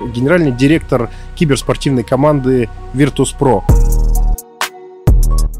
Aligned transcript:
генеральный 0.00 0.52
директор 0.52 1.10
киберспортивной 1.34 2.04
команды 2.04 2.68
Virtus.pro. 2.94 3.64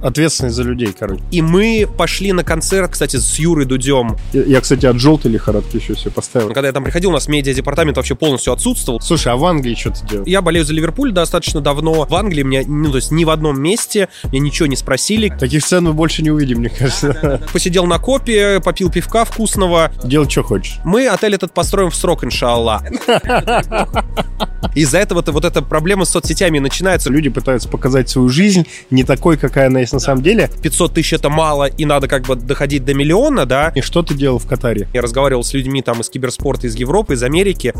Ответственный 0.02 0.50
за 0.50 0.62
людей, 0.62 0.94
короче. 0.96 1.22
И 1.30 1.42
мы 1.42 1.88
пошли 1.96 2.32
на 2.32 2.44
концерт, 2.44 2.92
кстати, 2.92 3.16
с 3.16 3.38
Юрой 3.38 3.64
Дудем. 3.66 4.16
Я, 4.32 4.42
я, 4.42 4.60
кстати, 4.60 4.86
от 4.86 4.98
желтой 4.98 5.32
лихорадки 5.32 5.76
еще 5.76 5.94
все 5.94 6.10
поставил. 6.10 6.48
Когда 6.48 6.68
я 6.68 6.72
там 6.72 6.84
приходил, 6.84 7.10
у 7.10 7.12
нас 7.12 7.28
медиа-департамент 7.28 7.96
вообще 7.96 8.14
полностью 8.14 8.52
отсутствовал. 8.52 9.00
Слушай, 9.00 9.32
а 9.32 9.36
в 9.36 9.44
Англии 9.44 9.74
что 9.74 9.90
ты 9.90 10.06
делал? 10.06 10.26
Я 10.26 10.40
болею 10.40 10.64
за 10.64 10.72
Ливерпуль 10.72 11.12
достаточно 11.12 11.60
давно. 11.60 12.06
В 12.08 12.14
Англии 12.14 12.42
меня, 12.42 12.62
ну, 12.66 12.90
то 12.90 12.96
есть 12.96 13.10
ни 13.10 13.24
в 13.24 13.30
одном 13.30 13.60
месте, 13.60 14.08
меня 14.24 14.40
ничего 14.40 14.66
не 14.66 14.76
спросили. 14.76 15.32
Таких 15.38 15.64
сцен 15.64 15.84
мы 15.84 15.92
больше 15.92 16.22
не 16.22 16.30
увидим, 16.30 16.58
мне 16.58 16.68
кажется. 16.68 17.40
Посидел 17.52 17.86
на 17.86 17.98
копе, 17.98 18.60
попил 18.60 18.90
пивка 18.90 19.24
вкусного. 19.24 19.90
Делай, 20.04 20.28
что 20.30 20.42
хочешь. 20.42 20.78
Мы 20.84 21.06
отель 21.08 21.34
этот 21.34 21.52
построим 21.52 21.90
в 21.90 21.96
срок, 21.96 22.24
иншаллах. 22.24 22.82
Из-за 24.74 24.98
этого-то 24.98 25.32
вот 25.32 25.44
эта 25.44 25.62
проблема 25.62 26.04
с 26.04 26.10
соцсетями 26.10 26.58
начинается. 26.58 27.10
Люди 27.10 27.28
пытаются 27.28 27.68
показать 27.68 28.08
свою 28.08 28.28
жизнь 28.28 28.66
не 28.90 29.04
такой, 29.04 29.36
какая 29.36 29.66
она 29.66 29.82
есть 29.88 29.94
на 29.94 30.00
самом 30.00 30.22
деле. 30.22 30.50
500 30.62 30.94
тысяч 30.94 31.14
это 31.14 31.30
мало, 31.30 31.64
и 31.64 31.84
надо 31.84 32.08
как 32.08 32.24
бы 32.24 32.36
доходить 32.36 32.84
до 32.84 32.94
миллиона, 32.94 33.46
да? 33.46 33.72
И 33.74 33.80
что 33.80 34.02
ты 34.02 34.14
делал 34.14 34.38
в 34.38 34.46
Катаре? 34.46 34.88
Я 34.92 35.02
разговаривал 35.02 35.42
с 35.42 35.54
людьми 35.54 35.82
там 35.82 36.00
из 36.00 36.10
киберспорта, 36.10 36.66
из 36.66 36.76
Европы, 36.76 37.14
из 37.14 37.22
Америки. 37.22 37.72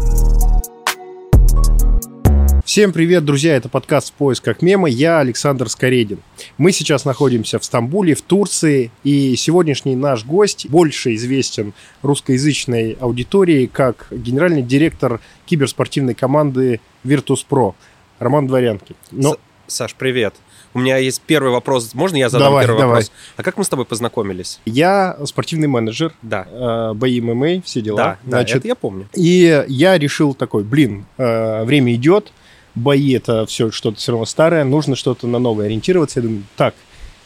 Всем 2.65 2.93
привет, 2.93 3.25
друзья! 3.25 3.57
Это 3.57 3.71
подкаст 3.71 4.11
«В 4.11 4.13
поисках 4.13 4.61
мема». 4.61 4.89
Я 4.89 5.21
Александр 5.21 5.71
Скоредин. 5.71 6.19
Мы 6.59 6.73
сейчас 6.73 7.07
находимся 7.07 7.59
в 7.59 7.65
Стамбуле, 7.65 8.15
в 8.15 8.21
Турции, 8.21 8.91
и 9.05 9.37
сегодняшний 9.37 9.97
наш 9.97 10.27
гость 10.27 10.67
больше 10.69 11.15
известен 11.15 11.73
русскоязычной 12.03 12.99
аудитории 13.01 13.67
как 13.67 14.09
генеральный 14.11 14.63
директор 14.63 15.21
киберспортивной 15.47 16.15
команды 16.15 16.81
Virtus.pro 17.05 17.75
Роман 18.19 18.47
Дворянки. 18.47 18.95
Но... 19.13 19.37
Саш, 19.67 19.95
привет. 19.95 20.35
У 20.79 20.81
меня 20.81 20.97
есть 20.99 21.23
первый 21.27 21.51
вопрос. 21.51 21.93
Можно 21.93 22.19
я 22.19 22.29
задам 22.29 22.51
давай, 22.51 22.65
первый 22.65 22.79
давай. 22.79 22.95
вопрос? 23.01 23.13
А 23.37 23.43
как 23.43 23.57
мы 23.57 23.65
с 23.65 23.69
тобой 23.69 23.85
познакомились? 23.85 24.61
Я 24.65 25.19
спортивный 25.25 25.67
менеджер. 25.67 26.13
Да. 26.23 26.47
Э, 26.49 26.93
бои 26.95 27.21
ММА, 27.21 27.63
все 27.63 27.81
дела. 27.81 27.97
Да, 27.97 28.19
Значит, 28.25 28.55
да, 28.55 28.59
это 28.61 28.69
я 28.69 28.75
помню. 28.77 29.09
И 29.17 29.65
я 29.67 29.99
решил 29.99 30.35
такой, 30.35 30.63
блин, 30.63 31.05
э, 31.17 31.65
время 31.65 31.93
идет, 31.97 32.33
бои 32.77 33.15
это 33.15 33.45
все 33.47 33.73
что-то 33.73 33.97
все 33.97 34.13
равно 34.13 34.25
старое, 34.25 34.63
нужно 34.63 34.95
что-то 34.95 35.27
на 35.27 35.41
новое 35.41 35.67
ориентироваться. 35.67 36.21
Я 36.21 36.27
думаю, 36.27 36.45
так, 36.57 36.77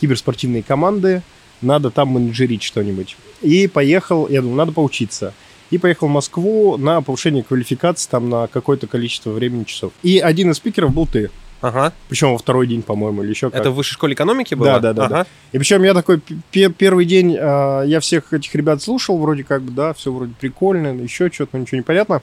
киберспортивные 0.01 0.63
команды, 0.63 1.21
надо 1.61 1.91
там 1.91 2.09
менеджерить 2.09 2.63
что-нибудь. 2.63 3.19
И 3.43 3.67
поехал, 3.67 4.31
я 4.31 4.41
думаю, 4.41 4.57
надо 4.57 4.73
поучиться. 4.73 5.35
И 5.71 5.77
поехал 5.77 6.07
в 6.07 6.11
Москву 6.11 6.79
на 6.79 7.03
повышение 7.03 7.43
квалификации 7.43 8.09
там 8.09 8.31
на 8.31 8.47
какое-то 8.47 8.87
количество 8.87 9.31
времени 9.31 9.65
часов. 9.65 9.93
И 10.03 10.21
один 10.21 10.53
из 10.53 10.57
спикеров 10.57 10.95
был 10.95 11.07
ты. 11.07 11.31
Ага. 11.63 11.93
Причем 12.09 12.33
во 12.33 12.39
второй 12.39 12.67
день, 12.67 12.83
по-моему, 12.83 13.23
или 13.23 13.31
еще 13.31 13.49
как. 13.49 13.61
Это 13.61 13.71
в 13.71 13.75
высшей 13.77 13.95
школе 13.95 14.15
экономики 14.15 14.55
было? 14.55 14.81
Да, 14.81 14.81
да, 14.81 14.93
да. 14.93 15.05
ага. 15.05 15.15
да. 15.15 15.27
И 15.53 15.59
причем 15.59 15.83
я 15.85 15.95
такой 15.95 16.21
первый 16.51 17.07
день, 17.07 17.37
э, 17.39 17.85
я 17.87 18.01
всех 18.01 18.33
этих 18.33 18.55
ребят 18.55 18.83
слушал, 18.83 19.17
вроде 19.19 19.45
как 19.45 19.63
бы, 19.63 19.71
да, 19.71 19.95
все 19.95 20.13
вроде 20.13 20.35
прикольно, 20.39 20.89
еще 20.89 21.31
что-то, 21.31 21.57
ничего 21.59 21.79
не 21.79 21.83
понятно. 21.83 22.21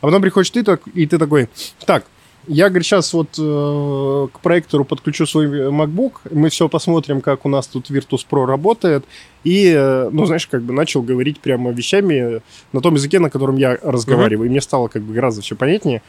А 0.00 0.06
потом 0.06 0.22
приходишь 0.22 0.50
ты, 0.50 0.62
так, 0.62 0.82
и 0.94 1.04
ты 1.06 1.18
такой, 1.18 1.48
так, 1.84 2.04
я, 2.48 2.68
говорит, 2.68 2.86
сейчас 2.86 3.12
вот 3.12 3.30
э, 3.38 4.28
к 4.32 4.40
проектору 4.40 4.84
подключу 4.84 5.26
свой 5.26 5.46
MacBook, 5.46 6.12
мы 6.30 6.48
все 6.48 6.68
посмотрим, 6.68 7.20
как 7.20 7.44
у 7.44 7.48
нас 7.48 7.66
тут 7.66 7.90
Virtus 7.90 8.24
Pro 8.28 8.44
работает, 8.44 9.04
и, 9.42 9.72
э, 9.76 10.10
ну, 10.12 10.26
знаешь, 10.26 10.46
как 10.46 10.62
бы 10.62 10.72
начал 10.72 11.02
говорить 11.02 11.40
прямо 11.40 11.72
вещами 11.72 12.40
на 12.72 12.80
том 12.80 12.94
языке, 12.94 13.18
на 13.18 13.30
котором 13.30 13.56
я 13.56 13.76
разговариваю, 13.82 14.46
mm-hmm. 14.46 14.50
и 14.50 14.52
мне 14.52 14.60
стало 14.60 14.86
как 14.86 15.02
бы 15.02 15.12
гораздо 15.12 15.42
все 15.42 15.56
понятнее. 15.56 16.02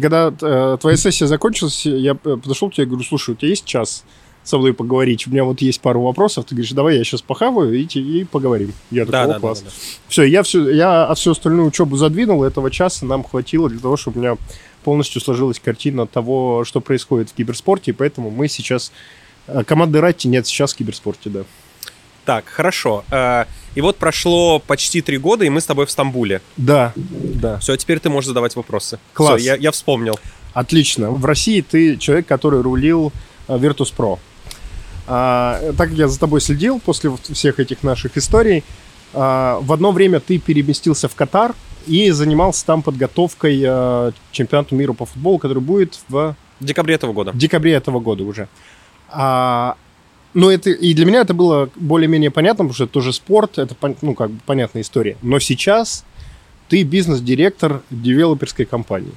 Когда 0.00 0.34
э, 0.40 0.78
твоя 0.80 0.96
сессия 0.96 1.26
закончилась, 1.26 1.86
я 1.86 2.14
подошел 2.14 2.70
к 2.70 2.74
тебе 2.74 2.84
и 2.84 2.88
говорю, 2.88 3.04
слушай, 3.04 3.30
у 3.30 3.34
тебя 3.34 3.48
есть 3.48 3.64
час 3.64 4.04
со 4.42 4.58
мной 4.58 4.74
поговорить? 4.74 5.26
У 5.26 5.30
меня 5.30 5.44
вот 5.44 5.62
есть 5.62 5.80
пару 5.80 6.02
вопросов. 6.02 6.44
Ты 6.44 6.54
говоришь, 6.54 6.72
давай 6.72 6.98
я 6.98 7.04
сейчас 7.04 7.22
похаваю 7.22 7.72
и, 7.72 7.84
и 7.84 8.24
поговорим. 8.24 8.72
Я 8.90 9.06
такой, 9.06 9.28
да, 9.28 9.36
о, 9.36 9.40
класс. 9.40 9.60
Да, 9.60 9.64
да, 9.64 9.70
да. 9.70 9.76
Все, 10.08 10.22
я, 10.24 10.42
все, 10.42 10.70
я 10.70 11.14
всю 11.14 11.30
остальную 11.30 11.68
учебу 11.68 11.96
задвинул, 11.96 12.44
этого 12.44 12.70
часа 12.70 13.06
нам 13.06 13.24
хватило 13.24 13.70
для 13.70 13.80
того, 13.80 13.96
чтобы 13.96 14.18
у 14.18 14.22
меня 14.22 14.36
полностью 14.82 15.20
сложилась 15.22 15.58
картина 15.58 16.06
того, 16.06 16.64
что 16.64 16.80
происходит 16.80 17.30
в 17.30 17.34
киберспорте, 17.34 17.92
и 17.92 17.94
поэтому 17.94 18.30
мы 18.30 18.48
сейчас... 18.48 18.92
э, 19.46 19.64
Команды 19.64 20.00
Ратти 20.00 20.28
нет 20.28 20.46
сейчас 20.46 20.74
в 20.74 20.76
киберспорте, 20.76 21.30
да. 21.30 21.44
Так, 22.24 22.46
хорошо. 22.46 23.04
И 23.74 23.80
вот 23.80 23.96
прошло 23.96 24.60
почти 24.60 25.02
три 25.02 25.18
года, 25.18 25.44
и 25.44 25.48
мы 25.50 25.60
с 25.60 25.66
тобой 25.66 25.86
в 25.86 25.90
Стамбуле. 25.90 26.40
Да, 26.56 26.92
да. 26.96 27.58
Все, 27.58 27.76
теперь 27.76 27.98
ты 27.98 28.08
можешь 28.08 28.28
задавать 28.28 28.54
вопросы. 28.54 28.98
Класс. 29.12 29.40
Все, 29.40 29.50
я, 29.50 29.56
я 29.56 29.72
вспомнил. 29.72 30.18
Отлично. 30.52 31.10
В 31.10 31.24
России 31.24 31.60
ты 31.60 31.96
человек, 31.96 32.26
который 32.26 32.62
рулил 32.62 33.12
э, 33.48 33.56
Virtus.pro. 33.56 34.18
А, 35.06 35.60
так 35.76 35.88
как 35.88 35.98
я 35.98 36.08
за 36.08 36.18
тобой 36.18 36.40
следил 36.40 36.78
после 36.78 37.10
всех 37.32 37.58
этих 37.58 37.82
наших 37.82 38.16
историй, 38.16 38.62
а, 39.12 39.58
в 39.60 39.72
одно 39.72 39.90
время 39.90 40.20
ты 40.20 40.38
переместился 40.38 41.08
в 41.08 41.14
Катар 41.16 41.54
и 41.86 42.10
занимался 42.10 42.64
там 42.64 42.82
подготовкой 42.82 43.62
а, 43.66 44.12
чемпионату 44.30 44.76
мира 44.76 44.92
по 44.92 45.04
футболу, 45.04 45.38
который 45.38 45.62
будет 45.62 45.98
в... 46.08 46.36
В 46.60 46.64
декабре 46.64 46.94
этого 46.94 47.12
года. 47.12 47.32
В 47.32 47.36
декабре 47.36 47.72
этого 47.72 47.98
года 47.98 48.22
уже. 48.22 48.48
А, 49.10 49.76
ну, 50.34 50.50
это, 50.50 50.70
и 50.70 50.94
для 50.94 51.06
меня 51.06 51.20
это 51.20 51.32
было 51.32 51.70
более-менее 51.76 52.30
понятно, 52.30 52.64
потому 52.64 52.74
что 52.74 52.84
это 52.84 52.92
тоже 52.92 53.12
спорт, 53.12 53.58
это, 53.58 53.74
ну, 54.02 54.14
как 54.14 54.30
бы 54.30 54.40
понятная 54.44 54.82
история. 54.82 55.16
Но 55.22 55.38
сейчас 55.38 56.04
ты 56.68 56.82
бизнес-директор 56.82 57.82
девелоперской 57.90 58.64
компании. 58.64 59.12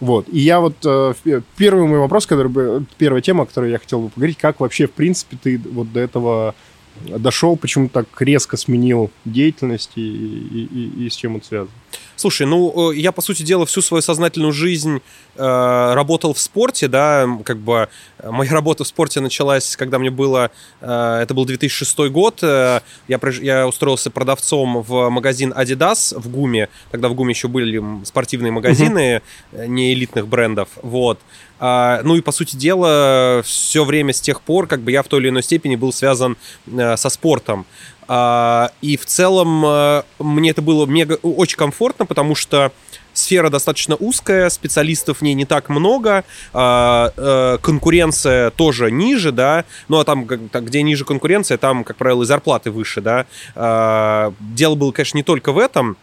Вот. 0.00 0.28
И 0.28 0.40
я 0.40 0.60
вот... 0.60 0.76
Э, 0.84 1.14
первый 1.56 1.86
мой 1.86 1.98
вопрос, 1.98 2.26
который. 2.26 2.84
Первая 2.98 3.22
тема, 3.22 3.44
о 3.44 3.46
которой 3.46 3.70
я 3.70 3.78
хотел 3.78 4.02
бы 4.02 4.08
поговорить, 4.10 4.36
как 4.36 4.60
вообще, 4.60 4.86
в 4.86 4.92
принципе, 4.92 5.38
ты 5.42 5.58
вот 5.58 5.92
до 5.92 6.00
этого 6.00 6.54
дошел, 7.00 7.56
почему 7.56 7.88
так 7.88 8.06
резко 8.20 8.56
сменил 8.56 9.10
деятельность 9.24 9.92
и, 9.96 10.00
и, 10.00 10.64
и, 10.64 11.06
и 11.06 11.10
с 11.10 11.14
чем 11.14 11.36
это 11.36 11.46
связано? 11.46 11.76
Слушай, 12.16 12.46
ну, 12.46 12.90
я, 12.92 13.12
по 13.12 13.20
сути 13.20 13.42
дела, 13.42 13.66
всю 13.66 13.82
свою 13.82 14.00
сознательную 14.00 14.52
жизнь 14.52 15.02
э, 15.36 15.92
работал 15.94 16.32
в 16.32 16.38
спорте, 16.38 16.88
да, 16.88 17.28
как 17.44 17.58
бы 17.58 17.88
моя 18.24 18.52
работа 18.52 18.84
в 18.84 18.86
спорте 18.86 19.20
началась, 19.20 19.76
когда 19.76 19.98
мне 19.98 20.10
было, 20.10 20.50
э, 20.80 21.20
это 21.22 21.34
был 21.34 21.44
2006 21.44 21.98
год, 22.10 22.38
э, 22.42 22.80
я, 23.06 23.20
я 23.42 23.68
устроился 23.68 24.10
продавцом 24.10 24.82
в 24.82 25.10
магазин 25.10 25.52
Adidas 25.52 26.18
в 26.18 26.30
ГУМе, 26.30 26.70
тогда 26.90 27.08
в 27.08 27.14
ГУМе 27.14 27.32
еще 27.32 27.48
были 27.48 27.82
спортивные 28.04 28.50
магазины 28.50 29.20
uh-huh. 29.52 29.66
не 29.66 29.92
элитных 29.92 30.26
брендов, 30.26 30.70
вот, 30.82 31.18
Uh, 31.58 32.02
ну 32.02 32.16
и, 32.16 32.20
по 32.20 32.32
сути 32.32 32.54
дела, 32.54 33.40
все 33.42 33.84
время 33.84 34.12
с 34.12 34.20
тех 34.20 34.42
пор, 34.42 34.66
как 34.66 34.80
бы 34.80 34.92
я 34.92 35.02
в 35.02 35.08
той 35.08 35.20
или 35.20 35.30
иной 35.30 35.42
степени 35.42 35.74
был 35.74 35.90
связан 35.90 36.36
uh, 36.66 36.98
со 36.98 37.08
спортом. 37.08 37.64
Uh, 38.08 38.70
и 38.82 38.96
в 38.96 39.04
целом 39.04 39.64
uh, 39.64 40.04
мне 40.20 40.50
это 40.50 40.62
было 40.62 40.86
мега, 40.86 41.14
очень 41.22 41.56
комфортно, 41.56 42.06
потому 42.06 42.36
что 42.36 42.70
сфера 43.12 43.50
достаточно 43.50 43.96
узкая, 43.96 44.48
специалистов 44.48 45.18
в 45.18 45.22
ней 45.22 45.34
не 45.34 45.44
так 45.44 45.68
много, 45.70 46.22
конкуренция 46.52 48.50
тоже 48.50 48.90
ниже, 48.90 49.32
да, 49.32 49.64
ну 49.88 49.98
а 49.98 50.04
там, 50.04 50.26
где 50.26 50.82
ниже 50.82 51.04
конкуренция, 51.06 51.56
там, 51.56 51.82
как 51.82 51.96
правило, 51.96 52.22
и 52.24 52.26
зарплаты 52.26 52.70
выше, 52.70 53.00
да. 53.00 53.24
Дело 54.40 54.74
было, 54.74 54.92
конечно, 54.92 55.16
не 55.16 55.22
только 55.22 55.52
в 55.52 55.58
этом, 55.58 55.96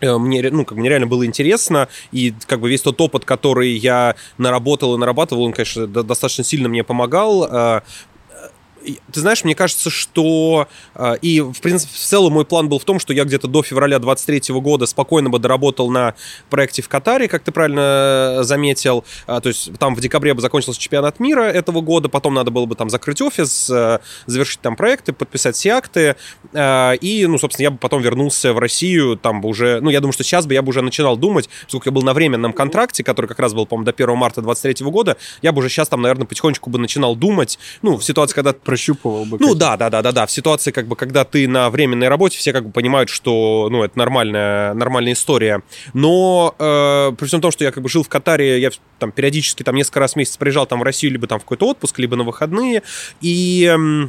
мне, 0.00 0.42
ну, 0.50 0.64
как 0.64 0.78
мне 0.78 0.88
реально 0.88 1.06
было 1.06 1.26
интересно, 1.26 1.88
и 2.10 2.32
как 2.46 2.60
бы 2.60 2.70
весь 2.70 2.80
тот 2.80 2.98
опыт, 3.02 3.26
который 3.26 3.72
я 3.72 4.14
наработал 4.38 4.94
и 4.94 4.98
нарабатывал, 4.98 5.42
он, 5.44 5.52
конечно, 5.52 5.86
достаточно 5.86 6.42
сильно 6.42 6.70
мне 6.70 6.84
помогал 6.84 7.82
ты 9.12 9.20
знаешь, 9.20 9.44
мне 9.44 9.54
кажется, 9.54 9.90
что 9.90 10.68
и, 11.20 11.40
в 11.40 11.60
принципе, 11.60 11.92
в 11.94 11.98
целом 11.98 12.32
мой 12.32 12.44
план 12.44 12.68
был 12.68 12.78
в 12.78 12.84
том, 12.84 12.98
что 12.98 13.12
я 13.12 13.24
где-то 13.24 13.48
до 13.48 13.62
февраля 13.62 13.98
23 13.98 14.54
года 14.60 14.86
спокойно 14.86 15.30
бы 15.30 15.38
доработал 15.38 15.90
на 15.90 16.14
проекте 16.50 16.82
в 16.82 16.88
Катаре, 16.88 17.28
как 17.28 17.42
ты 17.42 17.52
правильно 17.52 18.38
заметил. 18.42 19.04
То 19.26 19.42
есть 19.44 19.76
там 19.78 19.94
в 19.94 20.00
декабре 20.00 20.34
бы 20.34 20.40
закончился 20.40 20.80
чемпионат 20.80 21.20
мира 21.20 21.42
этого 21.42 21.80
года, 21.80 22.08
потом 22.08 22.34
надо 22.34 22.50
было 22.50 22.66
бы 22.66 22.74
там 22.74 22.90
закрыть 22.90 23.20
офис, 23.20 23.70
завершить 24.26 24.60
там 24.60 24.76
проекты, 24.76 25.12
подписать 25.12 25.56
все 25.56 25.70
акты. 25.70 26.16
И, 26.54 27.26
ну, 27.28 27.38
собственно, 27.38 27.64
я 27.64 27.70
бы 27.70 27.78
потом 27.78 28.02
вернулся 28.02 28.52
в 28.52 28.58
Россию, 28.58 29.16
там 29.16 29.40
бы 29.40 29.48
уже, 29.48 29.80
ну, 29.80 29.90
я 29.90 30.00
думаю, 30.00 30.12
что 30.12 30.24
сейчас 30.24 30.46
бы 30.46 30.54
я 30.54 30.62
бы 30.62 30.70
уже 30.70 30.82
начинал 30.82 31.16
думать, 31.16 31.48
поскольку 31.64 31.88
я 31.88 31.92
был 31.92 32.02
на 32.02 32.14
временном 32.14 32.52
контракте, 32.52 33.02
который 33.04 33.26
как 33.26 33.38
раз 33.38 33.54
был, 33.54 33.66
по-моему, 33.66 33.86
до 33.86 33.92
1 33.92 34.16
марта 34.16 34.42
23 34.42 34.86
года, 34.86 35.16
я 35.42 35.52
бы 35.52 35.58
уже 35.58 35.68
сейчас 35.68 35.88
там, 35.88 36.02
наверное, 36.02 36.26
потихонечку 36.26 36.70
бы 36.70 36.78
начинал 36.78 37.16
думать, 37.16 37.58
ну, 37.82 37.96
в 37.96 38.04
ситуации, 38.04 38.34
когда 38.34 38.52
прощупывал 38.76 39.24
бы. 39.24 39.38
Ну 39.40 39.54
да, 39.54 39.76
да, 39.76 39.90
да, 39.90 40.02
да, 40.02 40.12
да. 40.12 40.26
В 40.26 40.30
ситуации, 40.30 40.70
как 40.70 40.86
бы, 40.86 40.96
когда 40.96 41.24
ты 41.24 41.48
на 41.48 41.70
временной 41.70 42.08
работе, 42.08 42.38
все 42.38 42.52
как 42.52 42.66
бы 42.66 42.72
понимают, 42.72 43.08
что, 43.08 43.68
ну, 43.70 43.82
это 43.82 43.98
нормальная, 43.98 44.74
нормальная 44.74 45.14
история. 45.14 45.62
Но 45.94 46.54
э, 46.58 47.12
при 47.18 47.26
всем 47.26 47.40
том, 47.40 47.50
что 47.50 47.64
я 47.64 47.72
как 47.72 47.82
бы 47.82 47.88
жил 47.88 48.02
в 48.02 48.08
Катаре, 48.08 48.60
я 48.60 48.70
там 48.98 49.12
периодически 49.12 49.62
там 49.62 49.74
несколько 49.74 50.00
раз 50.00 50.12
в 50.12 50.16
месяц 50.16 50.36
приезжал 50.36 50.66
там 50.66 50.80
в 50.80 50.82
Россию 50.82 51.12
либо 51.12 51.26
там 51.26 51.38
в 51.38 51.42
какой-то 51.42 51.68
отпуск, 51.68 51.98
либо 51.98 52.16
на 52.16 52.24
выходные, 52.24 52.82
и 53.20 53.64
э, 53.66 54.08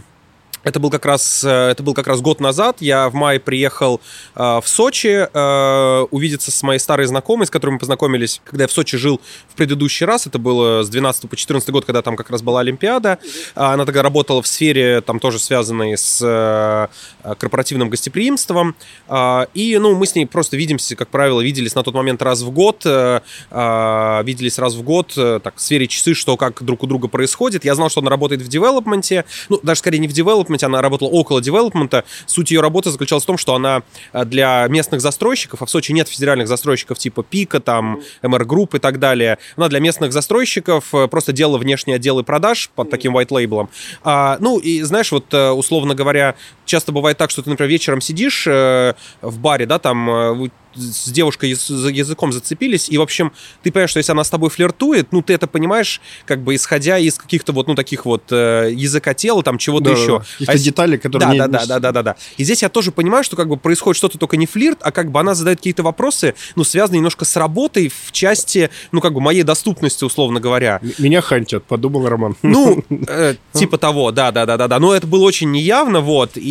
это 0.68 0.80
был 0.80 0.90
как 0.90 1.06
раз 1.06 1.44
э, 1.44 1.50
это 1.50 1.84
был 1.84 1.94
как 1.94 2.08
раз 2.08 2.22
год 2.22 2.40
назад. 2.40 2.78
Я 2.80 3.10
в 3.10 3.14
мае 3.14 3.40
приехал 3.40 4.02
э, 4.36 4.42
в 4.42 4.64
Сочи 4.66 5.28
э, 5.31 6.08
увидеться 6.12 6.52
с 6.52 6.64
моей 6.64 6.80
старой 6.80 7.06
знакомой, 7.06 7.48
с 7.48 7.50
которой 7.50 7.72
мы 7.72 7.80
познакомились, 7.80 8.42
когда 8.44 8.64
я 8.64 8.68
в 8.68 8.72
Сочи 8.72 8.98
жил 8.98 9.22
в 9.48 9.56
предыдущий 9.56 10.06
раз. 10.06 10.28
Это 10.28 10.40
было 10.40 10.84
с 10.84 10.90
12 10.90 11.30
по 11.30 11.36
14 11.36 11.69
год, 11.69 11.86
когда 11.86 12.02
там 12.02 12.16
как 12.16 12.30
раз 12.30 12.42
была 12.42 12.62
Олимпиада. 12.62 13.19
Она 13.56 13.86
тогда 13.86 14.02
работала 14.02 14.42
в 14.42 14.48
сфере, 14.48 15.02
там 15.02 15.19
тоже 15.19 15.40
связанной 15.40 15.98
с 15.98 16.19
э, 16.22 17.34
корпоративным 17.36 17.90
гостеприимством. 17.90 18.75
Э, 19.08 19.46
и, 19.54 19.78
ну, 19.78 19.96
мы 19.96 20.06
с 20.06 20.16
ней 20.16 20.25
просто 20.25 20.58
видимся, 20.58 20.96
как 20.96 21.10
правило, 21.10 21.42
виделись 21.42 21.75
на 21.75 21.84
тот 21.84 21.94
момент 21.94 22.22
раз 22.22 22.42
в 22.42 22.52
год. 22.52 22.81
Э, 22.86 23.22
э, 23.52 24.24
виделись 24.24 24.60
раз 24.60 24.75
в 24.75 24.84
год, 24.84 25.14
э, 25.18 25.40
так, 25.44 25.60
сверить 25.59 25.88
часы, 25.88 26.14
что 26.14 26.38
как 26.38 26.64
друг 26.64 26.84
у 26.84 26.88
друга 26.88 27.08
происходит. 27.08 27.66
Я 27.66 27.75
знал, 27.75 27.90
что 27.90 28.02
она 28.02 28.10
работает 28.10 28.42
в 28.42 28.48
девелопменте. 28.48 29.25
Ну, 29.50 29.60
даже 29.64 29.80
скорее 29.80 30.00
не 30.00 30.08
в 30.08 30.14
девелопменте, 30.14 30.56
девелопменте, 30.57 30.65
она 30.65 30.81
работала 30.81 31.09
около 31.09 31.42
девелопмента. 31.42 32.04
Суть 32.25 32.51
ее 32.51 32.62
работы 32.62 32.89
заключалась 32.92 33.24
в 33.24 33.27
том, 33.27 33.38
что 33.38 33.56
она 33.56 33.83
э, 34.13 34.25
для 34.25 34.65
местных 34.68 35.01
застройщиков, 35.01 35.62
а 35.62 35.65
в 35.65 35.69
Сочи 35.69 35.92
нет 35.92 36.07
федеральных 36.07 36.48
застройщиков 36.48 36.98
типа 36.98 37.24
Пика, 37.24 37.59
там, 37.59 38.01
МР 38.21 38.45
Групп 38.45 38.75
и 38.75 38.80
так 38.80 39.00
далее. 39.00 39.38
Она 39.56 39.69
для 39.69 39.80
местных 39.80 40.12
застройщиков 40.12 40.94
э, 40.94 41.07
просто 41.07 41.31
делала 41.33 41.57
внешние 41.57 41.95
отделы 41.95 42.24
продаж 42.24 42.69
под 42.75 42.89
таким 42.89 43.18
white 43.18 43.27
лейблом. 43.31 43.69
А, 44.04 44.38
ну, 44.39 44.59
и 44.59 44.81
знаешь, 44.83 45.12
вот 45.12 45.33
э, 45.33 45.50
условно 45.51 45.95
говоря, 45.95 46.36
часто 46.68 46.92
бывает 46.92 47.18
так, 47.18 47.31
что 47.31 47.42
ты, 47.42 47.50
например, 47.50 47.69
вечером 47.69 48.02
сидишь 48.02 48.46
в 48.46 48.96
баре, 49.22 49.66
да, 49.66 49.80
там 49.80 50.50
с 50.78 51.10
девушкой 51.10 51.54
за 51.54 51.90
языком 51.90 52.31
зацепились, 52.31 52.90
и, 52.90 52.98
в 52.98 53.02
общем, 53.02 53.31
ты 53.64 53.72
понимаешь, 53.72 53.92
что 53.92 54.00
если 54.00 54.12
она 54.12 54.24
с 54.24 54.30
тобой 54.30 54.50
флиртует, 54.50 55.12
ну, 55.12 55.22
ты 55.22 55.34
это 55.34 55.48
понимаешь, 55.48 56.02
как 56.25 56.44
бы 56.44 56.56
исходя 56.56 56.98
из 56.98 57.16
каких-то 57.16 57.52
вот, 57.54 57.68
ну, 57.68 57.75
таких 57.75 58.06
вот 58.06 58.24
э, 58.31 58.72
языка 58.74 59.14
тела, 59.14 59.44
там, 59.44 59.58
чего-то 59.58 59.86
да, 59.86 59.92
еще. 59.92 60.19
Каких-то 60.19 60.54
а 60.54 60.58
деталей, 60.58 60.98
которые... 60.98 61.28
Да, 61.28 61.34
не... 61.34 61.40
да, 61.40 61.48
да, 61.48 61.66
да, 61.66 61.80
да, 61.80 61.92
да, 61.92 62.04
да. 62.04 62.16
И 62.38 62.44
здесь 62.44 62.62
я 62.62 62.69
тоже 62.69 62.92
понимаю, 62.92 63.24
что 63.24 63.36
как 63.36 63.48
бы 63.48 63.58
происходит 63.58 63.98
что-то 63.98 64.18
только 64.18 64.38
не 64.38 64.46
флирт, 64.46 64.80
а 64.81 64.92
как 64.92 65.12
бы 65.12 65.19
она 65.19 65.36
задает 65.36 65.60
какие-то 65.60 65.84
вопросы, 65.84 66.36
ну, 66.56 66.64
связанные 66.64 67.00
немножко 67.00 67.25
с 67.25 67.36
работой 67.36 67.90
в 67.90 68.12
части, 68.12 68.69
ну, 68.92 69.02
как 69.02 69.14
бы 69.14 69.22
моей 69.22 69.44
доступности, 69.44 70.04
условно 70.04 70.40
говоря. 70.40 70.80
Меня 70.98 71.22
хантят, 71.22 71.64
подумал 71.66 72.08
Роман. 72.08 72.36
Ну, 72.44 72.84
э, 73.08 73.36
типа 73.54 73.78
того, 73.78 74.12
да, 74.12 74.31
да, 74.31 74.46
да, 74.46 74.58
да, 74.58 74.68
да. 74.68 74.80
Но 74.80 74.94
это 74.94 75.08
было 75.08 75.24
очень 75.24 75.52
неявно, 75.52 76.02
вот, 76.02 76.31
и, 76.36 76.42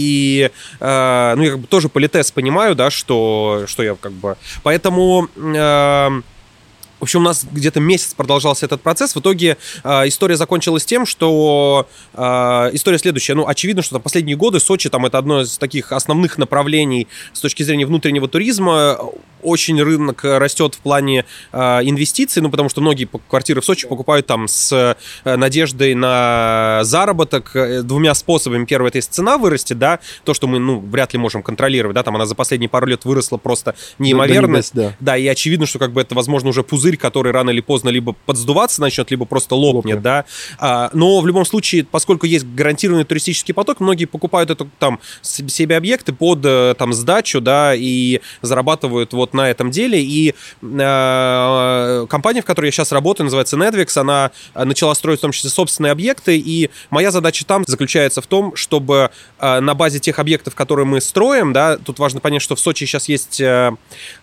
э, 0.80 1.34
ну, 1.36 1.42
я 1.42 1.50
как 1.50 1.60
бы 1.60 1.66
тоже 1.66 1.88
политес 1.88 2.30
понимаю, 2.30 2.74
да, 2.74 2.90
что, 2.90 3.64
что 3.66 3.82
я 3.82 3.94
как 3.94 4.12
бы... 4.12 4.36
Поэтому... 4.62 5.28
Э, 5.36 6.22
в 6.98 7.02
общем, 7.02 7.20
у 7.20 7.22
нас 7.24 7.46
где-то 7.50 7.80
месяц 7.80 8.14
продолжался 8.14 8.66
этот 8.66 8.80
процесс. 8.80 9.14
В 9.14 9.20
итоге 9.20 9.58
э, 9.84 10.08
история 10.08 10.36
закончилась 10.36 10.84
тем, 10.84 11.04
что 11.04 11.88
э, 12.14 12.22
история 12.72 12.98
следующая. 12.98 13.34
Ну, 13.34 13.46
очевидно, 13.46 13.82
что 13.82 13.96
там 13.96 14.02
последние 14.02 14.36
годы 14.36 14.60
Сочи 14.60 14.88
там 14.88 15.04
это 15.04 15.18
одно 15.18 15.42
из 15.42 15.58
таких 15.58 15.92
основных 15.92 16.38
направлений 16.38 17.06
с 17.32 17.40
точки 17.40 17.62
зрения 17.62 17.86
внутреннего 17.86 18.28
туризма 18.28 18.98
очень 19.42 19.80
рынок 19.80 20.24
растет 20.24 20.74
в 20.74 20.78
плане 20.78 21.24
э, 21.52 21.58
инвестиций, 21.82 22.42
ну, 22.42 22.50
потому 22.50 22.68
что 22.68 22.80
многие 22.80 23.08
квартиры 23.28 23.60
в 23.60 23.64
Сочи 23.64 23.86
покупают 23.86 24.26
там 24.26 24.48
с 24.48 24.96
э, 25.24 25.36
надеждой 25.36 25.94
на 25.94 26.80
заработок 26.82 27.54
э, 27.54 27.82
двумя 27.82 28.14
способами. 28.14 28.64
Первое, 28.64 28.88
это 28.88 28.98
если 28.98 29.10
цена 29.10 29.38
вырастет, 29.38 29.78
да, 29.78 30.00
то, 30.24 30.34
что 30.34 30.46
мы, 30.46 30.58
ну, 30.58 30.80
вряд 30.80 31.12
ли 31.12 31.18
можем 31.18 31.42
контролировать, 31.42 31.94
да, 31.94 32.02
там 32.02 32.16
она 32.16 32.26
за 32.26 32.34
последние 32.34 32.68
пару 32.68 32.86
лет 32.86 33.04
выросла 33.04 33.36
просто 33.36 33.74
неимоверно. 33.98 34.60
Да, 34.72 34.82
да, 34.82 34.96
да, 35.00 35.16
и 35.16 35.26
очевидно, 35.26 35.66
что 35.66 35.78
как 35.78 35.92
бы 35.92 36.00
это, 36.00 36.14
возможно, 36.14 36.48
уже 36.48 36.62
пузырь, 36.62 36.85
который 36.94 37.32
рано 37.32 37.50
или 37.50 37.60
поздно 37.60 37.88
либо 37.88 38.14
подсдуваться 38.26 38.80
начнет, 38.80 39.10
либо 39.10 39.24
просто 39.24 39.56
лопнет, 39.56 39.96
лопнет. 39.96 40.02
да. 40.02 40.24
А, 40.58 40.90
но 40.92 41.20
в 41.20 41.26
любом 41.26 41.44
случае, 41.44 41.84
поскольку 41.84 42.26
есть 42.26 42.46
гарантированный 42.46 43.04
туристический 43.04 43.52
поток, 43.52 43.80
многие 43.80 44.04
покупают 44.04 44.50
это 44.50 44.68
там 44.78 45.00
себе 45.22 45.76
объекты 45.76 46.12
под 46.12 46.42
там 46.78 46.92
сдачу, 46.92 47.40
да, 47.40 47.74
и 47.74 48.20
зарабатывают 48.42 49.12
вот 49.12 49.34
на 49.34 49.50
этом 49.50 49.72
деле. 49.72 50.00
И 50.00 50.34
э, 50.62 52.06
компания, 52.08 52.42
в 52.42 52.44
которой 52.44 52.66
я 52.66 52.72
сейчас 52.72 52.92
работаю, 52.92 53.24
называется 53.24 53.56
Netflix, 53.56 53.98
она 53.98 54.30
начала 54.54 54.94
строить 54.94 55.18
в 55.18 55.22
том 55.22 55.32
числе 55.32 55.50
собственные 55.50 55.92
объекты. 55.92 56.36
И 56.38 56.70
моя 56.90 57.10
задача 57.10 57.44
там 57.44 57.64
заключается 57.66 58.20
в 58.20 58.26
том, 58.26 58.54
чтобы 58.54 59.10
э, 59.38 59.60
на 59.60 59.74
базе 59.74 59.98
тех 59.98 60.18
объектов, 60.18 60.54
которые 60.54 60.86
мы 60.86 61.00
строим, 61.00 61.52
да, 61.52 61.78
тут 61.78 61.98
важно 61.98 62.20
понять, 62.20 62.42
что 62.42 62.54
в 62.54 62.60
Сочи 62.60 62.84
сейчас 62.84 63.08
есть, 63.08 63.40
э, 63.40 63.72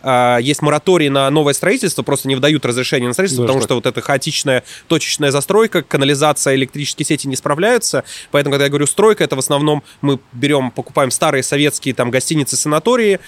э, 0.01 0.38
есть 0.42 0.62
мораторий 0.62 1.09
на 1.09 1.30
новое 1.30 1.54
строительство, 1.54 2.04
просто 2.04 2.27
не 2.27 2.36
выдают 2.53 2.65
разрешение 2.65 3.07
на 3.07 3.13
строительство, 3.13 3.44
да, 3.44 3.47
потому 3.47 3.61
что, 3.61 3.67
что 3.67 3.75
вот 3.75 3.85
эта 3.85 4.01
хаотичная 4.01 4.63
точечная 4.88 5.31
застройка, 5.31 5.81
канализация, 5.81 6.55
электрические 6.55 7.05
сети 7.05 7.27
не 7.27 7.35
справляются. 7.35 8.03
Поэтому, 8.31 8.53
когда 8.53 8.65
я 8.65 8.69
говорю 8.69 8.88
стройка, 8.88 9.23
это 9.23 9.35
в 9.35 9.39
основном 9.39 9.83
мы 10.01 10.19
берем, 10.33 10.71
покупаем 10.71 11.11
старые 11.11 11.44
советские 11.44 11.94
там 11.94 12.11
гостиницы, 12.11 12.55
санатории, 12.55 13.19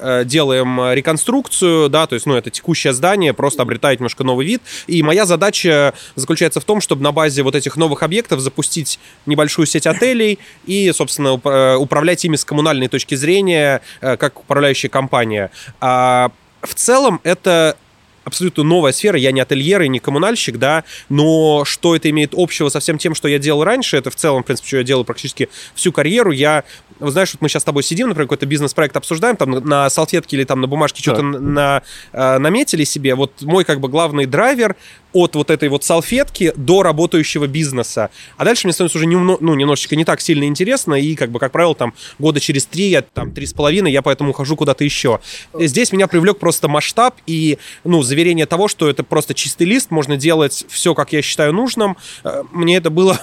Э, 0.00 0.24
делаем 0.24 0.80
э, 0.80 0.94
реконструкцию, 0.96 1.88
да, 1.88 2.08
то 2.08 2.14
есть, 2.14 2.26
ну, 2.26 2.34
это 2.34 2.50
текущее 2.50 2.92
здание, 2.92 3.32
просто 3.32 3.62
обретает 3.62 4.00
немножко 4.00 4.24
новый 4.24 4.44
вид. 4.44 4.60
И 4.88 5.02
моя 5.04 5.24
задача 5.24 5.94
заключается 6.16 6.60
в 6.60 6.64
том, 6.64 6.80
чтобы 6.80 7.02
на 7.02 7.12
базе 7.12 7.42
вот 7.42 7.54
этих 7.54 7.76
новых 7.76 8.02
объектов 8.02 8.40
запустить 8.40 8.98
небольшую 9.24 9.66
сеть 9.66 9.86
отелей 9.86 10.40
и, 10.66 10.90
собственно, 10.92 11.40
э, 11.44 11.76
управлять 11.76 12.24
ими 12.24 12.34
с 12.34 12.44
коммунальной 12.44 12.88
точки 12.88 13.14
зрения, 13.14 13.82
как 14.00 14.40
управляющая 14.40 14.90
компания. 14.90 15.50
А 15.80 16.32
в 16.60 16.74
целом 16.74 17.20
это 17.22 17.76
абсолютно 18.24 18.62
новая 18.62 18.92
сфера. 18.92 19.18
Я 19.18 19.32
не 19.32 19.40
ательер 19.40 19.82
и 19.82 19.88
не 19.88 20.00
коммунальщик, 20.00 20.58
да, 20.58 20.84
но 21.08 21.64
что 21.64 21.94
это 21.96 22.10
имеет 22.10 22.32
общего 22.34 22.68
со 22.68 22.80
всем 22.80 22.98
тем, 22.98 23.14
что 23.14 23.28
я 23.28 23.38
делал 23.38 23.64
раньше, 23.64 23.96
это 23.96 24.10
в 24.10 24.16
целом, 24.16 24.42
в 24.42 24.46
принципе, 24.46 24.68
что 24.68 24.76
я 24.78 24.82
делаю 24.82 25.04
практически 25.04 25.48
всю 25.74 25.92
карьеру. 25.92 26.30
Я, 26.30 26.64
вот 26.98 27.12
знаешь, 27.12 27.32
вот 27.32 27.42
мы 27.42 27.48
сейчас 27.48 27.62
с 27.62 27.64
тобой 27.64 27.82
сидим, 27.82 28.08
например, 28.08 28.26
какой-то 28.26 28.46
бизнес-проект 28.46 28.96
обсуждаем, 28.96 29.36
там 29.36 29.50
на 29.50 29.90
салфетке 29.90 30.36
или 30.36 30.44
там 30.44 30.60
на 30.60 30.66
бумажке 30.66 31.02
что-то 31.02 31.22
на, 31.22 31.82
э, 32.12 32.38
наметили 32.38 32.84
себе. 32.84 33.14
Вот 33.14 33.42
мой 33.42 33.64
как 33.64 33.80
бы 33.80 33.88
главный 33.88 34.26
драйвер 34.26 34.76
от 35.14 35.36
вот 35.36 35.50
этой 35.50 35.68
вот 35.68 35.84
салфетки 35.84 36.52
до 36.56 36.82
работающего 36.82 37.46
бизнеса. 37.46 38.10
А 38.36 38.44
дальше 38.44 38.66
мне 38.66 38.72
становится 38.72 38.98
уже 38.98 39.06
немно, 39.06 39.38
ну, 39.40 39.54
немножечко 39.54 39.94
не 39.96 40.04
так 40.04 40.20
сильно 40.20 40.44
интересно, 40.44 40.94
и, 40.94 41.14
как 41.14 41.30
бы, 41.30 41.38
как 41.38 41.52
правило, 41.52 41.74
там 41.74 41.94
года 42.18 42.40
через 42.40 42.66
три, 42.66 42.88
я, 42.88 43.02
там, 43.02 43.30
три 43.30 43.46
с 43.46 43.52
половиной, 43.52 43.92
я 43.92 44.02
поэтому 44.02 44.30
ухожу 44.30 44.56
куда-то 44.56 44.82
еще. 44.82 45.20
Здесь 45.54 45.92
меня 45.92 46.08
привлек 46.08 46.38
просто 46.38 46.66
масштаб 46.68 47.14
и, 47.26 47.58
ну, 47.84 48.02
заверение 48.02 48.46
того, 48.46 48.66
что 48.66 48.90
это 48.90 49.04
просто 49.04 49.34
чистый 49.34 49.62
лист, 49.62 49.92
можно 49.92 50.16
делать 50.16 50.66
все, 50.68 50.94
как 50.94 51.12
я 51.12 51.22
считаю 51.22 51.52
нужным. 51.52 51.96
Э, 52.24 52.42
мне 52.50 52.76
это 52.76 52.90
было 52.90 53.20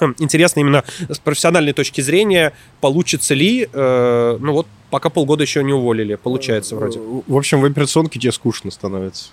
интересно 0.18 0.60
именно 0.60 0.84
с 1.08 1.18
профессиональной 1.18 1.72
точки 1.72 2.02
зрения, 2.02 2.52
получится 3.10 3.34
ли, 3.34 3.68
э, 3.72 4.38
ну 4.40 4.52
вот, 4.52 4.66
пока 4.90 5.10
полгода 5.10 5.42
еще 5.42 5.64
не 5.64 5.72
уволили, 5.72 6.14
получается 6.14 6.76
вроде. 6.76 7.00
В 7.00 7.36
общем, 7.36 7.60
в 7.60 7.64
операционке 7.64 8.20
тебе 8.20 8.30
скучно 8.30 8.70
становится. 8.70 9.30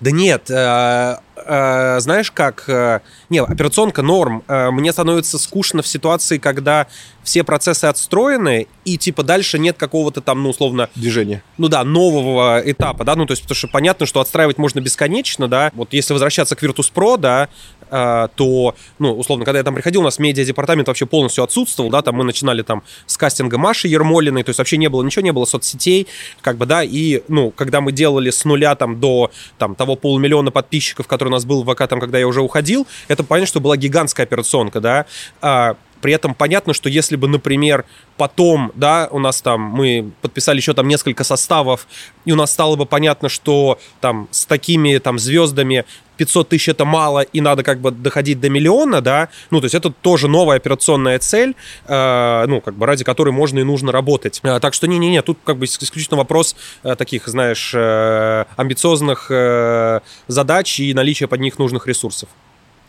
Да 0.00 0.10
нет, 0.10 0.50
э, 0.50 1.16
э, 1.36 2.00
знаешь 2.00 2.30
как? 2.30 2.68
Э, 2.68 3.00
не, 3.30 3.40
операционка 3.40 4.02
норм. 4.02 4.42
Э, 4.48 4.70
мне 4.70 4.92
становится 4.92 5.38
скучно 5.38 5.82
в 5.82 5.86
ситуации, 5.86 6.38
когда 6.38 6.86
все 7.22 7.42
процессы 7.44 7.86
отстроены, 7.86 8.66
и 8.84 8.98
типа 8.98 9.22
дальше 9.22 9.58
нет 9.58 9.76
какого-то 9.78 10.20
там, 10.20 10.42
ну, 10.42 10.50
условно... 10.50 10.90
Движения. 10.94 11.42
Ну 11.56 11.68
да, 11.68 11.84
нового 11.84 12.62
этапа, 12.64 13.04
да, 13.04 13.16
ну, 13.16 13.26
то 13.26 13.32
есть, 13.32 13.42
потому 13.42 13.56
что 13.56 13.68
понятно, 13.68 14.06
что 14.06 14.20
отстраивать 14.20 14.58
можно 14.58 14.80
бесконечно, 14.80 15.48
да. 15.48 15.70
Вот 15.74 15.92
если 15.92 16.12
возвращаться 16.12 16.56
к 16.56 16.62
Virtus.pro, 16.62 17.16
да, 17.16 17.44
э, 17.44 17.73
то, 17.90 18.74
ну, 18.98 19.12
условно, 19.12 19.44
когда 19.44 19.58
я 19.58 19.64
там 19.64 19.74
приходил, 19.74 20.00
у 20.00 20.04
нас 20.04 20.18
медиа-департамент 20.18 20.88
вообще 20.88 21.06
полностью 21.06 21.44
отсутствовал, 21.44 21.90
да, 21.90 22.02
там 22.02 22.16
мы 22.16 22.24
начинали 22.24 22.62
там 22.62 22.82
с 23.06 23.16
кастинга 23.16 23.58
Маши 23.58 23.88
Ермолиной, 23.88 24.42
то 24.42 24.50
есть 24.50 24.58
вообще 24.58 24.76
не 24.76 24.88
было 24.88 25.02
ничего, 25.02 25.22
не 25.22 25.32
было 25.32 25.44
соцсетей, 25.44 26.06
как 26.40 26.56
бы, 26.56 26.66
да, 26.66 26.82
и, 26.82 27.22
ну, 27.28 27.50
когда 27.50 27.80
мы 27.80 27.92
делали 27.92 28.30
с 28.30 28.44
нуля 28.44 28.74
там 28.74 29.00
до 29.00 29.30
там 29.58 29.74
того 29.74 29.96
полумиллиона 29.96 30.50
подписчиков, 30.50 31.06
который 31.06 31.28
у 31.28 31.32
нас 31.32 31.44
был 31.44 31.62
в 31.62 31.72
ВК 31.72 31.86
там, 31.86 32.00
когда 32.00 32.18
я 32.18 32.26
уже 32.26 32.40
уходил, 32.40 32.86
это 33.08 33.24
понятно, 33.24 33.46
что 33.46 33.60
была 33.60 33.76
гигантская 33.76 34.26
операционка, 34.26 34.80
да, 34.80 35.06
а, 35.40 35.76
при 36.04 36.12
этом 36.12 36.34
понятно, 36.34 36.74
что 36.74 36.90
если 36.90 37.16
бы, 37.16 37.28
например, 37.28 37.86
потом, 38.18 38.72
да, 38.74 39.08
у 39.10 39.18
нас 39.18 39.40
там, 39.40 39.62
мы 39.62 40.10
подписали 40.20 40.58
еще 40.58 40.74
там 40.74 40.86
несколько 40.86 41.24
составов, 41.24 41.86
и 42.26 42.32
у 42.32 42.36
нас 42.36 42.52
стало 42.52 42.76
бы 42.76 42.84
понятно, 42.84 43.30
что 43.30 43.78
там 44.02 44.28
с 44.30 44.44
такими 44.44 44.98
там 44.98 45.18
звездами 45.18 45.86
500 46.18 46.50
тысяч 46.50 46.68
это 46.68 46.84
мало, 46.84 47.20
и 47.20 47.40
надо 47.40 47.62
как 47.62 47.80
бы 47.80 47.90
доходить 47.90 48.38
до 48.38 48.50
миллиона, 48.50 49.00
да, 49.00 49.30
ну, 49.50 49.60
то 49.60 49.64
есть 49.64 49.74
это 49.74 49.90
тоже 49.90 50.28
новая 50.28 50.58
операционная 50.58 51.18
цель, 51.20 51.54
э, 51.86 52.44
ну, 52.48 52.60
как 52.60 52.74
бы 52.74 52.84
ради 52.84 53.02
которой 53.02 53.30
можно 53.30 53.60
и 53.60 53.64
нужно 53.64 53.90
работать. 53.90 54.40
Э, 54.42 54.60
так 54.60 54.74
что 54.74 54.86
не-не-не, 54.86 55.22
тут 55.22 55.38
как 55.42 55.56
бы 55.56 55.64
исключительно 55.64 56.18
вопрос 56.18 56.54
э, 56.82 56.96
таких, 56.96 57.26
знаешь, 57.28 57.72
э, 57.74 58.44
амбициозных 58.56 59.28
э, 59.30 60.00
задач 60.28 60.80
и 60.80 60.92
наличия 60.92 61.28
под 61.28 61.40
них 61.40 61.58
нужных 61.58 61.86
ресурсов. 61.86 62.28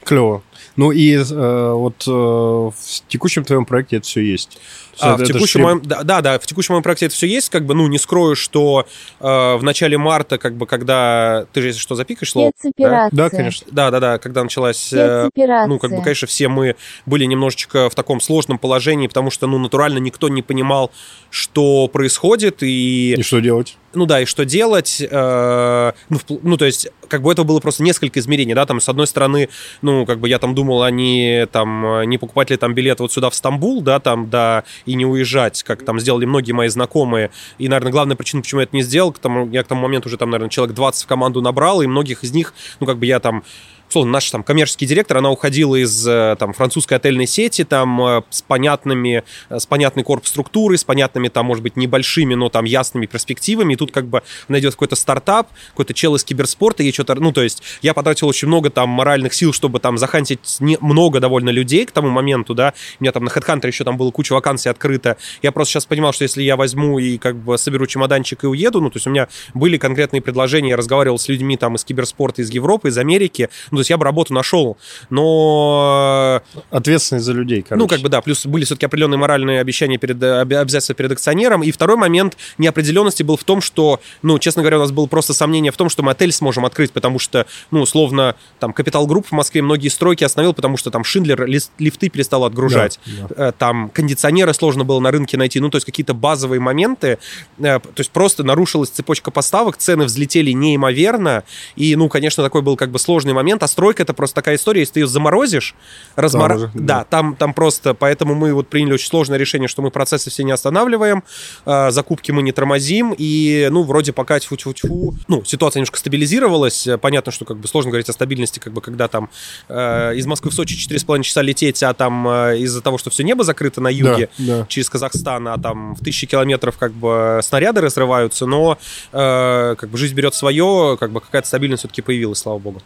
Клево. 0.04 0.44
Ну 0.76 0.92
и 0.92 1.16
э, 1.16 1.72
вот 1.72 2.04
э, 2.08 2.12
в 2.12 2.74
текущем 3.08 3.44
твоем 3.46 3.66
проекте 3.66 3.98
это 3.98 4.06
все 4.06 4.22
есть. 4.22 4.58
А, 5.00 5.16
это, 5.16 5.24
в 5.24 5.28
текущем 5.28 5.62
это 5.62 5.68
моем, 5.68 5.82
да, 5.84 6.04
да, 6.04 6.22
да, 6.22 6.40
в 6.40 6.46
текущем 6.46 6.74
моем 6.74 6.84
проекте 6.84 7.08
это 7.08 7.16
все 7.16 7.28
есть, 7.28 7.50
как 7.50 7.66
бы, 7.66 7.74
ну, 7.74 7.88
не 7.88 7.98
скрою, 7.98 8.36
что 8.36 8.86
э, 9.20 9.26
в 9.56 9.62
начале 9.64 9.98
марта, 9.98 10.38
как 10.38 10.56
бы, 10.56 10.66
когда 10.66 11.46
ты 11.54 11.62
же, 11.62 11.68
если 11.68 11.80
что, 11.80 11.96
запикаешь 11.96 12.32
слово, 12.32 12.52
да? 12.78 13.10
да, 13.12 13.30
конечно, 13.30 13.68
да, 13.72 13.92
да, 13.92 14.00
да, 14.00 14.18
когда 14.18 14.44
началась, 14.44 14.92
э, 14.94 15.30
ну, 15.36 15.80
как 15.80 15.92
бы, 15.92 16.02
конечно, 16.02 16.28
все 16.28 16.48
мы 16.48 16.76
были 17.06 17.26
немножечко 17.26 17.90
в 17.90 17.96
таком 17.96 18.22
сложном 18.22 18.58
положении, 18.58 19.08
потому 19.08 19.32
что, 19.32 19.48
ну, 19.48 19.58
натурально 19.58 20.00
никто 20.00 20.30
не 20.30 20.42
понимал, 20.42 20.92
что 21.30 21.88
происходит 21.88 22.64
и 22.64 23.16
и 23.18 23.24
что 23.24 23.40
делать 23.40 23.78
ну 23.96 24.06
да, 24.06 24.22
и 24.22 24.26
что 24.26 24.46
делать, 24.46 25.02
э, 25.02 25.92
ну, 26.10 26.20
ну, 26.44 26.58
то 26.58 26.66
есть, 26.66 26.88
как 27.08 27.22
бы 27.22 27.32
это 27.32 27.44
было 27.44 27.60
просто 27.60 27.84
несколько 27.84 28.20
измерений, 28.20 28.54
да, 28.54 28.66
там, 28.66 28.80
с 28.80 28.90
одной 28.90 29.08
стороны, 29.08 29.50
ну, 29.82 30.06
как 30.06 30.20
бы 30.20 30.30
я 30.30 30.40
там 30.40 30.56
думал, 30.56 30.84
они 30.84 31.46
там, 31.52 32.08
не 32.10 32.18
покупать 32.18 32.50
ли 32.50 32.58
там 32.58 32.74
билет 32.74 33.00
вот 33.00 33.12
сюда 33.12 33.30
в 33.30 33.36
Стамбул, 33.36 33.82
да, 33.82 34.00
там, 34.00 34.30
да, 34.30 34.64
и 34.86 34.96
не 34.96 35.06
уезжать, 35.06 35.64
как 35.64 35.84
там 35.84 36.00
сделали 36.00 36.26
многие 36.26 36.52
мои 36.52 36.68
знакомые, 36.68 37.32
и, 37.58 37.68
наверное, 37.68 37.92
главная 37.92 38.16
причина, 38.16 38.42
почему 38.42 38.62
я 38.62 38.66
это 38.66 38.76
не 38.76 38.84
сделал, 38.84 39.12
к 39.12 39.20
тому, 39.20 39.50
я 39.50 39.64
к 39.64 39.68
тому 39.68 39.82
моменту 39.82 40.10
уже 40.10 40.18
там, 40.18 40.30
наверное, 40.30 40.50
человек 40.50 40.76
20 40.76 41.04
в 41.04 41.08
команду 41.08 41.42
набрал, 41.42 41.82
и 41.82 41.88
многих 41.88 42.24
из 42.24 42.32
них, 42.32 42.54
ну, 42.80 42.88
как 42.88 42.98
бы 42.98 43.06
я 43.06 43.20
там 43.20 43.44
условно, 43.90 44.14
наш 44.14 44.30
там 44.30 44.44
коммерческий 44.44 44.86
директор, 44.86 45.18
она 45.18 45.32
уходила 45.32 45.76
из 45.76 46.08
э, 46.08 46.36
там 46.40 46.54
французской 46.54 46.96
отельной 46.96 47.28
сети, 47.28 47.64
там 47.64 48.02
э, 48.02 48.22
с 48.30 48.42
понятными, 48.42 49.24
э, 49.50 49.60
с 49.60 49.66
понятной 49.66 50.04
корп 50.04 50.26
структурой, 50.28 50.78
с 50.78 50.84
понятными 50.84 51.28
там, 51.28 51.46
может 51.46 51.64
быть, 51.64 51.76
небольшими, 51.76 52.34
но 52.34 52.50
там 52.50 52.66
ясными 52.66 53.06
перспективами, 53.06 53.74
и 53.74 53.76
тут 53.78 53.92
как 53.92 54.08
бы 54.08 54.24
найдет 54.48 54.74
какой-то 54.74 54.96
стартап, 54.96 55.50
какой-то 55.70 55.94
чел 55.94 56.16
из 56.16 56.24
киберспорта, 56.24 56.84
и 56.84 56.92
что-то, 56.92 57.16
ну, 57.16 57.32
то 57.32 57.44
есть 57.44 57.62
я 57.82 57.94
потратил 57.94 58.28
очень 58.28 58.48
много 58.48 58.70
там 58.70 58.90
моральных 58.90 59.34
сил, 59.34 59.54
чтобы 59.54 59.80
там 59.80 59.98
захантить 59.98 60.58
не, 60.60 60.78
много 60.82 61.20
довольно 61.20 61.50
людей 61.50 61.86
к 61.86 61.92
тому 61.92 62.10
моменту, 62.10 62.54
да, 62.54 62.74
у 63.00 63.04
меня 63.04 63.12
там 63.12 63.24
на 63.24 63.30
HeadHunter 63.30 63.68
еще 63.68 63.84
там 63.84 63.98
было 63.98 64.12
куча 64.12 64.34
вакансий 64.34 64.70
открыто, 64.70 65.18
я 65.42 65.52
просто 65.52 65.74
сейчас 65.74 65.86
понимал, 65.86 66.14
что 66.14 66.24
если 66.24 66.44
я 66.44 66.56
возьму 66.56 67.00
и 67.00 67.18
как 67.18 67.36
бы 67.36 67.58
соберу 67.58 67.86
чемоданчик 67.86 68.44
и 68.44 68.48
уеду, 68.48 68.82
ну, 68.82 68.90
то 68.90 68.98
есть 68.98 69.08
у 69.08 69.10
меня 69.10 69.28
были 69.54 69.78
конкретные 69.78 70.22
предложения, 70.22 70.70
я 70.70 70.78
разговаривал 70.78 71.18
с 71.18 71.28
людьми 71.28 71.58
там 71.58 71.76
из 71.76 71.84
киберспорта, 71.84 72.42
из 72.42 72.50
Европы, 72.50 72.90
из 72.90 72.98
Америки, 72.98 73.50
ну, 73.76 73.80
то 73.80 73.82
есть 73.82 73.90
я 73.90 73.98
бы 73.98 74.06
работу 74.06 74.34
нашел, 74.34 74.78
но... 75.10 76.42
Ответственность 76.70 77.26
за 77.26 77.34
людей, 77.34 77.62
короче. 77.62 77.84
Ну, 77.84 77.88
как 77.88 78.00
бы, 78.00 78.08
да, 78.08 78.22
плюс 78.22 78.46
были 78.46 78.64
все-таки 78.64 78.86
определенные 78.86 79.18
моральные 79.18 79.60
обещания 79.60 79.98
перед, 79.98 80.22
обязательства 80.24 80.96
перед 80.96 81.12
акционером, 81.12 81.62
и 81.62 81.72
второй 81.72 81.98
момент 81.98 82.38
неопределенности 82.58 83.22
был 83.22 83.36
в 83.36 83.44
том, 83.44 83.60
что, 83.60 84.00
ну, 84.22 84.40
честно 84.40 84.62
говоря, 84.62 84.78
у 84.78 84.82
нас 84.82 84.92
было 84.92 85.08
просто 85.08 85.34
сомнение 85.34 85.74
в 85.74 85.78
том, 85.78 85.90
что 85.90 86.04
мы 86.04 86.12
отель 86.12 86.32
сможем 86.32 86.66
открыть, 86.66 86.92
потому 86.92 87.20
что, 87.20 87.46
ну, 87.72 87.82
условно, 87.82 88.36
там, 88.60 88.72
Капитал 88.72 89.08
Групп 89.08 89.28
в 89.28 89.32
Москве 89.34 89.62
многие 89.62 89.90
стройки 89.90 90.24
остановил, 90.24 90.54
потому 90.54 90.78
что 90.78 90.90
там 90.90 91.04
Шиндлер 91.04 91.46
лифты 91.46 92.10
перестал 92.10 92.46
отгружать, 92.46 93.00
да, 93.06 93.28
да. 93.28 93.50
Э, 93.50 93.52
там 93.52 93.90
кондиционеры 93.90 94.54
сложно 94.54 94.86
было 94.86 95.02
на 95.02 95.12
рынке 95.12 95.38
найти, 95.38 95.60
ну, 95.60 95.70
то 95.70 95.76
есть 95.76 95.86
какие-то 95.86 96.14
базовые 96.14 96.62
моменты, 96.62 97.18
э, 97.60 97.80
то 97.80 97.98
есть 97.98 98.12
просто 98.12 98.44
нарушилась 98.44 98.90
цепочка 98.90 99.32
поставок, 99.32 99.76
цены 99.78 100.06
взлетели 100.06 100.52
неимоверно, 100.52 101.44
и, 101.76 101.96
ну, 101.98 102.08
конечно, 102.08 102.42
такой 102.42 102.62
был 102.62 102.78
как 102.78 102.92
бы 102.92 103.00
сложный 103.00 103.34
момент, 103.34 103.64
а 103.66 103.68
стройка 103.68 104.04
это 104.04 104.14
просто 104.14 104.36
такая 104.36 104.56
история, 104.56 104.82
если 104.82 104.94
ты 104.94 105.00
ее 105.02 105.08
заморозишь, 105.08 105.76
размор... 106.16 106.58
да, 106.58 106.72
да, 106.74 107.04
там, 107.04 107.36
там 107.36 107.54
просто, 107.54 107.96
поэтому 107.96 108.36
мы 108.36 108.54
вот 108.54 108.68
приняли 108.70 108.94
очень 108.94 109.08
сложное 109.08 109.40
решение, 109.40 109.68
что 109.68 109.82
мы 109.82 109.90
процессы 109.90 110.30
все 110.30 110.44
не 110.44 110.52
останавливаем, 110.52 111.24
э, 111.66 111.92
закупки 111.92 112.32
мы 112.32 112.44
не 112.44 112.52
тормозим, 112.52 113.14
и, 113.18 113.68
ну, 113.72 113.84
вроде 113.84 114.14
пока 114.14 114.38
тьфу-тьфу-тьфу, 114.40 115.16
ну, 115.28 115.44
ситуация 115.44 115.80
немножко 115.80 115.98
стабилизировалась, 115.98 116.88
понятно, 117.02 117.32
что 117.32 117.44
как 117.44 117.58
бы 117.58 117.68
сложно 117.68 117.90
говорить 117.90 118.08
о 118.08 118.14
стабильности, 118.14 118.60
как 118.60 118.72
бы, 118.72 118.82
когда 118.82 119.08
там 119.08 119.30
э, 119.68 120.16
из 120.16 120.28
Москвы 120.28 120.52
в 120.52 120.54
Сочи 120.54 120.76
4,5 120.76 121.24
часа 121.24 121.42
лететь, 121.42 121.82
а 121.82 121.94
там 121.96 122.28
э, 122.28 122.60
из-за 122.60 122.82
того, 122.82 123.00
что 123.00 123.10
все 123.10 123.24
небо 123.24 123.44
закрыто 123.44 123.82
на 123.82 123.90
юге, 123.90 124.30
да, 124.38 124.60
да. 124.60 124.66
через 124.68 124.92
Казахстан, 124.92 125.48
а 125.48 125.58
там 125.58 125.96
в 125.96 126.04
тысячи 126.04 126.28
километров 126.28 126.78
как 126.78 126.92
бы 126.92 127.40
снаряды 127.42 127.82
разрываются, 127.82 128.46
но 128.46 128.78
э, 129.12 129.76
как 129.76 129.90
бы 129.90 129.98
жизнь 129.98 130.14
берет 130.14 130.36
свое, 130.36 130.98
как 131.00 131.12
бы 131.12 131.20
какая-то 131.20 131.48
стабильность 131.48 131.82
все-таки 131.82 132.04
появилась, 132.04 132.38
слава 132.40 132.60
богу. 132.60 132.84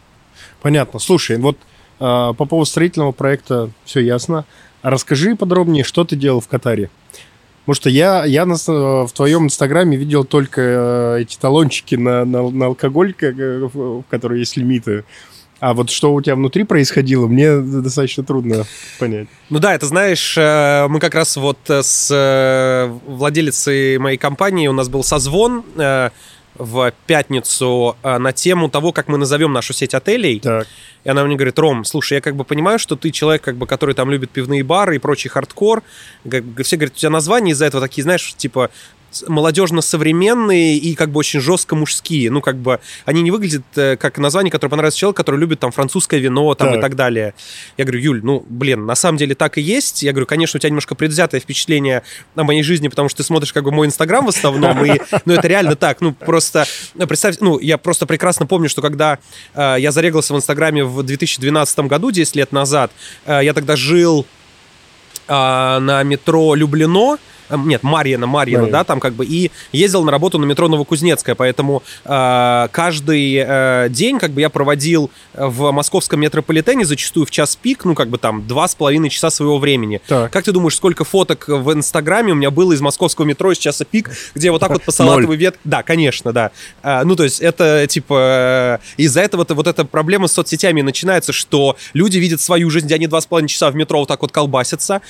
Понятно. 0.62 0.98
Слушай, 0.98 1.38
вот 1.38 1.56
э, 1.56 1.62
по 2.00 2.32
поводу 2.32 2.66
строительного 2.66 3.12
проекта 3.12 3.70
все 3.84 4.00
ясно. 4.00 4.44
расскажи 4.82 5.36
подробнее, 5.36 5.84
что 5.84 6.04
ты 6.04 6.16
делал 6.16 6.40
в 6.40 6.48
Катаре. 6.48 6.90
Потому 7.60 7.74
что 7.74 7.90
я, 7.90 8.24
я 8.24 8.46
на, 8.46 8.56
в 8.56 9.12
твоем 9.14 9.44
инстаграме 9.44 9.96
видел 9.96 10.24
только 10.24 10.60
э, 10.60 11.22
эти 11.22 11.38
талончики 11.38 11.94
на, 11.94 12.24
на, 12.24 12.48
на 12.50 12.66
алкоголь, 12.66 13.12
как, 13.12 13.36
в 13.36 14.02
которой 14.10 14.40
есть 14.40 14.56
лимиты. 14.56 15.04
А 15.60 15.74
вот 15.74 15.90
что 15.90 16.14
у 16.14 16.22
тебя 16.22 16.36
внутри 16.36 16.64
происходило, 16.64 17.26
мне 17.26 17.58
достаточно 17.58 18.24
трудно 18.24 18.64
понять. 18.98 19.28
Ну 19.50 19.58
да, 19.58 19.74
это 19.74 19.86
знаешь, 19.86 20.34
э, 20.38 20.86
мы 20.88 21.00
как 21.00 21.14
раз 21.14 21.36
вот 21.36 21.58
с 21.68 22.08
э, 22.10 22.90
владелицей 23.06 23.98
моей 23.98 24.16
компании, 24.16 24.68
у 24.68 24.72
нас 24.72 24.88
был 24.88 25.04
созвон, 25.04 25.62
в 26.54 26.92
пятницу 27.06 27.96
э, 28.02 28.18
на 28.18 28.32
тему 28.32 28.68
того, 28.68 28.92
как 28.92 29.08
мы 29.08 29.18
назовем 29.18 29.52
нашу 29.52 29.72
сеть 29.72 29.94
отелей. 29.94 30.40
Так. 30.40 30.66
И 31.04 31.08
она 31.08 31.24
мне 31.24 31.36
говорит, 31.36 31.58
Ром, 31.58 31.84
слушай, 31.84 32.14
я 32.14 32.20
как 32.20 32.36
бы 32.36 32.44
понимаю, 32.44 32.78
что 32.78 32.96
ты 32.96 33.10
человек, 33.10 33.42
как 33.42 33.56
бы, 33.56 33.66
который 33.66 33.94
там 33.94 34.10
любит 34.10 34.30
пивные 34.30 34.62
бары 34.62 34.96
и 34.96 34.98
прочий 34.98 35.28
хардкор. 35.28 35.82
Все 36.62 36.76
говорят, 36.76 36.94
у 36.94 36.98
тебя 36.98 37.10
названия 37.10 37.52
из-за 37.52 37.66
этого 37.66 37.80
такие, 37.80 38.02
знаешь, 38.02 38.34
типа 38.36 38.70
молодежно-современные 39.26 40.76
и 40.76 40.94
как 40.94 41.10
бы 41.10 41.18
очень 41.18 41.40
жестко 41.40 41.74
мужские. 41.74 42.30
Ну, 42.30 42.40
как 42.40 42.56
бы 42.56 42.80
они 43.04 43.22
не 43.22 43.30
выглядят 43.30 43.62
э, 43.76 43.96
как 43.96 44.18
название, 44.18 44.50
которое 44.50 44.70
понравится 44.70 44.98
человеку, 44.98 45.16
который 45.16 45.40
любит 45.40 45.60
там 45.60 45.72
французское 45.72 46.20
вино 46.20 46.54
там, 46.54 46.68
так. 46.68 46.78
и 46.78 46.80
так 46.80 46.96
далее. 46.96 47.34
Я 47.76 47.84
говорю, 47.84 48.00
Юль, 48.00 48.20
ну, 48.22 48.44
блин, 48.48 48.86
на 48.86 48.94
самом 48.94 49.18
деле 49.18 49.34
так 49.34 49.58
и 49.58 49.60
есть. 49.60 50.02
Я 50.02 50.12
говорю, 50.12 50.26
конечно, 50.26 50.58
у 50.58 50.60
тебя 50.60 50.70
немножко 50.70 50.94
предвзятое 50.94 51.40
впечатление 51.40 52.02
о 52.34 52.44
моей 52.44 52.62
жизни, 52.62 52.88
потому 52.88 53.08
что 53.08 53.18
ты 53.18 53.24
смотришь 53.24 53.52
как 53.52 53.64
бы 53.64 53.72
мой 53.72 53.86
инстаграм 53.86 54.24
в 54.24 54.28
основном, 54.28 54.84
и, 54.84 55.00
ну, 55.24 55.34
это 55.34 55.48
реально 55.48 55.76
так. 55.76 56.00
Ну, 56.00 56.12
просто, 56.12 56.66
ну, 56.94 57.06
представь, 57.06 57.36
ну, 57.40 57.58
я 57.58 57.78
просто 57.78 58.06
прекрасно 58.06 58.46
помню, 58.46 58.68
что 58.68 58.82
когда 58.82 59.18
э, 59.54 59.76
я 59.78 59.92
зарегался 59.92 60.34
в 60.34 60.36
инстаграме 60.36 60.84
в 60.84 61.02
2012 61.02 61.80
году, 61.80 62.10
10 62.10 62.36
лет 62.36 62.52
назад, 62.52 62.90
э, 63.26 63.40
я 63.42 63.52
тогда 63.52 63.76
жил 63.76 64.26
э, 65.28 65.32
на 65.32 66.02
метро 66.02 66.54
Люблино, 66.54 67.18
нет, 67.56 67.82
Марьина, 67.82 68.26
Марьина, 68.26 68.66
да, 68.68 68.84
там 68.84 69.00
как 69.00 69.14
бы, 69.14 69.24
и 69.24 69.50
ездил 69.72 70.04
на 70.04 70.10
работу 70.10 70.38
на 70.38 70.44
метро 70.44 70.68
Новокузнецкая, 70.68 71.34
поэтому 71.34 71.82
э, 72.04 72.68
каждый 72.72 73.44
э, 73.46 73.88
день 73.90 74.18
как 74.18 74.32
бы 74.32 74.40
я 74.40 74.50
проводил 74.50 75.10
в 75.34 75.70
московском 75.70 76.20
метрополитене 76.20 76.84
зачастую 76.84 77.26
в 77.26 77.30
час 77.30 77.56
пик, 77.56 77.84
ну 77.84 77.94
как 77.94 78.08
бы 78.08 78.18
там 78.18 78.46
два 78.46 78.68
с 78.68 78.74
половиной 78.74 79.10
часа 79.10 79.30
своего 79.30 79.58
времени. 79.58 80.00
Так. 80.06 80.32
Как 80.32 80.44
ты 80.44 80.52
думаешь, 80.52 80.76
сколько 80.76 81.04
фоток 81.04 81.48
в 81.48 81.72
Инстаграме 81.72 82.32
у 82.32 82.34
меня 82.34 82.50
было 82.50 82.72
из 82.72 82.80
московского 82.80 83.24
метро 83.24 83.52
из 83.52 83.58
часа 83.58 83.84
пик, 83.84 84.10
где 84.34 84.50
вот 84.50 84.60
так 84.60 84.70
вот 84.70 84.82
по 84.82 84.92
салатовой 84.92 85.36
ветке... 85.36 85.60
Да, 85.64 85.82
конечно, 85.82 86.32
да. 86.32 86.50
А, 86.82 87.04
ну 87.04 87.16
то 87.16 87.24
есть 87.24 87.40
это 87.40 87.86
типа 87.88 88.78
э, 88.78 88.78
из-за 88.96 89.20
этого-то 89.20 89.54
вот 89.54 89.66
эта 89.66 89.84
проблема 89.84 90.28
с 90.28 90.32
соцсетями 90.32 90.82
начинается, 90.82 91.32
что 91.32 91.76
люди 91.92 92.18
видят 92.18 92.40
свою 92.40 92.70
жизнь, 92.70 92.86
где 92.86 92.94
они 92.96 93.06
два 93.06 93.20
с 93.20 93.26
половиной 93.26 93.48
часа 93.48 93.70
в 93.70 93.74
метро 93.74 94.00
вот 94.00 94.08
так 94.08 94.22
вот 94.22 94.32
колбасятся, 94.32 95.00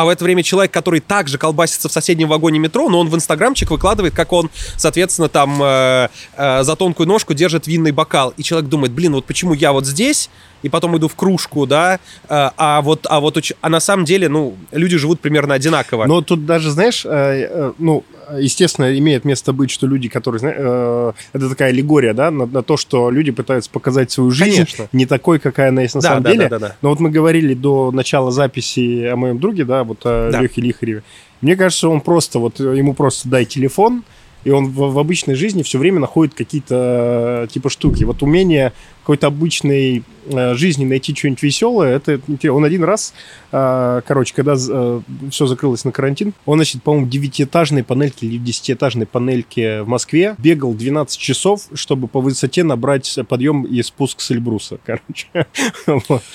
а 0.00 0.06
в 0.06 0.08
это 0.08 0.24
время 0.24 0.42
человек, 0.42 0.72
который 0.72 1.00
также 1.00 1.36
колбасится 1.36 1.90
в 1.90 1.92
соседнем 1.92 2.26
вагоне 2.28 2.58
метро, 2.58 2.88
но 2.88 3.00
он 3.00 3.10
в 3.10 3.14
инстаграмчик 3.14 3.70
выкладывает, 3.70 4.14
как 4.14 4.32
он, 4.32 4.50
соответственно, 4.78 5.28
там 5.28 5.62
э, 5.62 6.08
э, 6.38 6.62
за 6.62 6.74
тонкую 6.74 7.06
ножку 7.06 7.34
держит 7.34 7.66
винный 7.66 7.92
бокал. 7.92 8.32
И 8.38 8.42
человек 8.42 8.70
думает, 8.70 8.92
блин, 8.92 9.12
вот 9.12 9.26
почему 9.26 9.52
я 9.52 9.72
вот 9.72 9.84
здесь, 9.84 10.30
и 10.62 10.68
потом 10.68 10.96
иду 10.96 11.08
в 11.08 11.14
кружку, 11.14 11.66
да, 11.66 11.94
э, 11.94 11.98
а 12.28 12.82
вот, 12.82 13.06
а 13.08 13.20
вот, 13.20 13.38
а 13.60 13.68
на 13.68 13.80
самом 13.80 14.04
деле, 14.04 14.28
ну, 14.28 14.56
люди 14.72 14.96
живут 14.96 15.20
примерно 15.20 15.54
одинаково. 15.54 16.06
Но 16.06 16.20
тут 16.20 16.46
даже, 16.46 16.70
знаешь, 16.70 17.04
э, 17.04 17.08
э, 17.10 17.72
ну, 17.78 18.04
естественно, 18.38 18.96
имеет 18.98 19.24
место 19.24 19.52
быть, 19.52 19.70
что 19.70 19.86
люди, 19.86 20.08
которые... 20.08 20.40
Э, 20.42 21.12
это 21.32 21.48
такая 21.48 21.70
аллегория, 21.70 22.14
да, 22.14 22.30
на, 22.30 22.46
на 22.46 22.62
то, 22.62 22.76
что 22.76 23.10
люди 23.10 23.30
пытаются 23.30 23.70
показать 23.70 24.10
свою 24.10 24.30
жизнь 24.30 24.56
Конечно. 24.56 24.88
не 24.92 25.06
такой, 25.06 25.38
какая 25.38 25.68
она 25.68 25.82
есть 25.82 25.94
на 25.94 26.00
да, 26.00 26.08
самом 26.08 26.22
да, 26.22 26.32
деле. 26.32 26.48
Да, 26.48 26.58
да, 26.58 26.68
да. 26.68 26.76
Но 26.82 26.90
вот 26.90 27.00
мы 27.00 27.10
говорили 27.10 27.54
до 27.54 27.90
начала 27.90 28.30
записи 28.30 29.06
о 29.06 29.16
моем 29.16 29.38
друге, 29.38 29.64
да, 29.64 29.84
вот 29.84 30.00
о 30.04 30.30
да. 30.30 30.40
Лехе 30.40 30.60
Лихареве. 30.60 31.02
Мне 31.40 31.56
кажется, 31.56 31.88
он 31.88 32.00
просто, 32.00 32.38
вот 32.38 32.60
ему 32.60 32.94
просто 32.94 33.28
дай 33.28 33.44
телефон, 33.44 34.04
и 34.44 34.50
он 34.50 34.68
в, 34.68 34.92
в 34.92 34.98
обычной 34.98 35.34
жизни 35.34 35.62
все 35.62 35.78
время 35.78 36.00
находит 36.00 36.34
какие-то 36.34 37.46
типа 37.50 37.68
штуки. 37.68 38.04
Вот 38.04 38.22
умение 38.22 38.72
какой-то 39.10 39.26
обычной 39.26 40.04
э, 40.26 40.54
жизни 40.54 40.84
найти 40.84 41.12
что-нибудь 41.16 41.42
веселое, 41.42 41.96
это 41.96 42.20
он 42.52 42.64
один 42.64 42.84
раз, 42.84 43.12
э, 43.50 44.02
короче, 44.06 44.32
когда 44.34 44.54
э, 44.56 45.00
все 45.32 45.46
закрылось 45.46 45.84
на 45.84 45.90
карантин, 45.90 46.32
он, 46.46 46.58
значит, 46.58 46.80
по-моему, 46.84 47.08
девятиэтажной 47.08 47.82
панельки 47.82 48.24
или 48.24 48.38
десятиэтажной 48.38 49.06
панельки 49.06 49.80
в 49.80 49.88
Москве 49.88 50.36
бегал 50.38 50.74
12 50.74 51.18
часов, 51.18 51.62
чтобы 51.74 52.06
по 52.06 52.20
высоте 52.20 52.62
набрать 52.62 53.18
подъем 53.26 53.64
и 53.64 53.82
спуск 53.82 54.20
с 54.20 54.30
Эльбруса, 54.30 54.78
короче. 54.86 55.26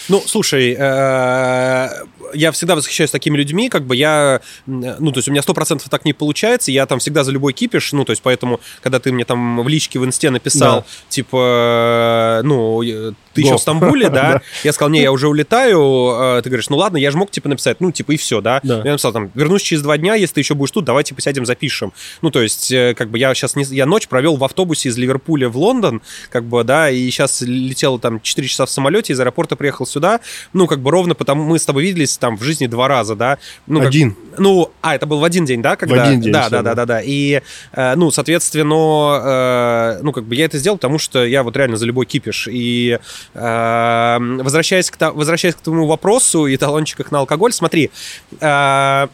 Ну, 0.10 0.22
слушай, 0.26 0.74
я 0.74 2.52
всегда 2.52 2.76
восхищаюсь 2.76 3.12
такими 3.12 3.38
людьми, 3.38 3.70
как 3.70 3.86
бы 3.86 3.96
я, 3.96 4.42
ну, 4.66 5.12
то 5.14 5.20
есть 5.20 5.30
у 5.30 5.32
меня 5.32 5.42
сто 5.42 5.54
процентов 5.54 5.88
так 5.88 6.04
не 6.04 6.12
получается, 6.12 6.74
я 6.74 6.86
там 6.88 7.00
всегда 7.00 7.24
за 7.24 7.32
любой 7.32 7.54
кипиш, 7.54 7.94
ну, 7.94 8.04
то 8.04 8.12
есть 8.12 8.22
поэтому, 8.22 8.60
когда 8.82 9.00
ты 9.00 9.14
мне 9.14 9.24
там 9.24 9.64
в 9.64 9.68
личке 9.70 9.98
в 9.98 10.06
инсте 10.06 10.30
написал, 10.30 10.86
типа, 11.08 12.42
ну, 12.44 12.65
ну, 12.66 13.16
ты 13.36 13.42
еще 13.42 13.58
в 13.58 13.60
Стамбуле, 13.60 14.10
да? 14.12 14.42
Я 14.64 14.74
сказал, 14.74 14.90
не, 14.90 15.02
я 15.02 15.12
уже 15.12 15.28
улетаю. 15.28 16.42
Ты 16.42 16.50
говоришь, 16.50 16.70
ну 16.70 16.78
ладно, 16.78 16.98
я 16.98 17.12
же 17.12 17.18
мог, 17.18 17.32
типа, 17.32 17.50
написать, 17.50 17.80
ну, 17.80 17.92
типа, 17.92 18.14
и 18.14 18.18
все, 18.18 18.42
да? 18.42 18.60
Я 18.64 18.84
написал, 18.84 19.12
там, 19.12 19.32
вернусь 19.36 19.62
через 19.62 19.82
два 19.82 19.98
дня, 19.98 20.16
если 20.16 20.36
ты 20.36 20.42
еще 20.42 20.56
будешь 20.56 20.72
тут, 20.72 20.86
давай, 20.86 21.04
типа, 21.04 21.22
сядем, 21.22 21.46
запишем. 21.46 21.94
Ну, 22.22 22.32
то 22.32 22.42
есть, 22.42 22.74
как 22.96 23.10
бы 23.10 23.20
я 23.20 23.34
сейчас, 23.36 23.56
не, 23.56 23.64
я 23.66 23.86
ночь 23.86 24.08
провел 24.08 24.38
в 24.38 24.44
автобусе 24.44 24.90
из 24.90 24.98
Ливерпуля 24.98 25.50
в 25.50 25.58
Лондон, 25.58 26.02
как 26.30 26.46
бы, 26.46 26.64
да, 26.64 26.90
и 26.90 27.10
сейчас 27.10 27.42
летел 27.42 28.00
там 28.00 28.22
4 28.22 28.48
часа 28.48 28.66
в 28.66 28.70
самолете, 28.70 29.14
из 29.14 29.20
аэропорта 29.20 29.56
приехал 29.56 29.86
сюда, 29.86 30.20
ну, 30.54 30.68
как 30.68 30.80
бы 30.80 30.92
ровно 30.92 31.16
потому, 31.16 31.44
мы 31.44 31.60
с 31.60 31.66
тобой 31.66 31.84
виделись 31.84 32.18
там 32.18 32.38
в 32.38 32.44
жизни 32.44 32.68
два 32.68 32.88
раза, 32.88 33.16
да? 33.16 33.38
Ну, 33.68 33.82
один. 33.86 34.16
Ну, 34.38 34.72
а, 34.82 34.96
это 34.96 35.06
был 35.06 35.20
в 35.20 35.24
один 35.24 35.46
день, 35.46 35.62
да? 35.62 35.76
Когда, 35.76 35.96
в 35.96 36.08
один 36.08 36.22
день. 36.22 36.32
Да, 36.34 36.50
да, 36.50 36.62
да, 36.62 36.76
да, 36.76 36.86
да. 36.86 37.02
И, 37.02 37.42
э, 37.72 37.96
ну, 37.96 38.12
соответственно, 38.12 39.96
э, 39.96 40.00
ну, 40.04 40.12
как 40.12 40.26
бы 40.26 40.36
я 40.36 40.46
это 40.46 40.58
сделал, 40.58 40.78
потому 40.78 40.98
что 41.00 41.26
я 41.26 41.44
вот 41.44 41.56
реально 41.56 41.78
за 41.78 41.86
любой 41.86 42.06
кипиш. 42.06 42.48
И 42.52 43.00
э, 43.00 43.00
возвращаясь, 43.34 44.92
к, 44.92 45.12
возвращаясь 45.12 45.56
к 45.56 45.60
твоему 45.60 45.88
вопросу 45.88 46.46
и 46.46 46.58
талончиках 46.58 47.12
на 47.12 47.20
алкоголь, 47.20 47.54
смотри, 47.54 47.92
э, 48.40 49.08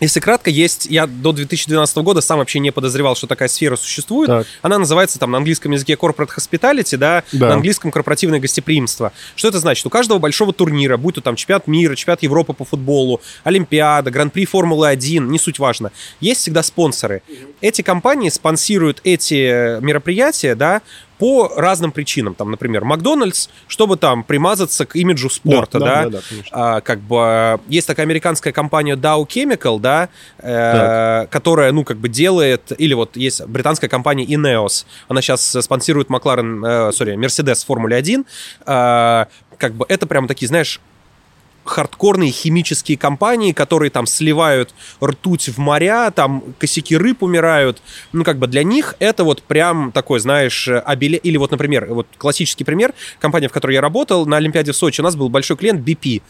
если 0.00 0.20
кратко, 0.20 0.50
есть, 0.50 0.86
я 0.86 1.06
до 1.06 1.32
2012 1.32 1.96
года 1.98 2.20
сам 2.20 2.38
вообще 2.38 2.58
не 2.58 2.70
подозревал, 2.70 3.16
что 3.16 3.26
такая 3.26 3.48
сфера 3.48 3.76
существует. 3.76 4.28
Так. 4.28 4.46
Она 4.60 4.78
называется 4.78 5.18
там 5.18 5.30
на 5.30 5.38
английском 5.38 5.72
языке 5.72 5.94
corporate 5.94 6.30
hospitality, 6.36 6.96
да, 6.98 7.24
да, 7.32 7.48
на 7.48 7.54
английском 7.54 7.90
корпоративное 7.90 8.38
гостеприимство. 8.38 9.12
Что 9.36 9.48
это 9.48 9.58
значит? 9.58 9.86
У 9.86 9.90
каждого 9.90 10.18
большого 10.18 10.52
турнира, 10.52 10.98
будь 10.98 11.14
то 11.14 11.22
там 11.22 11.36
чемпионат 11.36 11.66
мира, 11.66 11.94
чемпионат 11.94 12.22
Европы 12.22 12.52
по 12.52 12.64
футболу, 12.64 13.22
Олимпиада, 13.44 14.10
Гран-при 14.10 14.44
Формулы-1, 14.44 15.20
не 15.20 15.38
суть 15.38 15.58
важно, 15.58 15.92
есть 16.20 16.42
всегда 16.42 16.62
спонсоры. 16.62 17.22
Эти 17.62 17.80
компании 17.80 18.28
спонсируют 18.28 19.00
эти 19.02 19.80
мероприятия, 19.80 20.54
да, 20.54 20.82
по 21.18 21.52
разным 21.56 21.92
причинам. 21.92 22.34
Там, 22.34 22.50
например, 22.50 22.84
Макдональдс, 22.84 23.48
чтобы 23.68 23.96
там 23.96 24.24
примазаться 24.24 24.86
к 24.86 24.96
имиджу 24.96 25.30
спорта, 25.30 25.78
да? 25.78 25.86
да, 26.04 26.10
да, 26.10 26.18
да 26.18 26.44
а, 26.50 26.80
как 26.80 27.00
бы 27.00 27.60
есть 27.68 27.86
такая 27.86 28.06
американская 28.06 28.52
компания 28.52 28.96
Dow 28.96 29.26
Chemical, 29.26 29.80
да, 29.80 30.08
э, 30.38 31.26
которая, 31.30 31.72
ну, 31.72 31.84
как 31.84 31.98
бы 31.98 32.08
делает, 32.08 32.72
или 32.78 32.94
вот 32.94 33.16
есть 33.16 33.44
британская 33.46 33.88
компания 33.88 34.24
Ineos, 34.24 34.84
она 35.08 35.22
сейчас 35.22 35.56
спонсирует 35.60 36.10
Макларен, 36.10 36.64
э, 36.64 36.92
сори, 36.92 37.16
Mercedes 37.16 37.62
в 37.62 37.66
Формуле 37.66 37.96
1, 37.96 38.24
э, 38.66 39.24
как 39.58 39.72
бы 39.74 39.86
это 39.88 40.06
прям 40.06 40.26
такие, 40.26 40.48
знаешь, 40.48 40.80
хардкорные 41.68 42.30
химические 42.30 42.98
компании, 42.98 43.52
которые 43.52 43.90
там 43.90 44.06
сливают 44.06 44.74
ртуть 45.02 45.48
в 45.48 45.58
моря, 45.58 46.10
там 46.10 46.42
косяки 46.58 46.96
рыб 46.96 47.22
умирают. 47.22 47.82
Ну, 48.12 48.24
как 48.24 48.38
бы 48.38 48.46
для 48.46 48.62
них 48.62 48.94
это 48.98 49.24
вот 49.24 49.42
прям 49.42 49.92
такой, 49.92 50.20
знаешь, 50.20 50.68
обеле... 50.68 51.18
Или 51.18 51.36
вот, 51.36 51.50
например, 51.50 51.86
вот 51.92 52.06
классический 52.18 52.64
пример, 52.64 52.94
компания, 53.18 53.48
в 53.48 53.52
которой 53.52 53.74
я 53.74 53.80
работал, 53.80 54.26
на 54.26 54.36
Олимпиаде 54.36 54.72
в 54.72 54.76
Сочи, 54.76 55.00
у 55.00 55.04
нас 55.04 55.16
был 55.16 55.28
большой 55.28 55.56
клиент 55.56 55.86
BP 55.86 56.22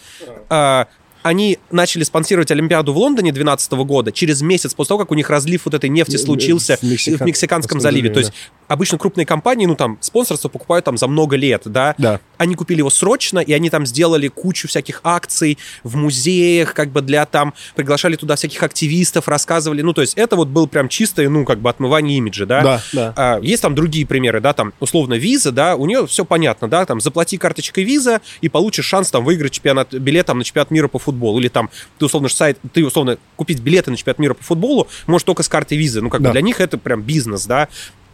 они 1.27 1.59
начали 1.73 2.05
спонсировать 2.05 2.53
Олимпиаду 2.53 2.93
в 2.93 2.99
Лондоне 2.99 3.33
2012 3.33 3.73
года 3.85 4.13
через 4.13 4.43
месяц 4.43 4.75
после 4.75 4.91
того, 4.91 5.01
как 5.01 5.11
у 5.11 5.15
них 5.17 5.29
разлив 5.29 5.63
вот 5.65 5.75
этой 5.75 5.91
нефти 5.91 6.17
случился 6.17 6.77
в, 6.77 6.85
Мексика... 6.85 7.25
в 7.25 7.27
Мексиканском 7.27 7.81
заливе. 7.81 8.11
То 8.11 8.21
есть 8.21 8.33
обычно 8.69 8.97
крупные 8.97 9.27
компании, 9.27 9.67
ну 9.67 9.75
там, 9.75 9.99
спонсорство 10.01 10.49
покупают 10.49 10.85
там 10.85 10.97
за 10.97 11.09
много 11.09 11.35
лет, 11.35 11.63
да? 11.65 11.97
Да. 11.99 12.21
Они 12.39 12.55
купили 12.55 12.79
его 12.79 12.91
срочно, 12.91 13.41
и 13.41 13.53
они 13.53 13.71
там 13.71 13.87
сделали 13.87 14.29
кучу 14.29 14.69
всяких 14.69 15.01
акций 15.03 15.59
в 15.83 15.97
музеях, 15.97 16.75
как 16.75 16.91
бы 16.91 17.01
для 17.03 17.27
там, 17.27 17.55
приглашали 17.75 18.15
туда 18.15 18.37
всяких 18.37 18.63
активистов, 18.63 19.27
рассказывали. 19.27 19.83
Ну, 19.83 19.93
то 19.93 20.03
есть 20.03 20.15
это 20.15 20.37
вот 20.37 20.47
был 20.49 20.69
прям 20.69 20.89
чистое, 20.89 21.29
ну, 21.29 21.45
как 21.45 21.59
бы 21.59 21.71
отмывание 21.71 22.19
имиджа, 22.19 22.47
да? 22.47 22.63
Да, 22.63 22.83
да. 22.93 23.13
А, 23.17 23.41
есть 23.41 23.63
там 23.63 23.75
другие 23.75 24.07
примеры, 24.07 24.41
да, 24.41 24.53
там, 24.53 24.75
условно, 24.79 25.15
виза, 25.15 25.51
да, 25.51 25.75
у 25.75 25.87
нее 25.87 26.07
все 26.07 26.25
понятно, 26.25 26.69
да, 26.69 26.87
там, 26.87 27.01
заплати 27.01 27.37
карточкой 27.37 27.83
виза 27.83 28.21
и 28.43 28.49
получишь 28.49 28.87
шанс 28.87 29.11
там 29.11 29.25
выиграть 29.25 29.53
чемпионат, 29.53 29.93
билет 29.93 30.27
там 30.27 30.39
на 30.39 30.45
чемпионат 30.45 30.71
мира 30.71 30.87
по 30.87 31.01
футболу 31.01 31.16
футбол, 31.17 31.39
или 31.39 31.49
там 31.49 31.71
ты 31.99 32.05
условно 32.05 32.29
сайт, 32.29 32.59
ты 32.73 32.85
условно 32.85 33.19
купить 33.37 33.61
билеты 33.61 33.91
на 33.91 33.97
чемпионат 33.97 34.19
мира 34.19 34.35
по 34.35 34.45
футболу 34.45 34.89
можешь 35.07 35.25
только 35.25 35.43
с 35.43 35.49
карты 35.49 35.77
визы. 35.77 36.01
Ну, 36.03 36.11
как 36.11 36.21
да. 36.21 36.29
бы 36.29 36.33
для 36.33 36.43
них 36.43 36.61
это 36.61 36.79
прям 36.79 37.03
бизнес, 37.03 37.47
да. 37.47 37.69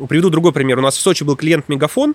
Приведу 0.08 0.30
другой 0.30 0.52
пример. 0.52 0.78
У 0.78 0.82
нас 0.82 0.96
в 0.96 1.00
Сочи 1.00 1.24
был 1.24 1.36
клиент 1.36 1.68
Мегафон, 1.68 2.14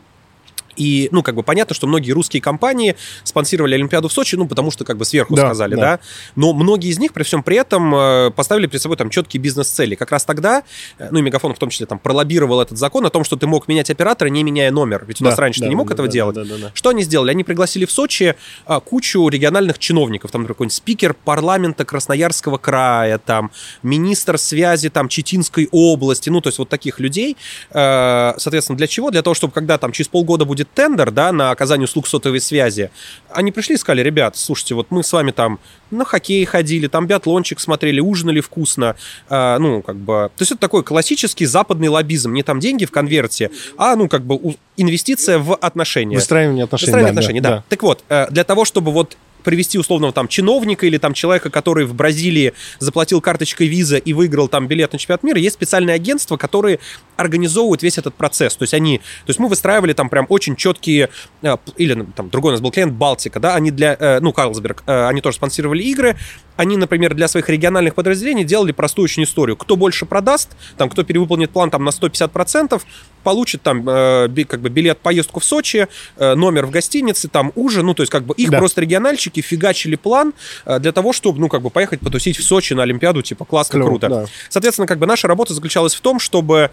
и, 0.77 1.09
ну, 1.11 1.23
как 1.23 1.35
бы 1.35 1.43
понятно, 1.43 1.75
что 1.75 1.87
многие 1.87 2.11
русские 2.11 2.41
компании 2.41 2.95
спонсировали 3.23 3.75
Олимпиаду 3.75 4.07
в 4.07 4.13
Сочи, 4.13 4.35
ну, 4.35 4.47
потому 4.47 4.71
что 4.71 4.85
как 4.85 4.97
бы 4.97 5.05
сверху 5.05 5.35
да, 5.35 5.47
сказали, 5.47 5.75
да. 5.75 5.81
да. 5.81 5.99
Но 6.35 6.53
многие 6.53 6.89
из 6.89 6.99
них 6.99 7.13
при 7.13 7.23
всем 7.23 7.43
при 7.43 7.57
этом 7.57 7.93
э, 7.93 8.31
поставили 8.31 8.67
перед 8.67 8.81
собой 8.81 8.97
там 8.97 9.09
четкие 9.09 9.41
бизнес-цели. 9.41 9.95
Как 9.95 10.11
раз 10.11 10.25
тогда, 10.25 10.63
э, 10.99 11.09
ну, 11.11 11.19
и 11.19 11.21
Мегафон 11.21 11.53
в 11.53 11.59
том 11.59 11.69
числе 11.69 11.85
там 11.85 11.99
пролоббировал 11.99 12.61
этот 12.61 12.77
закон 12.77 13.05
о 13.05 13.09
том, 13.09 13.23
что 13.23 13.35
ты 13.35 13.47
мог 13.47 13.67
менять 13.67 13.89
оператора, 13.89 14.29
не 14.29 14.43
меняя 14.43 14.71
номер. 14.71 15.05
Ведь 15.07 15.21
у 15.21 15.23
нас 15.25 15.37
раньше 15.37 15.61
да, 15.61 15.65
ты 15.65 15.69
не 15.69 15.75
мог 15.75 15.87
да, 15.87 15.93
этого 15.95 16.07
да, 16.07 16.11
делать. 16.11 16.35
Да, 16.35 16.43
да, 16.43 16.57
да. 16.57 16.71
Что 16.73 16.89
они 16.89 17.03
сделали? 17.03 17.31
Они 17.31 17.43
пригласили 17.43 17.85
в 17.85 17.91
Сочи 17.91 18.35
а, 18.65 18.79
кучу 18.79 19.27
региональных 19.27 19.79
чиновников. 19.79 20.31
Там, 20.31 20.41
например, 20.41 20.55
какой-нибудь 20.55 20.75
спикер 20.75 21.13
парламента 21.13 21.85
Красноярского 21.85 22.57
края, 22.57 23.17
там, 23.17 23.51
министр 23.83 24.37
связи 24.37 24.89
там 24.89 25.09
Читинской 25.09 25.67
области, 25.71 26.29
ну, 26.29 26.41
то 26.41 26.47
есть 26.47 26.59
вот 26.59 26.69
таких 26.69 26.99
людей. 26.99 27.37
Э, 27.71 28.33
соответственно, 28.37 28.77
для 28.77 28.87
чего? 28.87 29.11
Для 29.11 29.21
того, 29.21 29.33
чтобы 29.33 29.53
когда 29.53 29.77
там 29.77 29.91
через 29.91 30.07
полгода 30.07 30.45
будет 30.45 30.66
будет 30.67 30.71
тендер, 30.73 31.11
да, 31.11 31.31
на 31.31 31.51
оказание 31.51 31.85
услуг 31.85 32.07
сотовой 32.07 32.41
связи, 32.41 32.89
они 33.29 33.51
пришли 33.51 33.75
и 33.75 33.77
сказали, 33.77 34.01
ребят, 34.01 34.37
слушайте, 34.37 34.75
вот 34.75 34.87
мы 34.89 35.03
с 35.03 35.13
вами 35.13 35.31
там 35.31 35.59
на 35.91 36.05
хоккей 36.05 36.43
ходили, 36.45 36.87
там 36.87 37.07
биатлончик 37.07 37.59
смотрели, 37.59 37.99
ужинали 37.99 38.41
вкусно, 38.41 38.95
э, 39.29 39.57
ну, 39.59 39.81
как 39.81 39.95
бы... 39.95 40.31
То 40.35 40.41
есть 40.41 40.51
это 40.51 40.61
такой 40.61 40.83
классический 40.83 41.45
западный 41.45 41.87
лоббизм, 41.87 42.33
не 42.33 42.43
там 42.43 42.59
деньги 42.59 42.85
в 42.85 42.91
конверте, 42.91 43.51
а, 43.77 43.95
ну, 43.95 44.09
как 44.09 44.23
бы 44.23 44.55
инвестиция 44.75 45.39
в 45.39 45.55
отношения. 45.55 46.15
Выстраивание 46.15 46.65
отношений. 46.65 46.91
Выстраивание 46.91 47.13
да, 47.13 47.19
отношений, 47.19 47.41
да, 47.41 47.49
да. 47.49 47.55
да. 47.57 47.63
Так 47.69 47.83
вот, 47.83 48.03
э, 48.09 48.27
для 48.29 48.43
того, 48.43 48.65
чтобы 48.65 48.91
вот 48.91 49.17
привести 49.47 49.79
условного 49.79 50.11
там 50.11 50.27
чиновника 50.27 50.85
или 50.85 50.97
там 50.97 51.13
человека, 51.13 51.49
который 51.49 51.85
в 51.85 51.93
Бразилии 51.93 52.51
заплатил 52.79 53.21
карточкой 53.21 53.67
виза 53.67 53.95
и 53.95 54.11
выиграл 54.11 54.49
там 54.49 54.67
билет 54.67 54.91
на 54.91 54.99
чемпионат 54.99 55.23
мира, 55.23 55.39
есть 55.39 55.55
специальные 55.55 55.93
агентства, 55.93 56.35
которые 56.35 56.79
организовывают 57.15 57.81
весь 57.81 57.97
этот 57.97 58.13
процесс. 58.13 58.57
То 58.57 58.63
есть 58.63 58.73
они, 58.73 58.97
то 58.97 59.29
есть 59.29 59.39
мы 59.39 59.47
выстраивали 59.47 59.93
там 59.93 60.09
прям 60.09 60.25
очень 60.27 60.57
четкие, 60.57 61.07
э, 61.43 61.55
или 61.77 61.93
ну, 61.93 62.07
там 62.13 62.29
другой 62.29 62.49
у 62.49 62.53
нас 62.55 62.61
был 62.61 62.71
клиент 62.71 62.91
Балтика, 62.91 63.39
да, 63.39 63.55
они 63.55 63.71
для, 63.71 63.95
э, 63.97 64.19
ну, 64.19 64.33
Карлсберг, 64.33 64.83
э, 64.85 65.07
они 65.07 65.21
тоже 65.21 65.37
спонсировали 65.37 65.81
игры, 65.81 66.17
они, 66.57 66.77
например, 66.77 67.13
для 67.13 67.27
своих 67.27 67.49
региональных 67.49 67.95
подразделений 67.95 68.43
делали 68.43 68.71
простую 68.71 69.05
очень 69.05 69.23
историю. 69.23 69.55
Кто 69.55 69.75
больше 69.75 70.05
продаст, 70.05 70.49
там, 70.77 70.89
кто 70.89 71.03
перевыполнит 71.03 71.51
план 71.51 71.69
там 71.69 71.83
на 71.83 71.89
150%, 71.89 72.81
получит 73.23 73.61
там 73.61 73.83
как 73.83 74.61
бы 74.61 74.69
билет 74.69 74.99
поездку 74.99 75.39
в 75.39 75.45
Сочи, 75.45 75.87
номер 76.17 76.65
в 76.65 76.71
гостинице, 76.71 77.27
там 77.27 77.51
ужин, 77.55 77.85
ну, 77.85 77.93
то 77.93 78.03
есть 78.03 78.11
как 78.11 78.23
бы 78.23 78.33
их 78.35 78.49
да. 78.49 78.59
просто 78.59 78.81
региональщики 78.81 79.41
фигачили 79.41 79.95
план 79.95 80.33
э, 80.65 80.79
для 80.79 80.91
того, 80.91 81.13
чтобы, 81.13 81.39
ну, 81.39 81.49
как 81.49 81.61
бы 81.61 81.69
поехать 81.69 81.99
потусить 81.99 82.37
в 82.37 82.43
Сочи 82.43 82.73
на 82.73 82.83
Олимпиаду, 82.83 83.21
типа, 83.21 83.45
классно, 83.45 83.73
Клево, 83.73 83.87
круто. 83.87 84.09
Да. 84.09 84.25
Соответственно, 84.49 84.87
как 84.87 84.99
бы 84.99 85.05
наша 85.05 85.27
работа 85.27 85.53
заключалась 85.53 85.93
в 85.93 86.01
том, 86.01 86.19
чтобы 86.19 86.71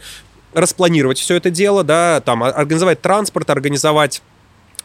распланировать 0.52 1.18
все 1.18 1.34
это 1.36 1.50
дело, 1.50 1.82
да, 1.82 2.20
там, 2.20 2.42
организовать 2.42 3.00
транспорт, 3.00 3.50
организовать 3.50 4.22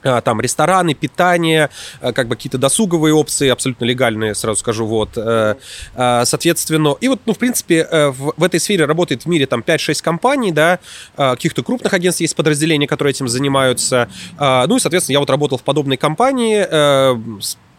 там 0.02 0.42
рестораны, 0.42 0.94
питание, 0.94 1.70
э, 2.02 2.12
как 2.12 2.28
бы 2.28 2.36
какие-то 2.36 2.58
досуговые 2.58 3.14
опции, 3.14 3.50
абсолютно 3.50 3.86
легальные, 3.86 4.36
сразу 4.36 4.60
скажу, 4.60 4.86
вот. 4.86 5.18
Э, 5.18 5.56
соответственно, 5.96 6.96
и 7.00 7.08
вот, 7.08 7.22
ну, 7.26 7.34
в 7.34 7.38
принципе, 7.38 7.88
в, 7.92 8.34
в 8.36 8.44
этой 8.44 8.60
сфере 8.60 8.86
работает 8.86 9.24
в 9.24 9.26
мире 9.28 9.46
там 9.46 9.62
5-6 9.66 10.02
компаний, 10.02 10.52
да, 10.52 10.80
каких-то 11.16 11.64
крупных 11.64 11.94
агентств 11.94 12.22
есть 12.22 12.36
подразделения, 12.36 12.88
которые 12.88 13.12
этим 13.12 13.28
занимаются. 13.28 14.10
Ну 14.40 14.76
и, 14.76 14.80
соответственно, 14.80 15.14
я 15.14 15.20
вот 15.20 15.30
работал 15.30 15.58
в 15.58 15.64
подобной 15.64 15.98
компании, 15.98 16.66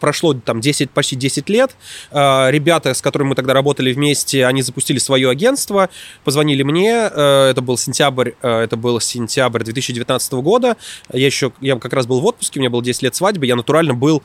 прошло 0.01 0.33
там 0.33 0.59
10, 0.59 0.89
почти 0.89 1.15
10 1.15 1.49
лет. 1.49 1.77
А, 2.11 2.49
ребята, 2.49 2.93
с 2.93 3.01
которыми 3.01 3.29
мы 3.29 3.35
тогда 3.35 3.53
работали 3.53 3.93
вместе, 3.93 4.45
они 4.45 4.61
запустили 4.63 4.97
свое 4.97 5.29
агентство, 5.29 5.89
позвонили 6.25 6.63
мне, 6.63 7.09
э, 7.09 7.49
это 7.51 7.61
был 7.61 7.77
сентябрь, 7.77 8.31
э, 8.41 8.61
это 8.63 8.75
был 8.75 8.99
сентябрь 8.99 9.63
2019 9.63 10.33
года. 10.41 10.75
Я 11.13 11.25
еще, 11.25 11.53
я 11.61 11.77
как 11.77 11.93
раз 11.93 12.07
был 12.07 12.19
в 12.19 12.25
отпуске, 12.25 12.59
у 12.59 12.61
меня 12.61 12.69
было 12.69 12.83
10 12.83 13.03
лет 13.03 13.15
свадьбы, 13.15 13.45
я 13.45 13.55
натурально 13.55 13.93
был 13.93 14.21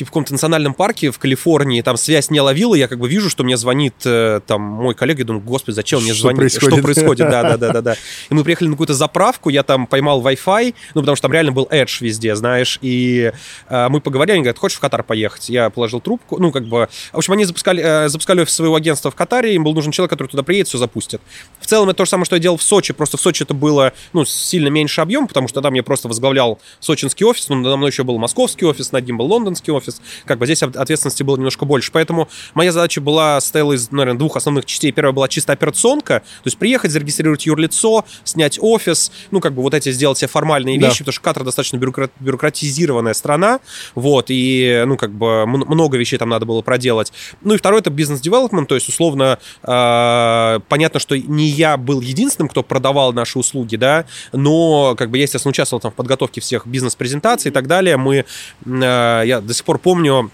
типа 0.00 0.08
в 0.08 0.12
каком-то 0.12 0.32
национальном 0.32 0.72
парке 0.72 1.10
в 1.10 1.18
Калифорнии, 1.18 1.82
там 1.82 1.98
связь 1.98 2.30
не 2.30 2.40
ловила, 2.40 2.74
я 2.74 2.88
как 2.88 2.98
бы 2.98 3.06
вижу, 3.06 3.28
что 3.28 3.44
мне 3.44 3.58
звонит 3.58 3.94
э, 4.06 4.40
там 4.46 4.62
мой 4.62 4.94
коллега, 4.94 5.20
я 5.20 5.26
думаю, 5.26 5.44
господи, 5.44 5.74
зачем 5.74 6.00
мне 6.00 6.14
что 6.14 6.22
звонит? 6.22 6.38
Происходит? 6.38 6.72
Что 6.72 6.82
происходит? 6.82 7.30
Да, 7.30 7.42
да, 7.42 7.56
да, 7.58 7.72
да, 7.72 7.82
да. 7.82 7.96
И 8.30 8.34
мы 8.34 8.42
приехали 8.42 8.68
на 8.68 8.74
какую-то 8.74 8.94
заправку, 8.94 9.50
я 9.50 9.62
там 9.62 9.86
поймал 9.86 10.22
Wi-Fi, 10.22 10.74
ну, 10.94 11.02
потому 11.02 11.16
что 11.16 11.24
там 11.24 11.34
реально 11.34 11.52
был 11.52 11.68
Edge 11.70 11.98
везде, 12.00 12.34
знаешь, 12.34 12.78
и 12.80 13.30
э, 13.68 13.88
мы 13.90 14.00
поговорили, 14.00 14.36
они 14.36 14.42
говорят, 14.42 14.58
хочешь 14.58 14.78
в 14.78 14.80
Катар 14.80 15.02
поехать? 15.02 15.50
Я 15.50 15.68
положил 15.68 16.00
трубку, 16.00 16.40
ну, 16.40 16.50
как 16.50 16.64
бы, 16.64 16.88
в 17.12 17.18
общем, 17.18 17.34
они 17.34 17.44
запускали, 17.44 17.82
э, 17.84 18.08
запускали 18.08 18.40
офис 18.40 18.54
своего 18.54 18.76
агентства 18.76 19.10
в 19.10 19.14
Катаре, 19.14 19.54
им 19.54 19.64
был 19.64 19.74
нужен 19.74 19.92
человек, 19.92 20.08
который 20.08 20.28
туда 20.28 20.42
приедет, 20.42 20.68
все 20.68 20.78
запустит. 20.78 21.20
В 21.60 21.66
целом, 21.66 21.90
это 21.90 21.98
то 21.98 22.04
же 22.06 22.10
самое, 22.10 22.24
что 22.24 22.36
я 22.36 22.40
делал 22.40 22.56
в 22.56 22.62
Сочи, 22.62 22.94
просто 22.94 23.18
в 23.18 23.20
Сочи 23.20 23.42
это 23.42 23.52
было, 23.52 23.92
ну, 24.14 24.24
сильно 24.24 24.68
меньше 24.68 25.02
объем, 25.02 25.28
потому 25.28 25.46
что 25.46 25.60
там 25.60 25.74
я 25.74 25.82
просто 25.82 26.08
возглавлял 26.08 26.58
сочинский 26.78 27.26
офис, 27.26 27.50
ну, 27.50 27.56
надо 27.56 27.76
мной 27.76 27.90
еще 27.90 28.02
был 28.02 28.16
московский 28.16 28.64
офис, 28.64 28.92
над 28.92 29.06
ним 29.06 29.18
был 29.18 29.26
лондонский 29.26 29.72
офис, 29.72 29.89
офис. 29.90 30.00
Как 30.24 30.38
бы 30.38 30.46
здесь 30.46 30.62
ответственности 30.62 31.22
было 31.22 31.36
немножко 31.36 31.64
больше. 31.64 31.90
Поэтому 31.92 32.28
моя 32.54 32.72
задача 32.72 33.00
была, 33.00 33.40
состояла 33.40 33.72
из, 33.72 33.90
наверное, 33.90 34.18
двух 34.18 34.36
основных 34.36 34.64
частей. 34.64 34.92
Первая 34.92 35.12
была 35.12 35.28
чисто 35.28 35.52
операционка, 35.52 36.20
то 36.20 36.46
есть 36.46 36.58
приехать, 36.58 36.90
зарегистрировать 36.90 37.46
юрлицо, 37.46 38.04
снять 38.24 38.58
офис, 38.60 39.12
ну, 39.30 39.40
как 39.40 39.54
бы 39.54 39.62
вот 39.62 39.74
эти 39.74 39.90
сделать 39.92 40.18
все 40.18 40.26
формальные 40.26 40.78
да. 40.78 40.88
вещи, 40.88 41.00
потому 41.00 41.12
что 41.12 41.22
Катар 41.22 41.44
достаточно 41.44 41.76
бюрократ, 41.76 42.10
бюрократизированная 42.20 43.14
страна, 43.14 43.60
вот, 43.94 44.26
и, 44.28 44.84
ну, 44.86 44.96
как 44.96 45.12
бы 45.12 45.46
много 45.46 45.96
вещей 45.96 46.18
там 46.18 46.28
надо 46.28 46.46
было 46.46 46.62
проделать. 46.62 47.12
Ну, 47.42 47.54
и 47.54 47.58
второй 47.58 47.80
это 47.80 47.90
бизнес-девелопмент, 47.90 48.68
то 48.68 48.74
есть, 48.74 48.88
условно, 48.88 49.38
э, 49.62 50.60
понятно, 50.68 51.00
что 51.00 51.16
не 51.16 51.46
я 51.46 51.76
был 51.76 52.00
единственным, 52.00 52.48
кто 52.48 52.62
продавал 52.62 53.12
наши 53.12 53.38
услуги, 53.38 53.76
да, 53.76 54.04
но, 54.32 54.94
как 54.96 55.10
бы, 55.10 55.18
я, 55.18 55.22
естественно, 55.24 55.50
участвовал 55.50 55.80
там 55.80 55.90
в 55.90 55.94
подготовке 55.94 56.40
всех 56.40 56.66
бизнес-презентаций 56.66 57.50
и 57.50 57.52
так 57.52 57.66
далее. 57.66 57.96
Мы, 57.96 58.24
э, 58.64 59.22
я 59.24 59.40
до 59.40 59.54
сих 59.54 59.64
пор 59.64 59.69
помню, 59.78 60.30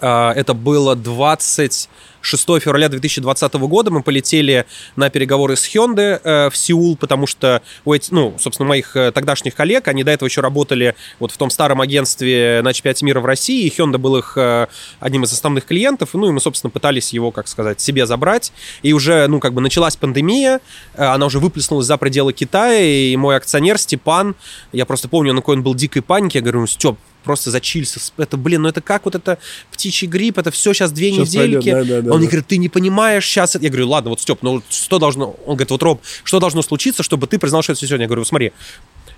э, 0.00 0.30
это 0.30 0.54
было 0.54 0.96
20 0.96 1.88
6 2.26 2.60
февраля 2.60 2.88
2020 2.88 3.54
года. 3.54 3.90
Мы 3.90 4.02
полетели 4.02 4.66
на 4.96 5.10
переговоры 5.10 5.56
с 5.56 5.64
Hyundai 5.64 6.20
э, 6.22 6.50
в 6.50 6.56
Сеул, 6.56 6.96
потому 6.96 7.26
что 7.26 7.62
у 7.84 7.94
этих, 7.94 8.10
ну, 8.10 8.34
собственно, 8.38 8.68
моих 8.68 8.96
э, 8.96 9.12
тогдашних 9.12 9.54
коллег, 9.54 9.86
они 9.88 10.02
до 10.02 10.10
этого 10.10 10.28
еще 10.28 10.40
работали 10.40 10.96
вот 11.20 11.30
в 11.30 11.36
том 11.36 11.50
старом 11.50 11.80
агентстве 11.80 12.60
на 12.62 12.72
чемпионате 12.72 13.04
мира 13.04 13.20
в 13.20 13.26
России, 13.26 13.66
и 13.66 13.70
Hyundai 13.70 13.98
был 13.98 14.16
их 14.16 14.32
э, 14.36 14.66
одним 14.98 15.22
из 15.22 15.32
основных 15.32 15.66
клиентов, 15.66 16.10
ну, 16.14 16.28
и 16.28 16.32
мы, 16.32 16.40
собственно, 16.40 16.70
пытались 16.70 17.12
его, 17.12 17.30
как 17.30 17.46
сказать, 17.46 17.80
себе 17.80 18.06
забрать, 18.06 18.52
и 18.82 18.92
уже, 18.92 19.26
ну, 19.28 19.38
как 19.38 19.54
бы 19.54 19.60
началась 19.60 19.96
пандемия, 19.96 20.60
она 20.96 21.26
уже 21.26 21.38
выплеснулась 21.38 21.86
за 21.86 21.96
пределы 21.96 22.32
Китая, 22.32 22.80
и 22.80 23.16
мой 23.16 23.36
акционер 23.36 23.78
Степан, 23.78 24.34
я 24.72 24.84
просто 24.84 25.08
помню, 25.08 25.32
на 25.32 25.40
какой 25.40 25.56
он 25.56 25.62
был 25.62 25.74
дикой 25.74 26.02
панике, 26.02 26.38
я 26.38 26.42
говорю, 26.42 26.66
Степ, 26.66 26.96
просто 27.26 27.50
зачилься. 27.50 28.00
Это, 28.16 28.36
блин, 28.38 28.62
ну 28.62 28.68
это 28.68 28.80
как 28.80 29.04
вот 29.04 29.14
это 29.14 29.38
птичий 29.70 30.06
грипп, 30.06 30.38
это 30.38 30.50
все 30.50 30.72
сейчас 30.72 30.92
две 30.92 31.10
сейчас 31.10 31.28
недельки. 31.28 31.70
Пойдет, 31.70 31.88
да, 31.88 31.96
да, 31.96 32.02
да, 32.02 32.12
он 32.12 32.18
мне 32.20 32.28
говорит, 32.28 32.46
ты 32.46 32.56
не 32.56 32.70
понимаешь 32.70 33.26
сейчас. 33.26 33.56
Я 33.56 33.68
говорю, 33.68 33.88
ладно, 33.88 34.10
вот 34.10 34.20
Степ, 34.20 34.38
ну 34.42 34.62
что 34.70 34.98
должно... 34.98 35.36
Он 35.44 35.56
говорит, 35.56 35.70
вот, 35.70 35.82
Роб, 35.82 36.00
что 36.24 36.40
должно 36.40 36.62
случиться, 36.62 37.02
чтобы 37.02 37.26
ты 37.26 37.38
признал, 37.38 37.62
что 37.62 37.72
это 37.72 37.78
все 37.78 37.88
сегодня? 37.88 38.04
Я 38.04 38.08
говорю, 38.08 38.24
смотри, 38.24 38.52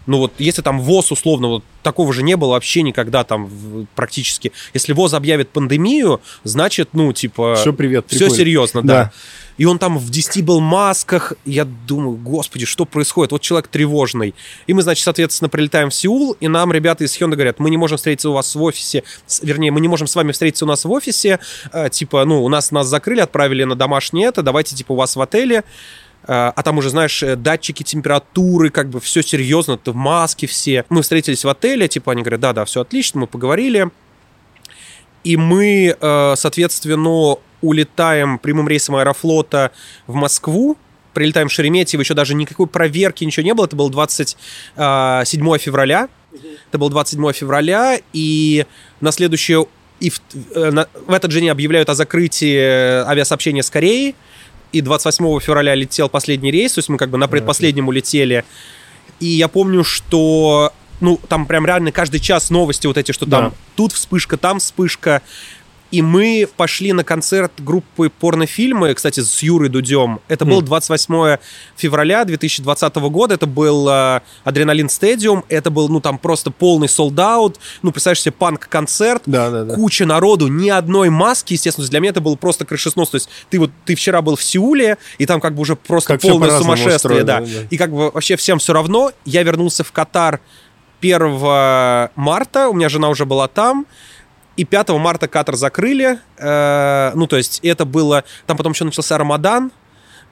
ну 0.07 0.19
вот 0.19 0.33
если 0.39 0.63
там 0.63 0.81
ВОЗ 0.81 1.13
условно, 1.13 1.49
вот 1.49 1.65
такого 1.83 2.13
же 2.15 2.23
не 2.23 2.35
было 2.37 2.53
вообще 2.53 2.81
никогда 2.81 3.25
там 3.25 3.87
практически. 3.95 4.53
Если 4.73 4.95
ВОЗ 4.95 5.15
объявит 5.15 5.51
пандемию, 5.51 6.23
значит, 6.45 6.89
ну 6.95 7.13
типа... 7.13 7.57
Все, 7.57 7.75
привет, 7.75 8.07
Все 8.09 8.31
серьезно, 8.31 8.83
да. 8.83 8.95
да. 8.95 9.13
И 9.59 9.65
он 9.65 9.79
там 9.79 9.99
в 9.99 10.09
10 10.11 10.45
был 10.45 10.61
масках. 10.61 11.35
Я 11.45 11.65
думаю, 11.65 12.17
господи, 12.17 12.65
что 12.65 12.85
происходит? 12.85 13.33
Вот 13.33 13.43
человек 13.43 13.69
тревожный. 13.69 14.35
И 14.67 14.73
мы, 14.73 14.83
значит, 14.83 15.05
соответственно, 15.05 15.49
прилетаем 15.49 15.91
в 15.91 15.95
Сеул, 15.95 16.33
и 16.41 16.49
нам 16.49 16.73
ребята 16.73 17.05
из 17.05 17.21
Hyundai 17.21 17.35
говорят, 17.35 17.59
мы 17.59 17.71
не 17.71 17.77
можем 17.77 17.99
встретиться 17.99 18.31
у 18.31 18.33
вас 18.33 18.55
в 18.55 18.63
офисе, 18.63 19.03
вернее, 19.43 19.71
мы 19.71 19.81
не 19.81 19.89
можем 19.89 20.07
с 20.07 20.15
вами 20.15 20.33
встретиться 20.33 20.65
у 20.65 20.69
нас 20.69 20.85
в 20.85 20.91
офисе, 20.91 21.41
э, 21.73 21.91
типа, 21.91 22.25
ну, 22.25 22.45
у 22.45 22.49
нас 22.49 22.71
нас 22.71 22.87
закрыли, 22.87 23.21
отправили 23.21 23.65
на 23.65 23.75
домашнее 23.75 24.29
это, 24.29 24.43
давайте, 24.43 24.77
типа, 24.77 24.93
у 24.93 24.97
вас 24.97 25.17
в 25.17 25.21
отеле 25.21 25.59
э, 25.59 25.63
а 26.29 26.63
там 26.63 26.79
уже, 26.79 26.91
знаешь, 26.91 27.23
э, 27.23 27.35
датчики 27.35 27.83
температуры, 27.83 28.71
как 28.71 28.89
бы 28.89 29.01
все 29.01 29.23
серьезно, 29.23 29.77
ты 29.77 29.91
в 29.91 29.97
маске 29.97 30.47
все. 30.47 30.85
Мы 30.89 31.03
встретились 31.03 31.45
в 31.45 31.49
отеле, 31.49 31.89
типа, 31.89 32.13
они 32.13 32.23
говорят, 32.23 32.41
да-да, 32.41 32.65
все 32.65 32.83
отлично, 32.83 33.21
мы 33.21 33.27
поговорили. 33.27 33.91
И 35.29 35.37
мы, 35.37 35.95
соответственно, 36.37 37.37
улетаем 37.61 38.39
прямым 38.39 38.67
рейсом 38.67 38.97
Аэрофлота 38.97 39.73
в 40.07 40.15
Москву, 40.15 40.79
прилетаем 41.13 41.49
в 41.49 41.53
Шереметьево, 41.53 42.01
еще 42.01 42.15
даже 42.15 42.35
никакой 42.35 42.67
проверки, 42.67 43.25
ничего 43.25 43.45
не 43.45 43.53
было, 43.53 43.67
это 43.67 43.77
было 43.77 43.91
27 43.91 44.39
а, 44.79 45.25
февраля, 45.59 46.09
это 46.71 46.79
было 46.79 46.89
27 46.89 47.31
февраля, 47.35 48.01
и 48.15 48.65
на 49.03 49.13
следующее, 49.13 49.67
и 50.01 50.09
в, 50.09 50.19
э, 50.55 50.71
на, 50.71 50.89
в 51.07 51.13
этот 51.13 51.31
же 51.31 51.41
день 51.41 51.51
объявляют 51.51 51.91
о 51.91 51.95
закрытии 51.95 53.05
авиасообщения 53.07 53.63
с 53.63 53.69
Кореей, 53.69 54.15
и 54.73 54.81
28 54.81 55.41
февраля 55.41 55.75
летел 55.75 56.09
последний 56.09 56.51
рейс, 56.51 56.73
то 56.73 56.79
есть 56.79 56.89
мы 56.89 56.97
как 56.97 57.11
бы 57.11 57.19
на 57.19 57.29
предпоследнем 57.29 57.89
улетели, 57.89 58.45
и 59.21 59.27
я 59.27 59.49
помню, 59.49 59.85
что 59.85 60.73
ну, 61.01 61.21
там 61.29 61.47
прям 61.47 61.67
реально 61.67 61.93
каждый 61.93 62.21
час 62.21 62.51
новости 62.51 62.87
вот 62.87 62.97
эти, 62.97 63.13
что 63.13 63.27
да. 63.27 63.39
там 63.39 63.55
тут 63.77 63.93
вспышка, 63.93 64.37
там 64.37 64.59
вспышка. 64.59 65.23
И 65.91 66.03
мы 66.03 66.47
пошли 66.57 66.93
на 66.93 67.03
концерт 67.03 67.53
группы 67.59 68.11
порнофильмы, 68.11 68.93
кстати, 68.93 69.21
с 69.21 69.43
Юрой 69.43 69.71
Дудем. 69.71 70.21
Это 70.29 70.45
mm. 70.45 70.49
было 70.49 70.63
28 70.63 71.39
февраля 71.77 72.25
2020 72.25 72.95
года. 72.97 73.35
Это 73.35 73.47
был 73.47 73.89
э, 73.89 74.21
Адреналин 74.45 74.91
Стадиум. 74.91 75.45
Это 75.49 75.71
был, 75.71 75.89
ну, 75.89 76.01
там 76.01 76.19
просто 76.19 76.51
полный 76.51 76.89
солдат. 76.89 77.29
Ну, 77.83 77.91
представляешь 77.91 78.23
себе, 78.23 78.33
панк-концерт. 78.33 79.23
Да, 79.25 79.51
да, 79.51 79.65
да. 79.65 79.75
Куча 79.75 80.05
народу, 80.05 80.49
ни 80.49 80.69
одной 80.69 81.09
маски, 81.09 81.55
естественно. 81.55 81.87
Для 81.89 82.01
меня 82.01 82.11
это 82.11 82.21
было 82.21 82.37
просто 82.37 82.67
крышеснос. 82.67 83.09
То 83.11 83.17
есть 83.17 83.31
ты 83.49 83.59
вот, 83.59 83.71
ты 83.87 83.95
вчера 83.95 84.21
был 84.21 84.37
в 84.37 84.43
Сеуле, 84.43 84.99
и 85.17 85.25
там 85.25 85.41
как 85.41 85.55
бы 85.55 85.63
уже 85.63 85.75
просто 85.75 86.15
как 86.15 86.21
полное 86.21 86.59
сумасшествие. 86.59 86.97
Устроено, 86.97 87.25
да. 87.25 87.41
да. 87.41 87.47
И 87.71 87.79
как 87.79 87.91
бы 87.91 88.11
вообще 88.11 88.37
всем 88.37 88.59
все 88.59 88.75
равно. 88.75 89.13
Я 89.25 89.43
вернулся 89.43 89.85
в 89.85 89.93
Катар 89.93 90.41
1 91.01 92.11
марта. 92.15 92.69
У 92.69 92.75
меня 92.75 92.89
жена 92.89 93.09
уже 93.09 93.25
была 93.25 93.49
там. 93.49 93.87
И 94.59 94.65
5 94.65 94.89
марта 94.91 95.29
Катар 95.29 95.55
закрыли. 95.55 96.19
Э, 96.37 97.13
ну, 97.15 97.29
то 97.29 97.37
есть 97.37 97.61
это 97.63 97.85
было... 97.85 98.25
Там 98.47 98.57
потом 98.57 98.73
еще 98.73 98.85
начался 98.85 99.17
Рамадан. 99.17 99.71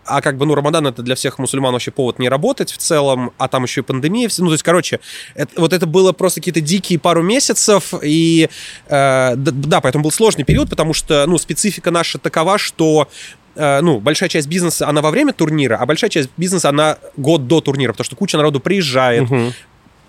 А 0.04 0.20
как 0.20 0.36
бы, 0.36 0.46
ну, 0.46 0.54
Рамадан 0.54 0.86
это 0.86 1.02
для 1.02 1.14
всех 1.14 1.38
мусульман 1.38 1.72
вообще 1.72 1.90
повод 1.90 2.18
не 2.18 2.28
работать 2.28 2.72
в 2.72 2.78
целом, 2.78 3.32
а 3.38 3.48
там 3.48 3.64
еще 3.64 3.80
и 3.80 3.84
пандемия. 3.84 4.28
Ну, 4.38 4.46
то 4.46 4.52
есть, 4.52 4.62
короче, 4.62 5.00
это, 5.34 5.60
вот 5.60 5.72
это 5.72 5.86
было 5.86 6.12
просто 6.12 6.40
какие-то 6.40 6.60
дикие 6.60 6.98
пару 6.98 7.22
месяцев, 7.22 7.92
и 8.02 8.48
э, 8.88 9.34
да, 9.36 9.80
поэтому 9.80 10.04
был 10.04 10.12
сложный 10.12 10.44
период, 10.44 10.70
потому 10.70 10.92
что, 10.92 11.26
ну, 11.26 11.38
специфика 11.38 11.90
наша 11.90 12.18
такова, 12.18 12.58
что 12.58 13.08
э, 13.56 13.80
ну, 13.80 13.98
большая 14.00 14.28
часть 14.28 14.48
бизнеса, 14.48 14.88
она 14.88 15.02
во 15.02 15.10
время 15.10 15.32
турнира, 15.32 15.76
а 15.76 15.86
большая 15.86 16.10
часть 16.10 16.30
бизнеса, 16.36 16.68
она 16.68 16.98
год 17.16 17.48
до 17.48 17.60
турнира, 17.60 17.92
потому 17.92 18.04
что 18.04 18.16
куча 18.16 18.36
народу 18.36 18.60
приезжает. 18.60 19.24
Угу. 19.24 19.52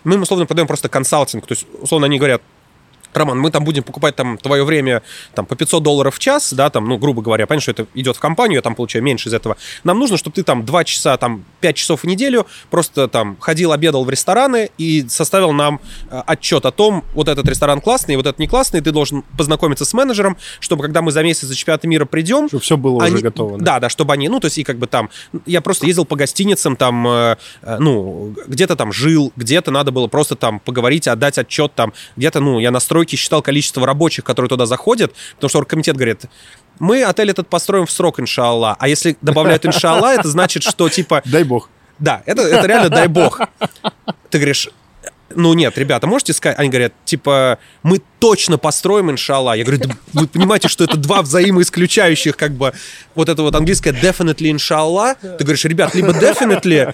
Мы 0.07 0.15
им, 0.15 0.21
условно, 0.21 0.45
продаем 0.45 0.67
просто 0.67 0.87
консалтинг, 0.87 1.45
то 1.45 1.51
есть, 1.51 1.67
условно, 1.81 2.05
они 2.05 2.17
говорят, 2.17 2.41
Роман, 3.17 3.39
мы 3.39 3.51
там 3.51 3.63
будем 3.63 3.83
покупать 3.83 4.15
там 4.15 4.37
твое 4.37 4.63
время 4.63 5.01
там 5.33 5.45
по 5.45 5.55
500 5.55 5.83
долларов 5.83 6.15
в 6.15 6.19
час, 6.19 6.53
да, 6.53 6.69
там, 6.69 6.87
ну, 6.87 6.97
грубо 6.97 7.21
говоря, 7.21 7.47
понятно, 7.47 7.61
что 7.61 7.71
это 7.71 7.87
идет 7.93 8.17
в 8.17 8.19
компанию, 8.19 8.57
я 8.57 8.61
там 8.61 8.75
получаю 8.75 9.03
меньше 9.03 9.29
из 9.29 9.33
этого. 9.33 9.57
Нам 9.83 9.99
нужно, 9.99 10.17
чтобы 10.17 10.35
ты 10.35 10.43
там 10.43 10.65
2 10.65 10.83
часа, 10.83 11.17
там 11.17 11.43
5 11.61 11.75
часов 11.75 12.03
в 12.03 12.07
неделю 12.07 12.47
просто 12.69 13.07
там 13.07 13.37
ходил, 13.39 13.71
обедал 13.71 14.03
в 14.03 14.09
рестораны 14.09 14.69
и 14.77 15.05
составил 15.07 15.51
нам 15.53 15.79
э, 16.09 16.21
отчет 16.25 16.65
о 16.65 16.71
том, 16.71 17.03
вот 17.13 17.27
этот 17.27 17.47
ресторан 17.47 17.81
классный, 17.81 18.15
вот 18.15 18.25
этот 18.25 18.39
не 18.39 18.47
классный, 18.47 18.81
ты 18.81 18.91
должен 18.91 19.23
познакомиться 19.37 19.85
с 19.85 19.93
менеджером, 19.93 20.37
чтобы 20.59 20.83
когда 20.83 21.01
мы 21.01 21.11
за 21.11 21.23
месяц 21.23 21.47
за 21.47 21.55
чемпионат 21.55 21.83
мира 21.83 22.05
придем... 22.05 22.47
Чтобы 22.47 22.63
все 22.63 22.77
было 22.77 23.03
они, 23.03 23.15
уже 23.15 23.23
готово. 23.23 23.57
Да? 23.57 23.65
да, 23.65 23.79
да, 23.79 23.89
чтобы 23.89 24.13
они, 24.13 24.29
ну, 24.29 24.39
то 24.39 24.45
есть 24.45 24.57
и 24.57 24.63
как 24.63 24.77
бы 24.77 24.87
там, 24.87 25.09
я 25.45 25.61
просто 25.61 25.85
ездил 25.85 26.05
по 26.05 26.15
гостиницам, 26.15 26.75
там, 26.75 27.07
э, 27.07 27.37
э, 27.61 27.77
ну, 27.79 28.35
где-то 28.47 28.75
там 28.75 28.91
жил, 28.91 29.31
где-то 29.35 29.71
надо 29.71 29.91
было 29.91 30.07
просто 30.07 30.35
там 30.35 30.59
поговорить, 30.59 31.07
отдать 31.07 31.37
отчет 31.37 31.73
там, 31.73 31.93
где-то, 32.15 32.39
ну, 32.39 32.59
я 32.59 32.71
настройки 32.71 33.06
стройке 33.07 33.17
считал 33.17 33.41
количество 33.41 33.85
рабочих, 33.85 34.23
которые 34.23 34.49
туда 34.49 34.65
заходят, 34.65 35.13
потому 35.35 35.49
что 35.49 35.59
оргкомитет 35.59 35.95
говорит, 35.95 36.25
мы 36.79 37.03
отель 37.03 37.29
этот 37.29 37.47
построим 37.47 37.85
в 37.85 37.91
срок, 37.91 38.19
иншалла. 38.19 38.75
А 38.79 38.87
если 38.87 39.15
добавляют 39.21 39.65
иншалла, 39.65 40.13
это 40.13 40.27
значит, 40.27 40.63
что 40.63 40.89
типа... 40.89 41.21
Дай 41.25 41.43
бог. 41.43 41.69
Да, 41.99 42.21
это, 42.25 42.41
это 42.41 42.67
реально 42.67 42.89
дай 42.89 43.07
бог. 43.07 43.41
Ты 44.29 44.37
говоришь, 44.37 44.69
ну 45.35 45.53
нет, 45.53 45.77
ребята, 45.77 46.05
можете 46.05 46.33
сказать? 46.33 46.59
Они 46.59 46.69
говорят, 46.69 46.93
типа, 47.05 47.57
мы 47.83 48.01
точно 48.19 48.57
построим, 48.57 49.11
иншалла. 49.11 49.55
Я 49.55 49.63
говорю, 49.63 49.81
да 49.87 49.95
вы 50.13 50.27
понимаете, 50.27 50.67
что 50.67 50.83
это 50.83 50.97
два 50.97 51.21
взаимоисключающих, 51.21 52.35
как 52.35 52.53
бы, 52.53 52.73
вот 53.15 53.29
это 53.29 53.41
вот 53.41 53.55
английское 53.55 53.91
definitely, 53.91 54.51
иншалла. 54.51 55.15
Ты 55.21 55.43
говоришь, 55.43 55.65
ребят, 55.65 55.93
либо 55.95 56.09
definitely, 56.09 56.93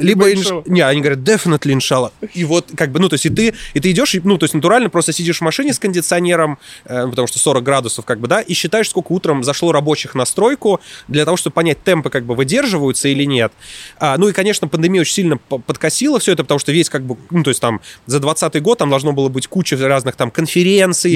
либо... 0.00 0.32
Инш... 0.32 0.46
Не, 0.66 0.82
они 0.82 1.00
говорят, 1.00 1.20
definitely, 1.20 1.72
иншалла. 1.72 2.12
И 2.34 2.44
вот, 2.44 2.70
как 2.76 2.92
бы, 2.92 3.00
ну, 3.00 3.08
то 3.08 3.14
есть, 3.14 3.26
и 3.26 3.30
ты, 3.30 3.54
и 3.74 3.80
ты 3.80 3.90
идешь, 3.90 4.14
ну, 4.22 4.38
то 4.38 4.44
есть, 4.44 4.54
натурально 4.54 4.90
просто 4.90 5.12
сидишь 5.12 5.38
в 5.38 5.42
машине 5.42 5.74
с 5.74 5.78
кондиционером, 5.78 6.58
э, 6.84 7.06
потому 7.08 7.26
что 7.26 7.38
40 7.38 7.62
градусов, 7.64 8.04
как 8.04 8.20
бы, 8.20 8.28
да, 8.28 8.40
и 8.40 8.54
считаешь, 8.54 8.88
сколько 8.88 9.12
утром 9.12 9.42
зашло 9.42 9.72
рабочих 9.72 10.14
на 10.14 10.24
стройку, 10.24 10.80
для 11.08 11.24
того, 11.24 11.36
чтобы 11.36 11.54
понять, 11.54 11.82
темпы, 11.82 12.10
как 12.10 12.24
бы, 12.24 12.34
выдерживаются 12.34 13.08
или 13.08 13.24
нет. 13.24 13.52
А, 13.98 14.16
ну, 14.18 14.28
и, 14.28 14.32
конечно, 14.32 14.68
пандемия 14.68 15.00
очень 15.00 15.14
сильно 15.14 15.36
подкосила 15.36 16.18
все 16.20 16.32
это, 16.32 16.44
потому 16.44 16.60
что 16.60 16.72
весь, 16.72 16.88
как 16.88 17.02
бы, 17.02 17.16
ну, 17.30 17.42
то 17.42 17.50
есть, 17.50 17.60
там, 17.60 17.80
за 18.06 18.20
20 18.20 18.62
год 18.62 18.78
там 18.78 18.90
должно 18.90 19.12
было 19.12 19.28
быть 19.28 19.46
куча 19.46 19.76
разных 19.76 20.16
там 20.16 20.30
конференций, 20.30 20.59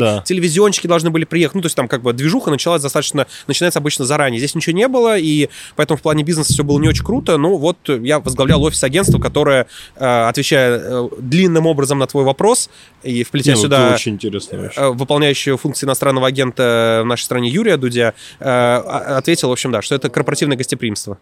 да. 0.00 0.22
телевизионщики 0.24 0.86
должны 0.86 1.10
были 1.10 1.24
приехать. 1.24 1.54
Ну, 1.54 1.62
то 1.62 1.66
есть 1.66 1.76
там 1.76 1.88
как 1.88 2.02
бы 2.02 2.12
движуха 2.12 2.50
началась 2.50 2.82
достаточно, 2.82 3.26
начинается 3.46 3.78
обычно 3.78 4.04
заранее. 4.04 4.38
Здесь 4.38 4.54
ничего 4.54 4.76
не 4.76 4.88
было, 4.88 5.18
и 5.18 5.48
поэтому 5.76 5.98
в 5.98 6.02
плане 6.02 6.24
бизнеса 6.24 6.52
все 6.52 6.64
было 6.64 6.78
не 6.78 6.88
очень 6.88 7.04
круто. 7.04 7.38
Ну, 7.38 7.56
вот 7.56 7.78
я 7.88 8.20
возглавлял 8.20 8.62
офис 8.62 8.82
агентства, 8.84 9.18
которое, 9.18 9.66
э, 9.96 10.28
отвечая 10.28 10.78
э, 10.78 11.08
длинным 11.18 11.66
образом 11.66 11.98
на 11.98 12.06
твой 12.06 12.24
вопрос, 12.24 12.70
и 13.02 13.22
вплетя 13.22 13.52
не, 13.52 13.60
сюда 13.60 13.88
ну, 13.88 13.94
очень 13.94 14.12
интересно, 14.12 14.70
э, 14.74 14.88
выполняющую 14.90 15.56
функции 15.56 15.86
иностранного 15.86 16.26
агента 16.26 17.00
в 17.04 17.06
нашей 17.06 17.24
стране 17.24 17.48
Юрия 17.48 17.76
Дудя, 17.76 18.14
ответил, 18.38 19.48
в 19.48 19.52
общем, 19.52 19.72
да, 19.72 19.82
что 19.82 19.94
это 19.94 20.08
корпоративное 20.08 20.56
гостеприимство. 20.56 21.18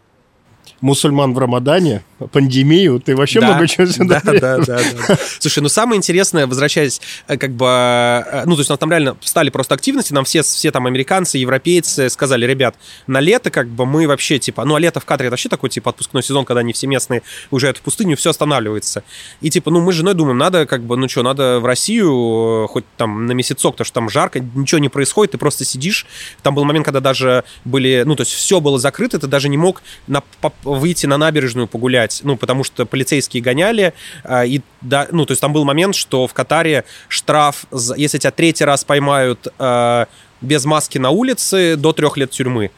Мусульман 0.83 1.33
в 1.33 1.39
Рамадане, 1.39 2.03
пандемию, 2.33 3.01
ты 3.01 3.17
вообще 3.17 3.41
Да, 3.41 3.49
много 3.49 3.67
чего 3.67 3.87
сюда 3.87 4.21
да, 4.23 4.33
да, 4.33 4.59
да, 4.59 4.81
да. 5.09 5.19
Слушай, 5.39 5.61
ну 5.61 5.69
самое 5.69 5.97
интересное, 5.97 6.47
возвращаясь, 6.47 7.01
э, 7.29 7.37
как 7.37 7.53
бы, 7.53 7.67
э, 7.67 8.45
ну, 8.45 8.55
то 8.55 8.61
есть 8.61 8.71
у 8.71 8.73
нас 8.73 8.79
там 8.79 8.91
реально 8.91 9.17
стали 9.21 9.51
просто 9.51 9.75
активности, 9.75 10.13
нам 10.13 10.25
все, 10.25 10.43
все 10.43 10.71
там 10.71 10.87
американцы, 10.87 11.39
европейцы 11.39 12.11
сказали, 12.11 12.47
ребят, 12.47 12.75
на 13.07 13.21
лето 13.21 13.51
как 13.51 13.69
бы 13.69 13.87
мы 13.87 14.07
вообще, 14.07 14.39
типа, 14.39 14.65
ну, 14.65 14.75
а 14.75 14.81
лето 14.81 15.01
в 15.01 15.05
Катаре 15.05 15.29
это 15.29 15.35
вообще 15.35 15.49
такой, 15.49 15.71
типа, 15.71 15.91
отпускной 15.91 16.23
сезон, 16.23 16.45
когда 16.45 16.61
они 16.61 16.73
все 16.73 16.87
местные 16.87 17.23
уезжают 17.51 17.79
в 17.79 17.83
пустыню, 17.83 18.17
все 18.17 18.31
останавливается. 18.31 19.05
И, 19.41 19.51
типа, 19.51 19.71
ну, 19.71 19.81
мы 19.81 19.93
с 19.93 19.97
женой 19.97 20.15
думаем, 20.15 20.39
надо, 20.39 20.67
как 20.67 20.83
бы, 20.83 20.97
ну, 20.97 21.09
что, 21.09 21.23
надо 21.23 21.61
в 21.61 21.65
Россию, 21.65 22.65
э, 22.65 22.69
хоть 22.69 22.85
там 22.97 23.27
на 23.27 23.33
месяцок, 23.33 23.75
потому 23.75 23.85
что 23.85 23.95
там 23.95 24.11
жарко, 24.11 24.41
ничего 24.41 24.81
не 24.81 24.89
происходит, 24.89 25.33
ты 25.33 25.39
просто 25.39 25.65
сидишь. 25.65 26.07
Там 26.43 26.55
был 26.55 26.65
момент, 26.65 26.85
когда 26.85 27.01
даже 27.01 27.45
были, 27.65 28.03
ну, 28.05 28.17
то 28.17 28.23
есть 28.23 28.33
все 28.33 28.61
было 28.61 28.79
закрыто, 28.79 29.19
ты 29.19 29.27
даже 29.29 29.49
не 29.49 29.57
мог 29.57 29.83
на, 30.07 30.23
по- 30.41 30.53
выйти 30.75 31.07
на 31.07 31.19
набережную 31.19 31.67
погулять, 31.67 32.21
ну, 32.25 32.37
потому 32.37 32.65
что 32.65 32.87
полицейские 32.87 33.43
гоняли, 33.43 33.95
а, 34.25 34.45
и, 34.45 34.61
да, 34.81 35.07
ну, 35.11 35.27
то 35.27 35.33
есть 35.33 35.41
там 35.41 35.53
был 35.53 35.65
момент, 35.65 35.95
что 35.95 36.27
в 36.27 36.35
Катаре 36.35 36.85
штраф, 37.09 37.67
если 37.97 38.19
тебя 38.19 38.31
третий 38.31 38.65
раз 38.65 38.85
поймают 38.85 39.49
а, 39.59 40.07
без 40.41 40.65
маски 40.65 40.99
на 40.99 41.11
улице, 41.11 41.77
до 41.77 41.93
трех 41.93 42.17
лет 42.17 42.31
тюрьмы. 42.31 42.71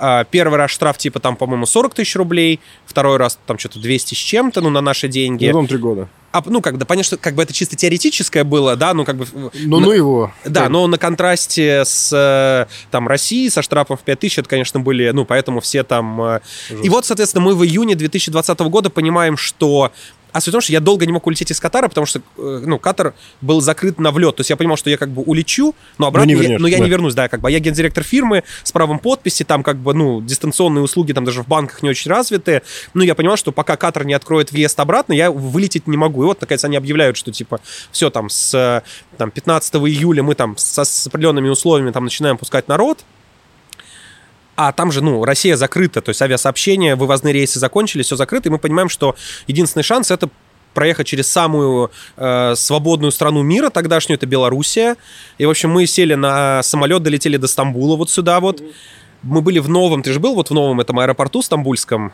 А, 0.00 0.24
Первый 0.24 0.56
раз 0.56 0.70
штраф, 0.70 0.96
типа, 0.98 1.20
там, 1.20 1.36
по-моему, 1.36 1.66
40 1.66 1.94
тысяч 1.94 2.16
рублей, 2.16 2.58
второй 2.86 3.18
раз, 3.18 3.38
там, 3.46 3.58
что-то 3.58 3.78
200 3.78 4.14
с 4.14 4.18
чем-то, 4.18 4.60
ну, 4.62 4.70
на 4.70 4.80
наши 4.80 5.08
деньги. 5.08 5.46
Потом 5.46 5.66
три 5.66 5.76
года. 5.78 6.08
А, 6.32 6.42
ну, 6.46 6.60
как, 6.62 6.78
да, 6.78 6.86
понятно, 6.86 7.04
что 7.06 7.16
как 7.16 7.34
бы 7.34 7.42
это 7.42 7.52
чисто 7.52 7.74
теоретическое 7.76 8.44
было, 8.44 8.76
да, 8.76 8.94
ну, 8.94 9.04
как 9.04 9.16
бы... 9.16 9.26
Ну, 9.32 9.50
на- 9.52 9.86
ну 9.86 9.90
его. 9.92 10.32
да, 10.44 10.68
но 10.68 10.86
на 10.86 10.96
контрасте 10.96 11.84
с 11.84 12.12
э, 12.12 12.66
там 12.92 13.08
Россией, 13.08 13.50
со 13.50 13.62
штрафом 13.62 13.96
в 13.96 14.00
5000, 14.02 14.38
это, 14.38 14.48
конечно, 14.48 14.78
были, 14.78 15.10
ну, 15.10 15.24
поэтому 15.24 15.60
все 15.60 15.82
там... 15.82 16.20
э, 16.22 16.40
И 16.84 16.88
вот, 16.88 17.04
соответственно, 17.04 17.44
мы 17.44 17.56
в 17.56 17.64
июне 17.64 17.96
2020 17.96 18.58
года 18.60 18.90
понимаем, 18.90 19.36
что... 19.36 19.92
А 20.32 20.40
суть 20.40 20.48
в 20.48 20.52
том, 20.52 20.60
что 20.60 20.72
я 20.72 20.80
долго 20.80 21.06
не 21.06 21.12
мог 21.12 21.26
улететь 21.26 21.50
из 21.50 21.60
Катара, 21.60 21.88
потому 21.88 22.06
что, 22.06 22.20
э, 22.38 22.62
ну, 22.64 22.78
Катар 22.78 23.14
был 23.40 23.60
закрыт 23.60 23.98
на 23.98 24.10
влет. 24.10 24.36
То 24.36 24.40
есть 24.40 24.50
я 24.50 24.56
понимал, 24.56 24.76
что 24.76 24.90
я 24.90 24.96
как 24.96 25.10
бы 25.10 25.22
улечу, 25.22 25.74
но 25.98 26.06
обратно 26.06 26.28
не 26.28 26.34
я, 26.34 26.58
но 26.58 26.68
я 26.68 26.78
да. 26.78 26.84
не 26.84 26.90
вернусь, 26.90 27.14
да, 27.14 27.28
как 27.28 27.40
бы. 27.40 27.48
А 27.48 27.50
Я 27.50 27.58
гендиректор 27.58 28.04
фирмы 28.04 28.44
с 28.62 28.72
правом 28.72 28.98
подписи, 28.98 29.44
там 29.44 29.62
как 29.62 29.76
бы, 29.76 29.94
ну, 29.94 30.20
дистанционные 30.20 30.82
услуги 30.82 31.12
там 31.12 31.24
даже 31.24 31.42
в 31.42 31.48
банках 31.48 31.82
не 31.82 31.88
очень 31.88 32.10
развиты. 32.10 32.62
Ну, 32.94 33.02
я 33.02 33.14
понимал, 33.14 33.36
что 33.36 33.52
пока 33.52 33.76
Катар 33.76 34.04
не 34.04 34.14
откроет 34.14 34.52
въезд 34.52 34.78
обратно, 34.80 35.12
я 35.12 35.30
вылететь 35.30 35.86
не 35.86 35.96
могу. 35.96 36.22
И 36.22 36.26
вот, 36.26 36.40
наконец, 36.40 36.64
они 36.64 36.76
объявляют, 36.76 37.16
что, 37.16 37.32
типа, 37.32 37.60
все 37.90 38.10
там 38.10 38.30
с 38.30 38.54
э, 38.54 38.82
там, 39.16 39.30
15 39.30 39.74
июля 39.76 40.22
мы 40.22 40.34
там 40.34 40.56
со, 40.56 40.84
с 40.84 41.06
определенными 41.06 41.48
условиями 41.48 41.90
там 41.90 42.04
начинаем 42.04 42.38
пускать 42.38 42.68
народ, 42.68 43.04
а 44.62 44.72
там 44.72 44.92
же, 44.92 45.00
ну, 45.02 45.24
Россия 45.24 45.56
закрыта, 45.56 46.02
то 46.02 46.10
есть 46.10 46.20
авиасообщения, 46.20 46.94
вывозные 46.94 47.32
рейсы 47.32 47.58
закончились, 47.58 48.04
все 48.06 48.16
закрыто, 48.16 48.50
и 48.50 48.52
мы 48.52 48.58
понимаем, 48.58 48.90
что 48.90 49.16
единственный 49.46 49.82
шанс 49.82 50.10
это 50.10 50.28
проехать 50.74 51.06
через 51.06 51.28
самую 51.28 51.90
э, 52.18 52.54
свободную 52.56 53.10
страну 53.10 53.42
мира 53.42 53.70
тогдашнюю, 53.70 54.18
это 54.18 54.26
Белоруссия. 54.26 54.96
И, 55.38 55.46
в 55.46 55.50
общем, 55.50 55.70
мы 55.70 55.86
сели 55.86 56.12
на 56.12 56.62
самолет, 56.62 57.02
долетели 57.02 57.38
до 57.38 57.48
Стамбула 57.48 57.96
вот 57.96 58.10
сюда 58.10 58.38
вот. 58.38 58.62
Мы 59.22 59.40
были 59.40 59.60
в 59.60 59.68
новом, 59.70 60.02
ты 60.02 60.12
же 60.12 60.20
был 60.20 60.34
вот 60.34 60.50
в 60.50 60.54
новом 60.54 60.80
этом 60.80 60.98
аэропорту 60.98 61.40
стамбульском? 61.40 62.12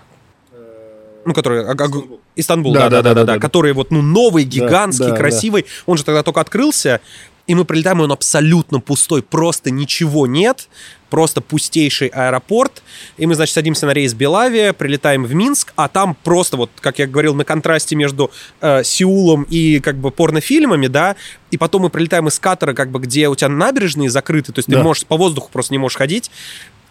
Ну, 1.24 1.34
который... 1.34 1.64
а- 1.64 1.72
а- 1.76 2.18
Истанбул, 2.36 2.72
Да, 2.72 2.88
да, 2.88 3.02
да, 3.02 3.14
да, 3.14 3.24
да. 3.24 3.38
который 3.38 3.72
вот, 3.72 3.90
ну, 3.90 4.02
новый, 4.02 4.44
гигантский, 4.44 5.06
да, 5.06 5.12
да. 5.12 5.16
красивый. 5.16 5.66
Он 5.86 5.96
же 5.96 6.04
тогда 6.04 6.22
только 6.22 6.40
открылся. 6.40 7.00
И 7.46 7.54
мы 7.54 7.64
прилетаем, 7.64 8.00
и 8.00 8.04
он 8.04 8.12
абсолютно 8.12 8.80
пустой, 8.80 9.22
просто 9.22 9.70
ничего 9.70 10.26
нет, 10.26 10.68
просто 11.10 11.40
пустейший 11.40 12.08
аэропорт. 12.08 12.82
И 13.16 13.26
мы, 13.26 13.34
значит, 13.34 13.54
садимся 13.54 13.86
на 13.86 13.92
рейс 13.92 14.14
Белавия, 14.14 14.72
прилетаем 14.72 15.24
в 15.24 15.34
Минск, 15.34 15.72
а 15.76 15.88
там 15.88 16.16
просто 16.24 16.56
вот, 16.56 16.70
как 16.80 16.98
я 16.98 17.06
говорил, 17.06 17.34
на 17.34 17.44
контрасте 17.44 17.96
между 17.96 18.30
э, 18.60 18.82
Сеулом 18.84 19.46
и 19.48 19.80
как 19.80 19.96
бы 19.96 20.10
порнофильмами, 20.10 20.86
да, 20.86 21.16
и 21.50 21.56
потом 21.58 21.82
мы 21.82 21.90
прилетаем 21.90 22.28
из 22.28 22.38
Катара, 22.38 22.74
как 22.74 22.90
бы, 22.90 22.98
где 22.98 23.28
у 23.28 23.34
тебя 23.36 23.48
набережные 23.48 24.10
закрыты, 24.10 24.52
то 24.52 24.58
есть 24.58 24.66
ты 24.68 24.74
Да. 24.76 24.82
можешь 24.82 25.06
по 25.06 25.16
воздуху 25.16 25.48
просто 25.52 25.72
не 25.74 25.78
можешь 25.78 25.96
ходить. 25.96 26.30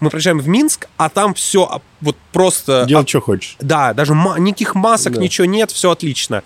Мы 0.06 0.10
приезжаем 0.12 0.40
в 0.40 0.48
Минск, 0.48 0.88
а 0.98 1.10
там 1.10 1.34
все 1.34 1.82
вот 2.02 2.16
просто... 2.32 2.86
Делать, 2.88 3.10
что 3.10 3.20
хочешь. 3.22 3.56
Да, 3.60 3.94
даже 3.94 4.14
ма- 4.14 4.38
никаких 4.40 4.76
масок, 4.76 5.14
Да. 5.14 5.22
ничего 5.22 5.46
нет, 5.46 5.72
все 5.72 5.90
отлично. 5.92 6.44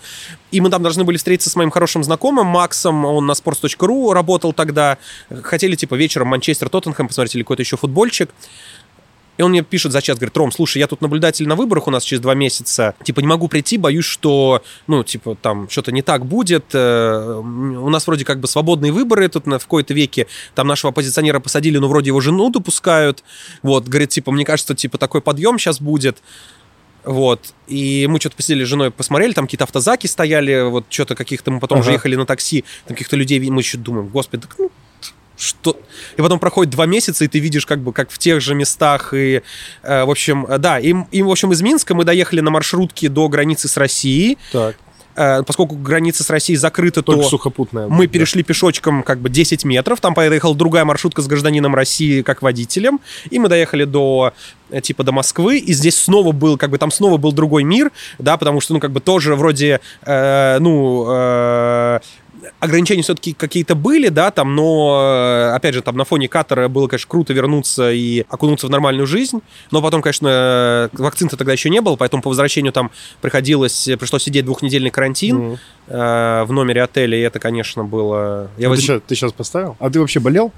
И 0.52 0.62
мы 0.62 0.70
там 0.70 0.82
должны 0.82 1.04
были 1.04 1.18
встретиться 1.18 1.50
с 1.50 1.56
моим 1.56 1.70
хорошим 1.72 2.04
знакомым 2.04 2.48
Максом, 2.48 3.04
он 3.06 3.26
на 3.26 3.34
sports.ru 3.34 4.14
работал 4.14 4.54
тогда. 4.54 4.98
Хотели, 5.44 5.76
типа, 5.76 5.96
вечером 5.96 6.28
Манчестер 6.30 6.70
Тоттенхэм 6.70 7.08
посмотреть 7.08 7.36
или 7.36 7.44
какой-то 7.44 7.62
еще 7.62 7.78
футбольчик. 7.78 8.30
И 9.40 9.42
он 9.42 9.52
мне 9.52 9.62
пишет 9.64 9.94
за 9.94 10.02
час, 10.02 10.18
говорит, 10.18 10.36
Ром, 10.36 10.52
слушай, 10.52 10.80
я 10.80 10.88
тут 10.88 11.00
наблюдатель 11.00 11.48
на 11.48 11.56
выборах 11.56 11.88
у 11.88 11.92
нас 11.92 12.04
через 12.04 12.22
два 12.22 12.36
месяца, 12.36 12.94
типа, 13.06 13.22
не 13.22 13.28
могу 13.28 13.48
прийти, 13.48 13.78
боюсь, 13.78 14.04
что, 14.04 14.62
ну, 14.86 15.02
типа, 15.06 15.38
там 15.42 15.70
что-то 15.70 15.94
не 15.94 16.02
так 16.02 16.26
будет. 16.26 16.66
Э, 16.74 17.40
У 17.40 17.90
нас 17.90 18.06
вроде 18.06 18.26
как 18.26 18.42
бы 18.42 18.50
свободные 18.50 18.92
выборы 18.92 19.30
тут 19.30 19.48
на, 19.48 19.58
в 19.58 19.64
какой-то 19.64 19.94
веке, 19.94 20.28
там 20.56 20.68
нашего 20.68 20.92
оппозиционера 20.92 21.40
посадили, 21.40 21.78
но 21.78 21.88
вроде 21.88 22.08
его 22.10 22.20
жену 22.20 22.50
допускают. 22.50 23.24
Вот, 23.64 23.88
говорит, 23.88 24.10
типа, 24.10 24.30
мне 24.34 24.44
кажется, 24.44 24.76
типа, 24.76 24.98
такой 24.98 25.22
подъем 25.22 25.58
сейчас 25.58 25.80
будет. 25.80 26.18
Вот. 27.06 27.54
И 27.68 28.08
мы 28.10 28.20
что-то 28.20 28.36
посидели 28.36 28.66
с 28.66 28.68
женой, 28.68 28.92
посмотрели, 28.92 29.32
там 29.32 29.46
какие-то 29.46 29.64
автозаки 29.64 30.06
стояли, 30.08 30.70
вот 30.70 30.84
что-то 30.90 31.16
каких-то, 31.16 31.50
мы 31.50 31.62
потом 31.62 31.78
Ага. 31.78 31.86
уже 31.86 31.94
ехали 31.94 32.16
на 32.18 32.26
такси, 32.26 32.66
там 32.86 32.96
каких-то 32.96 33.16
людей, 33.16 33.40
мы 33.50 33.62
еще 33.62 33.78
думаем, 33.78 34.10
господи, 34.10 34.42
так 34.42 34.56
ну, 34.60 34.70
что... 35.40 35.80
И 36.18 36.22
потом 36.22 36.40
проходит 36.40 36.72
два 36.72 36.86
месяца, 36.86 37.24
и 37.24 37.28
ты 37.28 37.40
видишь 37.40 37.66
как 37.66 37.80
бы 37.80 37.94
как 37.94 38.12
в 38.12 38.18
тех 38.18 38.42
же 38.42 38.54
местах, 38.56 39.14
и, 39.14 39.42
э, 39.84 40.04
в 40.04 40.12
общем, 40.12 40.46
э, 40.46 40.58
да, 40.58 40.80
и, 40.80 40.94
и, 41.12 41.22
в 41.24 41.30
общем, 41.32 41.52
из 41.52 41.62
Минска 41.62 41.96
мы 41.96 42.04
доехали 42.04 42.42
на 42.42 42.52
маршрутке 42.52 43.10
до 43.10 43.28
границы 43.30 43.68
с 43.68 43.78
Россией, 43.78 44.38
Так. 44.52 44.76
Э, 45.16 45.44
поскольку 45.44 45.76
граница 45.76 46.24
с 46.24 46.30
Россией 46.30 46.58
закрыта, 46.58 47.02
Только 47.02 47.24
то 47.24 47.30
сухопутная. 47.30 47.88
мы 47.88 48.06
Да. 48.06 48.14
перешли 48.14 48.44
пешочком 48.44 49.04
как 49.04 49.20
бы 49.20 49.30
10 49.30 49.66
метров, 49.66 50.00
там 50.00 50.14
поехала 50.14 50.56
другая 50.56 50.86
маршрутка 50.86 51.22
с 51.22 51.28
гражданином 51.28 51.76
России 51.76 52.22
как 52.22 52.42
водителем, 52.42 53.00
и 53.30 53.40
мы 53.40 53.50
доехали 53.50 53.84
до 53.84 54.34
э, 54.70 54.82
типа 54.82 55.04
до 55.04 55.12
Москвы, 55.12 55.58
и 55.58 55.74
здесь 55.74 55.98
снова 55.98 56.32
был, 56.32 56.58
как 56.58 56.70
бы 56.70 56.78
там 56.78 56.92
снова 56.92 57.18
был 57.18 57.34
другой 57.34 57.64
мир, 57.64 57.92
да, 58.18 58.38
потому 58.38 58.62
что, 58.62 58.74
ну, 58.74 58.80
как 58.80 58.92
бы 58.92 59.02
тоже 59.02 59.36
вроде, 59.36 59.82
э, 60.04 60.58
ну, 60.60 61.06
э, 61.10 62.00
ограничения 62.60 63.02
все-таки 63.04 63.34
какие-то 63.34 63.76
были, 63.76 64.10
да, 64.10 64.32
там, 64.32 64.56
но, 64.56 65.00
э, 65.52 65.56
опять 65.56 65.74
же, 65.76 65.82
там 65.82 65.98
на 65.98 66.06
фоне 66.06 66.28
Катара 66.28 66.68
было, 66.68 66.88
конечно, 66.88 67.10
круто 67.10 67.34
вернуться 67.34 67.92
и 67.92 68.26
окунуться 68.30 68.68
в 68.68 68.70
нормальную 68.70 69.08
жизнь, 69.08 69.42
но 69.72 69.82
потом, 69.82 70.02
конечно, 70.02 70.90
вакцин-то 70.94 71.38
тогда 71.38 71.54
еще 71.54 71.70
не 71.70 71.82
было, 71.82 71.96
поэтому 71.96 72.22
по 72.22 72.30
возвращению 72.30 72.72
там 72.74 72.92
приходилось, 73.22 73.90
пришлось 74.00 74.24
сидеть 74.24 74.46
двухнедельный 74.46 74.90
карантин 74.92 75.36
Мгм. 75.38 75.58
э, 75.88 76.44
в 76.46 76.52
номере 76.52 76.84
отеля, 76.84 77.18
и 77.18 77.22
это, 77.22 77.40
конечно, 77.40 77.84
было... 77.84 78.50
Я, 78.58 78.68
Ну, 78.70 78.76
воз- 78.76 78.80
ты, 78.80 78.86
щас, 78.86 79.02
ты 79.08 79.16
сейчас 79.16 79.32
поставил? 79.34 79.76
А 79.80 79.90
ты 79.90 80.00
вообще 80.00 80.20
болел? 80.20 80.52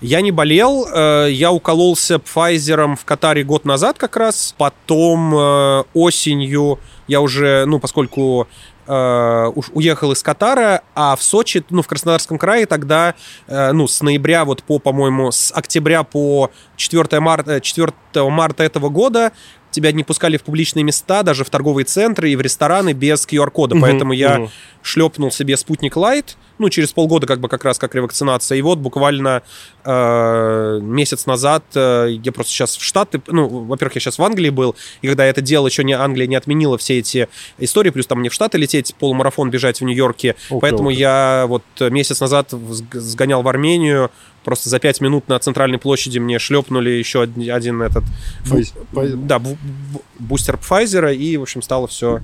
я 0.00 0.20
не 0.20 0.30
болел, 0.30 0.86
э, 0.94 1.26
я 1.32 1.50
укололся 1.50 2.16
Pfizer 2.16 2.94
в 2.94 3.04
Катаре 3.04 3.42
год 3.42 3.64
назад 3.64 3.98
как 3.98 4.16
раз, 4.16 4.54
потом 4.56 5.34
э, 5.34 5.82
осенью 5.92 6.78
я 7.08 7.20
уже, 7.20 7.64
ну, 7.66 7.80
поскольку 7.80 8.46
э, 8.88 9.52
уж 9.54 9.66
уехал 9.72 10.12
из 10.12 10.22
Катара, 10.22 10.82
а 10.94 11.14
в 11.14 11.22
Сочи, 11.22 11.64
ну, 11.70 11.82
в 11.82 11.86
Краснодарском 11.86 12.38
крае 12.38 12.66
тогда, 12.66 13.14
э, 13.46 13.72
ну, 13.72 13.86
с 13.86 14.00
ноября 14.00 14.44
вот 14.44 14.62
по, 14.62 14.78
по-моему, 14.78 15.30
с 15.30 15.52
октября 15.54 16.02
по 16.02 16.50
4 16.76 17.20
марта, 17.20 17.60
4 17.60 17.92
марта 18.30 18.64
этого 18.64 18.88
года 18.88 19.32
тебя 19.70 19.92
не 19.92 20.02
пускали 20.02 20.36
в 20.36 20.42
публичные 20.42 20.82
места, 20.82 21.22
даже 21.22 21.44
в 21.44 21.50
торговые 21.50 21.84
центры 21.84 22.30
и 22.30 22.36
в 22.36 22.40
рестораны 22.40 22.94
без 22.94 23.26
QR-кода, 23.26 23.74
Мгм, 23.74 23.82
поэтому 23.82 24.12
я 24.12 24.38
мгм. 24.38 24.50
шлепнул 24.82 25.30
себе 25.30 25.56
спутник 25.56 25.96
Лайт, 25.96 26.36
ну, 26.58 26.68
через 26.70 26.92
полгода 26.92 27.26
как 27.26 27.40
бы 27.40 27.48
как 27.48 27.64
раз 27.64 27.78
как 27.78 27.94
ревакцинация, 27.94 28.58
и 28.58 28.62
вот 28.62 28.78
буквально 28.78 29.42
э, 29.84 30.78
месяц 30.82 31.26
назад 31.26 31.64
э, 31.74 32.08
я 32.22 32.32
просто 32.32 32.52
сейчас 32.52 32.76
в 32.76 32.82
Штаты, 32.82 33.20
ну, 33.26 33.46
во-первых, 33.48 33.94
я 33.96 34.00
сейчас 34.00 34.18
в 34.18 34.22
Англии 34.24 34.50
был, 34.50 34.74
и 35.02 35.06
когда 35.06 35.24
я 35.24 35.30
это 35.30 35.40
делал, 35.40 35.66
еще 35.66 35.84
не 35.84 35.92
Англия 35.92 36.26
не 36.26 36.36
отменила 36.36 36.78
все 36.78 36.98
эти 36.98 37.28
истории, 37.58 37.90
плюс 37.90 38.06
там 38.06 38.20
мне 38.20 38.28
в 38.28 38.34
Штаты 38.34 38.58
лететь, 38.58 38.94
полумарафон 38.98 39.50
бежать 39.50 39.80
в 39.80 39.84
Нью-Йорке, 39.84 40.36
Ох, 40.50 40.60
поэтому 40.60 40.88
ох. 40.88 40.94
я 40.94 41.44
вот 41.48 41.62
месяц 41.80 42.20
назад 42.20 42.52
сг- 42.52 42.98
сгонял 42.98 43.42
в 43.42 43.48
Армению, 43.48 44.10
просто 44.44 44.68
за 44.68 44.78
пять 44.78 45.00
минут 45.00 45.28
на 45.28 45.38
центральной 45.38 45.78
площади 45.78 46.18
мне 46.18 46.38
шлепнули 46.38 46.90
еще 46.90 47.22
один, 47.22 47.50
один 47.50 47.82
этот 47.82 48.04
Файз- 48.44 48.72
да, 48.92 49.36
бу- 49.36 49.56
бу- 49.92 50.02
бустер 50.18 50.56
Пфайзера, 50.56 51.12
и, 51.12 51.36
в 51.36 51.42
общем, 51.42 51.62
стало 51.62 51.86
все... 51.86 52.20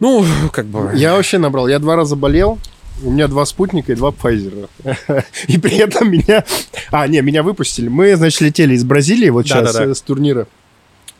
Ну, 0.00 0.24
как 0.52 0.66
бы... 0.66 0.90
Я 0.94 1.14
вообще 1.14 1.38
набрал. 1.38 1.68
Я 1.68 1.78
два 1.78 1.96
раза 1.96 2.16
болел. 2.16 2.58
У 3.02 3.10
меня 3.10 3.28
два 3.28 3.44
спутника 3.44 3.92
и 3.92 3.96
два 3.96 4.10
Pfizer. 4.10 4.68
И 5.48 5.58
при 5.58 5.76
этом 5.78 6.10
меня... 6.10 6.44
А, 6.90 7.06
не, 7.08 7.20
меня 7.22 7.42
выпустили. 7.42 7.88
Мы, 7.88 8.14
значит, 8.16 8.40
летели 8.40 8.74
из 8.74 8.84
Бразилии 8.84 9.30
вот 9.30 9.46
сейчас 9.46 9.74
э, 9.74 9.94
с 9.94 10.00
турнира. 10.00 10.46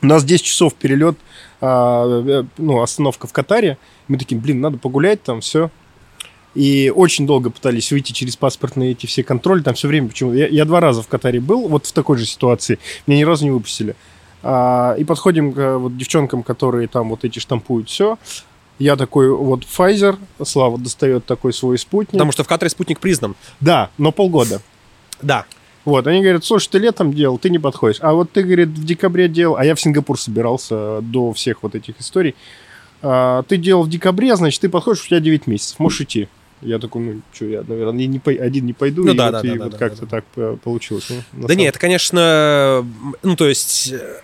У 0.01 0.07
нас 0.07 0.25
10 0.25 0.45
часов 0.45 0.75
перелет, 0.75 1.17
а, 1.61 2.23
э, 2.27 2.45
ну, 2.59 2.81
остановка 2.81 3.27
в 3.27 3.33
Катаре. 3.33 3.79
Мы 4.07 4.19
такие, 4.19 4.41
блин, 4.41 4.61
надо 4.61 4.79
погулять 4.79 5.23
там, 5.23 5.41
все. 5.41 5.71
И 6.55 6.93
очень 6.95 7.27
долго 7.27 7.51
пытались 7.51 7.91
выйти 7.91 8.13
через 8.13 8.37
паспортные 8.37 8.93
эти 8.93 9.07
все 9.07 9.25
контроли. 9.25 9.63
Там 9.63 9.75
все 9.75 9.89
время 9.89 10.09
почему 10.09 10.33
Я, 10.33 10.47
я 10.47 10.65
два 10.65 10.79
раза 10.81 11.03
в 11.03 11.09
Катаре 11.09 11.41
был, 11.41 11.69
вот 11.69 11.87
в 11.87 11.93
такой 11.93 12.19
же 12.19 12.27
ситуации. 12.27 12.79
Меня 13.07 13.21
ни 13.21 13.25
разу 13.25 13.45
не 13.45 13.51
выпустили. 13.51 13.97
А, 14.43 14.95
и 14.97 15.05
подходим 15.05 15.53
к 15.53 15.79
вот 15.79 15.97
девчонкам, 15.97 16.43
которые 16.43 16.87
там 16.87 17.09
вот 17.09 17.25
эти 17.25 17.41
штампуют 17.41 17.89
все. 17.89 18.19
Я 18.79 18.97
такой, 18.97 19.31
вот 19.31 19.61
Pfizer, 19.61 20.19
Слава 20.45 20.79
достает 20.79 21.25
такой 21.25 21.53
свой 21.53 21.79
спутник. 21.79 22.13
Потому 22.13 22.33
что 22.33 22.43
в 22.45 22.49
Катаре 22.49 22.71
спутник 22.71 22.99
признан. 23.01 23.37
Да, 23.61 23.91
но 23.99 24.11
полгода. 24.11 24.61
Да. 25.23 25.45
Вот, 25.85 26.07
они 26.07 26.23
говорят, 26.23 26.45
слушай, 26.45 26.69
ты 26.71 26.79
летом 26.79 27.13
делал, 27.13 27.39
ты 27.39 27.51
не 27.51 27.59
подходишь. 27.59 27.99
А 28.01 28.15
вот 28.15 28.33
ты, 28.33 28.43
говорит, 28.43 28.69
в 28.69 28.85
декабре 28.85 29.29
делал, 29.29 29.57
а 29.57 29.65
я 29.65 29.75
в 29.75 29.81
Сингапур 29.81 30.19
собирался 30.19 31.01
до 31.03 31.33
всех 31.35 31.63
вот 31.63 31.75
этих 31.75 32.01
историй. 32.01 32.35
А, 33.03 33.43
ты 33.43 33.59
делал 33.59 33.83
в 33.83 33.91
декабре, 33.91 34.35
значит, 34.35 34.63
ты 34.63 34.69
подходишь, 34.71 35.05
у 35.05 35.09
тебя 35.09 35.21
9 35.21 35.47
месяцев, 35.47 35.79
можешь 35.79 36.01
идти. 36.01 36.29
Я 36.63 36.79
такой, 36.79 37.03
ну, 37.03 37.21
что, 37.35 37.45
я, 37.45 37.63
наверное, 37.67 38.07
не, 38.07 38.21
один 38.39 38.65
не 38.65 38.73
пойду. 38.73 39.05
Ну 39.05 39.13
и 39.13 39.17
да, 39.17 39.31
вот, 39.31 39.43
да, 39.43 39.49
и 39.49 39.59
да, 39.59 39.65
вот 39.65 39.73
да, 39.73 39.79
как-то 39.79 40.03
да, 40.03 40.07
так 40.07 40.25
э, 40.37 40.57
получилось. 40.65 41.07
Ну, 41.11 41.17
Да 41.43 41.49
самом- 41.49 41.59
нет, 41.59 41.69
это, 41.71 41.79
конечно, 41.79 42.87
ну, 43.23 43.37
то 43.37 43.47
есть, 43.47 43.93
э, 43.93 44.21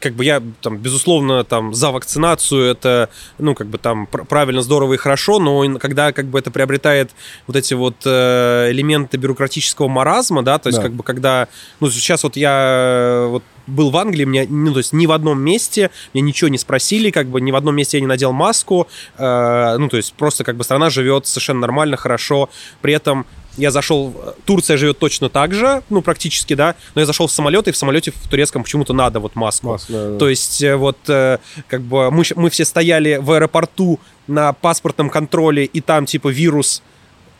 как 0.00 0.14
бы 0.14 0.24
я, 0.24 0.42
там, 0.60 0.76
безусловно, 0.78 1.44
там, 1.44 1.74
за 1.74 1.90
вакцинацию, 1.90 2.64
это, 2.70 3.08
ну, 3.38 3.54
как 3.54 3.66
бы 3.66 3.78
там 3.78 4.06
пр- 4.06 4.24
правильно, 4.24 4.62
здорово 4.62 4.94
и 4.94 4.96
хорошо, 4.96 5.38
но 5.38 5.78
когда, 5.78 6.12
как 6.12 6.26
бы, 6.26 6.38
это 6.38 6.50
приобретает 6.50 7.10
вот 7.46 7.56
эти 7.56 7.74
вот 7.74 7.96
э, 8.04 8.70
элементы 8.70 9.16
бюрократического 9.16 9.88
маразма, 9.88 10.42
да, 10.42 10.58
то 10.58 10.68
есть, 10.68 10.78
Да. 10.78 10.82
как 10.84 10.92
бы, 10.92 11.02
когда, 11.02 11.48
ну, 11.80 11.90
сейчас 11.90 12.22
вот 12.24 12.36
я 12.36 13.24
э, 13.24 13.26
вот 13.28 13.42
был 13.66 13.90
в 13.90 13.96
Англии, 13.96 14.24
меня, 14.24 14.46
ну, 14.48 14.72
то 14.72 14.78
есть 14.78 14.92
ни 14.92 15.06
в 15.06 15.12
одном 15.12 15.40
месте 15.40 15.90
меня 16.14 16.24
ничего 16.26 16.48
не 16.48 16.58
спросили, 16.58 17.10
как 17.10 17.26
бы 17.26 17.40
ни 17.40 17.50
в 17.50 17.56
одном 17.56 17.74
месте 17.74 17.96
я 17.96 18.00
не 18.00 18.06
надел 18.06 18.32
маску, 18.32 18.86
э, 19.18 19.76
ну, 19.78 19.88
то 19.88 19.96
есть 19.96 20.14
просто 20.14 20.44
как 20.44 20.56
бы 20.56 20.64
страна 20.64 20.90
живет 20.90 21.26
совершенно 21.26 21.60
нормально, 21.60 21.96
хорошо, 21.96 22.48
при 22.80 22.94
этом 22.94 23.26
я 23.56 23.70
зашел, 23.70 24.14
Турция 24.44 24.76
живет 24.76 24.98
точно 24.98 25.28
так 25.28 25.54
же, 25.54 25.82
ну, 25.90 26.02
практически, 26.02 26.54
да, 26.54 26.74
но 26.94 27.00
я 27.00 27.06
зашел 27.06 27.26
в 27.26 27.32
самолет, 27.32 27.68
и 27.68 27.72
в 27.72 27.76
самолете 27.76 28.12
в 28.12 28.28
турецком 28.28 28.62
почему-то 28.62 28.92
надо 28.92 29.20
вот 29.20 29.34
маску. 29.34 29.68
Маск, 29.68 29.90
да, 29.90 30.10
да. 30.10 30.18
То 30.18 30.28
есть 30.28 30.62
э, 30.62 30.76
вот 30.76 30.98
э, 31.08 31.38
как 31.68 31.82
бы 31.82 32.10
мы, 32.10 32.24
мы 32.36 32.50
все 32.50 32.64
стояли 32.64 33.18
в 33.20 33.32
аэропорту 33.32 34.00
на 34.26 34.52
паспортном 34.52 35.10
контроле, 35.10 35.64
и 35.64 35.80
там 35.80 36.06
типа 36.06 36.28
вирус, 36.28 36.82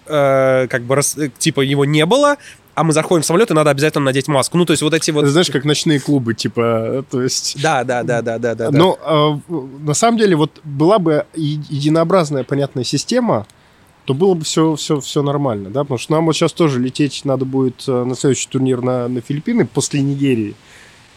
э, 0.06 0.66
как 0.68 0.82
бы 0.82 0.96
э, 0.96 1.28
типа 1.38 1.60
его 1.60 1.84
не 1.84 2.06
было, 2.06 2.36
а 2.76 2.84
мы 2.84 2.92
заходим 2.92 3.22
в 3.22 3.26
самолет, 3.26 3.50
и 3.50 3.54
надо 3.54 3.70
обязательно 3.70 4.04
надеть 4.04 4.28
маску. 4.28 4.58
Ну, 4.58 4.66
то 4.66 4.72
есть 4.72 4.82
вот 4.82 4.92
эти 4.92 5.10
вот... 5.10 5.24
Знаешь, 5.24 5.50
как 5.50 5.64
ночные 5.64 5.98
клубы, 5.98 6.34
типа, 6.34 6.60
э, 6.60 7.02
то 7.10 7.22
есть... 7.22 7.60
Да, 7.62 7.84
да, 7.84 8.02
да, 8.02 8.20
да, 8.20 8.38
да, 8.38 8.54
да. 8.54 8.70
Но 8.70 9.40
э, 9.48 9.54
на 9.82 9.94
самом 9.94 10.18
деле 10.18 10.36
вот 10.36 10.60
была 10.62 10.98
бы 10.98 11.24
единообразная, 11.34 12.44
понятная 12.44 12.84
система, 12.84 13.46
то 14.06 14.14
было 14.14 14.34
бы 14.34 14.44
все, 14.44 14.76
все, 14.76 15.00
все 15.00 15.22
нормально, 15.22 15.68
да, 15.68 15.82
потому 15.82 15.98
что 15.98 16.12
нам 16.12 16.26
вот 16.26 16.34
сейчас 16.34 16.52
тоже 16.52 16.80
лететь 16.80 17.24
надо 17.24 17.44
будет 17.44 17.84
э, 17.88 18.04
на 18.04 18.14
следующий 18.14 18.48
турнир 18.48 18.80
на, 18.80 19.08
на 19.08 19.20
Филиппины 19.20 19.66
после 19.66 20.00
Нигерии. 20.00 20.54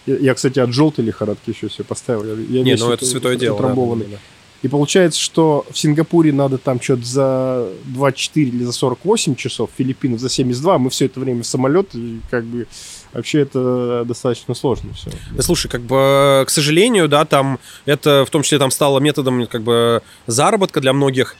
Я, 0.07 0.17
я, 0.17 0.33
кстати, 0.33 0.57
от 0.57 0.73
желтой 0.73 1.05
лихорадки 1.05 1.51
еще 1.51 1.69
себе 1.69 1.83
поставил. 1.83 2.25
Я, 2.25 2.33
я 2.33 2.63
не, 2.63 2.75
ну 2.75 2.91
это 2.91 3.05
святое 3.05 3.35
дело. 3.35 3.57
да, 3.57 3.63
утрамбованный. 3.63 4.05
да, 4.05 4.11
да, 4.11 4.17
да. 4.17 4.39
И 4.61 4.67
получается, 4.67 5.19
что 5.21 5.65
в 5.71 5.77
Сингапуре 5.77 6.33
надо 6.33 6.57
там 6.57 6.81
что-то 6.81 7.05
за 7.05 7.69
24 7.85 8.49
или 8.49 8.63
за 8.63 8.73
48 8.73 9.35
часов, 9.35 9.69
в 9.71 9.77
Филиппинах 9.77 10.19
за 10.19 10.29
72, 10.29 10.77
мы 10.79 10.89
все 10.89 11.05
это 11.05 11.19
время 11.19 11.43
в 11.43 11.45
самолет, 11.45 11.93
и 11.93 12.19
как 12.29 12.43
бы 12.43 12.67
вообще 13.13 13.41
это 13.41 14.03
достаточно 14.05 14.53
сложно 14.55 14.93
все. 14.95 15.11
Да, 15.31 15.43
слушай, 15.43 15.69
как 15.69 15.81
бы, 15.81 16.43
к 16.45 16.49
сожалению, 16.49 17.07
да, 17.07 17.23
там 17.23 17.59
это 17.85 18.25
в 18.25 18.29
том 18.31 18.41
числе 18.43 18.59
там 18.59 18.71
стало 18.71 18.99
методом 18.99 19.47
как 19.47 19.61
бы 19.61 20.01
заработка 20.27 20.81
для 20.81 20.91
многих 20.91 21.37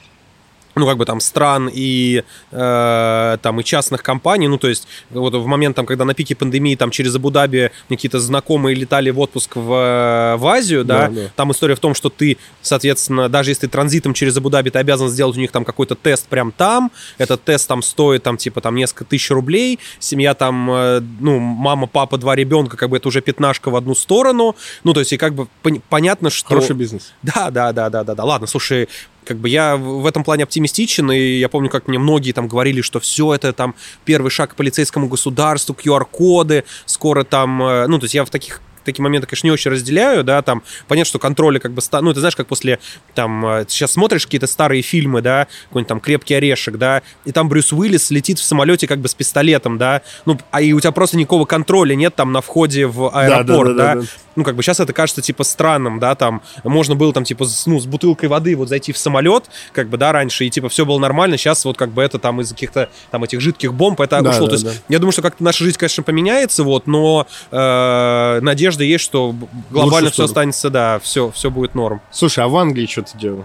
ну, 0.74 0.86
как 0.86 0.96
бы 0.96 1.04
там 1.04 1.20
стран 1.20 1.70
и 1.72 2.22
э, 2.52 3.36
там 3.42 3.60
и 3.60 3.64
частных 3.64 4.02
компаний, 4.02 4.48
ну, 4.48 4.58
то 4.58 4.68
есть 4.68 4.86
вот 5.10 5.34
в 5.34 5.46
момент, 5.46 5.76
там, 5.76 5.86
когда 5.86 6.04
на 6.04 6.14
пике 6.14 6.34
пандемии 6.34 6.74
там 6.76 6.90
через 6.90 7.14
Абу-Даби 7.16 7.70
какие-то 7.88 8.20
знакомые 8.20 8.74
летали 8.76 9.10
в 9.10 9.18
отпуск 9.18 9.56
в, 9.56 9.72
э, 9.72 10.36
в 10.36 10.46
Азию, 10.46 10.84
да, 10.84 11.08
Да, 11.08 11.14
да. 11.14 11.20
там 11.36 11.52
история 11.52 11.74
в 11.74 11.80
том, 11.80 11.94
что 11.94 12.08
ты, 12.08 12.38
соответственно, 12.62 13.28
даже 13.28 13.50
если 13.50 13.62
ты 13.62 13.68
транзитом 13.68 14.14
через 14.14 14.36
Абу-Даби, 14.36 14.70
ты 14.70 14.78
обязан 14.78 15.08
сделать 15.08 15.36
у 15.36 15.40
них 15.40 15.50
там 15.50 15.64
какой-то 15.64 15.94
тест 15.94 16.26
прям 16.28 16.52
там, 16.52 16.90
этот 17.18 17.42
тест 17.42 17.66
там 17.68 17.82
стоит 17.82 18.22
там 18.22 18.36
типа 18.36 18.60
там 18.60 18.74
несколько 18.76 19.04
тысяч 19.04 19.30
рублей, 19.30 19.78
семья 19.98 20.34
там, 20.34 20.70
э, 20.70 21.00
ну, 21.20 21.38
мама, 21.38 21.86
папа, 21.86 22.16
два 22.16 22.36
ребенка, 22.36 22.76
как 22.76 22.90
бы 22.90 22.96
это 22.96 23.08
уже 23.08 23.20
пятнашка 23.20 23.70
в 23.70 23.76
одну 23.76 23.94
сторону, 23.94 24.56
ну, 24.84 24.92
то 24.92 25.00
есть 25.00 25.12
и 25.12 25.16
как 25.16 25.34
бы 25.34 25.48
пон- 25.62 25.82
понятно, 25.88 26.30
что... 26.30 26.48
Хороший 26.48 26.76
бизнес. 26.76 27.12
Да, 27.22 27.50
да, 27.50 27.72
да, 27.72 27.90
да, 27.90 28.04
да, 28.04 28.14
да. 28.14 28.24
Ладно, 28.24 28.46
слушай, 28.46 28.88
как 29.30 29.38
бы 29.38 29.48
я 29.48 29.76
в 29.76 30.06
этом 30.06 30.24
плане 30.24 30.42
оптимистичен, 30.42 31.12
и 31.12 31.38
я 31.38 31.48
помню, 31.48 31.70
как 31.70 31.86
мне 31.86 32.00
многие 32.00 32.32
там 32.32 32.48
говорили, 32.48 32.80
что 32.80 32.98
все 32.98 33.32
это 33.32 33.52
там 33.52 33.76
первый 34.04 34.28
шаг 34.28 34.50
к 34.50 34.54
полицейскому 34.56 35.06
государству, 35.06 35.72
QR-коды, 35.72 36.64
скоро 36.84 37.22
там, 37.22 37.62
э, 37.62 37.86
ну, 37.86 38.00
то 38.00 38.06
есть 38.06 38.14
я 38.14 38.24
в 38.24 38.30
таких 38.30 38.60
такие 38.84 39.04
моменты, 39.04 39.28
конечно, 39.28 39.46
не 39.46 39.52
очень 39.52 39.70
разделяю, 39.70 40.24
да, 40.24 40.42
там, 40.42 40.64
понятно, 40.88 41.08
что 41.08 41.18
контроли 41.20 41.60
как 41.60 41.72
бы, 41.72 41.82
ну, 42.00 42.12
ты 42.12 42.18
знаешь, 42.18 42.34
как 42.34 42.48
после, 42.48 42.80
там, 43.14 43.46
э, 43.46 43.66
сейчас 43.68 43.92
смотришь 43.92 44.24
какие-то 44.24 44.48
старые 44.48 44.82
фильмы, 44.82 45.22
да, 45.22 45.46
какой-нибудь 45.68 45.88
там 45.88 46.00
«Крепкий 46.00 46.34
орешек», 46.34 46.76
да, 46.76 47.02
и 47.24 47.30
там 47.30 47.48
Брюс 47.48 47.72
Уиллис 47.72 48.10
летит 48.10 48.40
в 48.40 48.42
самолете 48.42 48.88
как 48.88 48.98
бы 48.98 49.08
с 49.08 49.14
пистолетом, 49.14 49.78
да, 49.78 50.02
ну, 50.26 50.38
а 50.50 50.60
и 50.60 50.72
у 50.72 50.80
тебя 50.80 50.92
просто 50.92 51.16
никакого 51.16 51.44
контроля 51.44 51.94
нет 51.94 52.16
там 52.16 52.32
на 52.32 52.40
входе 52.40 52.86
в 52.86 53.10
аэропорт, 53.10 53.76
да, 53.76 53.94
да, 53.94 54.00
да. 54.00 54.06
Ну, 54.36 54.44
как 54.44 54.54
бы 54.56 54.62
сейчас 54.62 54.80
это 54.80 54.92
кажется, 54.92 55.22
типа, 55.22 55.44
странным, 55.44 55.98
да, 55.98 56.14
там, 56.14 56.42
можно 56.64 56.94
было 56.94 57.12
там, 57.12 57.24
типа, 57.24 57.44
с, 57.44 57.66
ну, 57.66 57.80
с 57.80 57.86
бутылкой 57.86 58.28
воды 58.28 58.56
вот 58.56 58.68
зайти 58.68 58.92
в 58.92 58.98
самолет, 58.98 59.44
как 59.72 59.88
бы, 59.88 59.96
да, 59.96 60.12
раньше, 60.12 60.44
и, 60.44 60.50
типа, 60.50 60.68
все 60.68 60.84
было 60.86 60.98
нормально, 60.98 61.36
сейчас 61.36 61.64
вот, 61.64 61.76
как 61.76 61.90
бы, 61.90 62.02
это 62.02 62.18
там 62.18 62.40
из 62.40 62.50
каких-то, 62.50 62.88
там, 63.10 63.24
этих 63.24 63.40
жидких 63.40 63.74
бомб 63.74 64.00
это 64.00 64.22
Да, 64.22 64.30
ушло, 64.30 64.46
да, 64.46 64.50
то 64.50 64.52
есть, 64.54 64.64
да. 64.64 64.72
я 64.88 64.98
думаю, 64.98 65.12
что 65.12 65.22
как-то 65.22 65.42
наша 65.42 65.64
жизнь, 65.64 65.78
конечно, 65.78 66.02
поменяется, 66.02 66.64
вот, 66.64 66.86
но 66.86 67.26
э, 67.50 68.38
надежда 68.40 68.84
есть, 68.84 69.04
что 69.04 69.34
глобально 69.70 69.94
Лучше 69.94 70.04
все 70.06 70.12
сторону. 70.12 70.30
останется, 70.30 70.70
да, 70.70 70.98
все, 71.00 71.30
все 71.30 71.50
будет 71.50 71.74
норм. 71.74 72.00
Слушай, 72.10 72.44
а 72.44 72.48
в 72.48 72.56
Англии 72.56 72.86
что 72.86 73.02
ты 73.02 73.18
делал? 73.18 73.44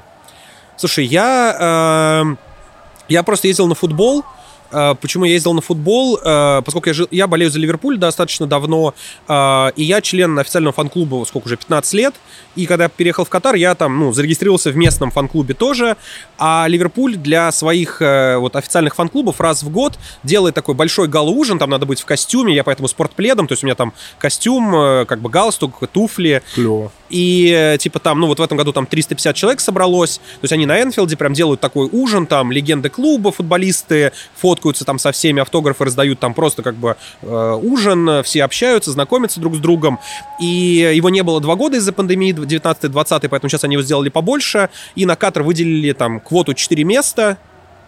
Слушай, 0.78 1.06
я, 1.06 2.24
э, 2.26 2.36
я 3.10 3.24
просто 3.24 3.48
ездил 3.48 3.68
на 3.68 3.76
футбол. 3.76 4.24
Э, 4.76 4.96
Почему 5.00 5.26
я 5.26 5.34
ездил 5.34 5.54
на 5.54 5.62
футбол? 5.62 6.20
Э, 6.24 6.62
Поскольку 6.66 6.90
я, 6.90 6.94
жил, 6.94 7.08
я 7.12 7.28
болею 7.28 7.50
за 7.50 7.60
Ливерпуль 7.60 7.98
достаточно 7.98 8.46
давно, 8.46 8.94
э, 9.28 9.72
и 9.76 9.84
я 9.84 10.02
член 10.02 10.38
официального 10.38 10.74
фан-клуба, 10.74 11.24
сколько 11.26 11.46
уже, 11.48 11.56
15 11.58 11.94
лет. 11.94 12.16
И 12.56 12.66
когда 12.66 12.86
я 12.86 12.90
переехал 12.90 13.26
в 13.26 13.30
Катар, 13.30 13.56
я 13.56 13.76
там, 13.76 14.00
ну, 14.00 14.14
зарегистрировался 14.14 14.72
в 14.72 14.76
местном 14.78 15.12
фан-клубе 15.12 15.54
тоже. 15.54 15.96
А 16.38 16.66
Ливерпуль 16.68 17.16
для 17.16 17.52
своих 17.52 18.02
э, 18.02 18.38
вот 18.38 18.56
официальных 18.56 18.96
фан-клубов 18.96 19.40
раз 19.40 19.64
в 19.64 19.70
год 19.70 19.98
делает 20.24 20.56
такой 20.56 20.76
большой 20.76 21.08
гала-ужин, 21.08 21.60
там 21.60 21.70
надо 21.70 21.86
быть 21.86 22.02
в 22.02 22.06
костюме, 22.06 22.54
я 22.54 22.64
поэтому 22.64 22.88
спортпледом, 22.88 23.48
то 23.48 23.54
есть 23.54 23.64
у 23.64 23.68
меня 23.68 23.76
там 23.76 23.94
костюм, 24.20 24.76
э, 24.76 25.06
как 25.06 25.20
бы 25.22 25.30
галстук, 25.30 25.88
туфли, 25.92 26.44
Клево. 26.56 26.92
и 27.10 27.54
э, 27.56 27.78
типа 27.78 28.00
там, 28.00 28.20
ну 28.20 28.28
вот 28.28 28.40
в 28.40 28.42
этом 28.42 28.58
году 28.58 28.72
там 28.74 28.86
350 28.86 29.36
человек 29.36 29.60
собралось. 29.60 30.18
То 30.18 30.44
есть 30.44 30.54
они 30.54 30.66
на 30.66 30.82
Энфилде 30.82 31.16
прям 31.18 31.34
делают 31.34 31.62
такой 31.62 31.88
ужин, 31.92 32.26
там 32.26 32.52
легенды 32.52 32.90
клуба, 32.90 33.32
футболисты 33.32 34.12
фоткаются 34.66 34.86
там 34.86 35.00
со 35.00 35.12
всеми, 35.12 35.42
автографы 35.42 35.86
раздают 35.86 36.20
там 36.20 36.34
просто 36.34 36.64
как 36.64 36.76
бы 36.76 36.96
э, 37.22 37.60
ужин, 37.62 38.24
все 38.24 38.44
общаются, 38.44 38.92
знакомятся 38.92 39.40
друг 39.40 39.56
с 39.56 39.60
другом. 39.60 40.00
И 40.42 40.92
его 40.96 41.10
не 41.10 41.22
было 41.22 41.40
два 41.40 41.56
года 41.56 41.78
из-за 41.78 41.94
пандемии 41.94 42.34
19-20, 42.34 43.30
поэтому 43.30 43.50
сейчас 43.50 43.64
они 43.64 43.74
его 43.74 43.84
сделали 43.84 44.10
побольше. 44.10 44.70
И 44.96 45.06
на 45.06 45.16
Катар 45.16 45.44
выделили 45.44 45.94
там 45.94 46.20
квоту 46.20 46.54
4 46.54 46.84
места. 46.84 47.38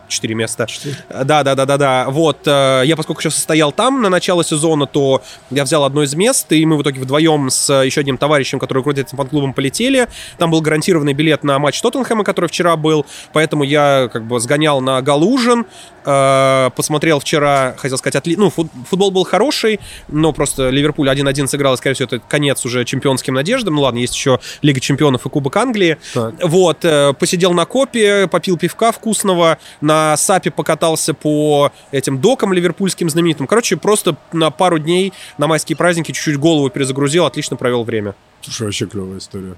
4 0.08 0.36
места. 0.36 0.68
Да, 1.10 1.44
да, 1.44 1.56
да, 1.56 1.66
да, 1.66 1.78
да. 1.78 2.06
Вот, 2.10 2.40
э, 2.46 2.84
я 2.86 2.96
поскольку 2.96 3.22
еще 3.22 3.30
состоял 3.30 3.72
там 3.72 4.02
на 4.02 4.10
начало 4.10 4.44
сезона, 4.44 4.86
то 4.86 5.22
я 5.50 5.64
взял 5.64 5.84
одно 5.84 6.04
из 6.04 6.14
мест, 6.16 6.52
и 6.52 6.66
мы 6.66 6.78
в 6.78 6.82
итоге 6.82 7.02
вдвоем 7.02 7.50
с 7.50 7.84
еще 7.84 8.02
одним 8.02 8.18
товарищем, 8.18 8.60
который 8.60 8.80
руководит 8.80 9.08
этим 9.08 9.18
фан-клубом, 9.18 9.54
полетели. 9.54 10.08
Там 10.38 10.52
был 10.52 10.62
гарантированный 10.62 11.14
билет 11.14 11.44
на 11.44 11.60
матч 11.60 11.82
Тоттенхэма, 11.82 12.24
который 12.24 12.48
вчера 12.48 12.76
был, 12.78 13.06
поэтому 13.34 13.64
я 13.64 14.10
как 14.12 14.24
бы 14.26 14.40
сгонял 14.40 14.82
на 14.82 15.02
Галужин, 15.02 15.66
э, 16.06 16.70
посмотрел 16.76 17.20
вчера, 17.20 17.76
хотел 17.78 17.98
сказать, 17.98 18.16
отли... 18.16 18.36
ну, 18.36 18.50
фут- 18.50 18.70
футбол 18.90 19.12
был 19.12 19.24
хороший, 19.26 19.80
но 20.08 20.32
просто 20.32 20.70
Ливерпуль 20.70 21.10
1-1 21.10 21.48
сыграл, 21.48 21.74
и, 21.74 21.78
скорее 21.78 21.96
всего, 21.96 22.08
это 22.08 22.20
конец 22.20 22.66
уже 22.66 22.86
чемпионским 22.86 23.34
надеждам. 23.34 23.76
Ну 23.76 23.82
ладно, 23.82 24.00
есть 24.00 24.16
еще 24.16 24.40
Лига 24.62 24.80
чемпионов 24.80 25.26
и 25.26 25.30
Кубок 25.30 25.56
Англии. 25.58 25.98
Так. 26.14 26.36
Вот, 26.44 26.84
э, 26.84 27.14
посидел 27.14 27.54
на 27.54 27.66
копе, 27.66 28.28
попил 28.28 28.58
пивка 28.58 28.92
вкусного, 28.92 29.58
на 29.82 29.97
САПе 30.18 30.52
покатался 30.52 31.14
по 31.14 31.72
этим 31.92 32.20
докам 32.20 32.54
ливерпульским 32.54 33.10
знаменитым. 33.10 33.48
Короче, 33.48 33.78
просто 33.78 34.18
на 34.34 34.52
пару 34.52 34.80
дней 34.80 35.14
на 35.38 35.48
майские 35.48 35.76
праздники 35.76 36.12
чуть-чуть 36.12 36.38
голову 36.38 36.70
перезагрузил, 36.70 37.26
отлично 37.26 37.58
провел 37.58 37.84
время. 37.84 38.16
Слушай, 38.42 38.64
вообще 38.64 38.86
клевая 38.86 39.20
история. 39.20 39.56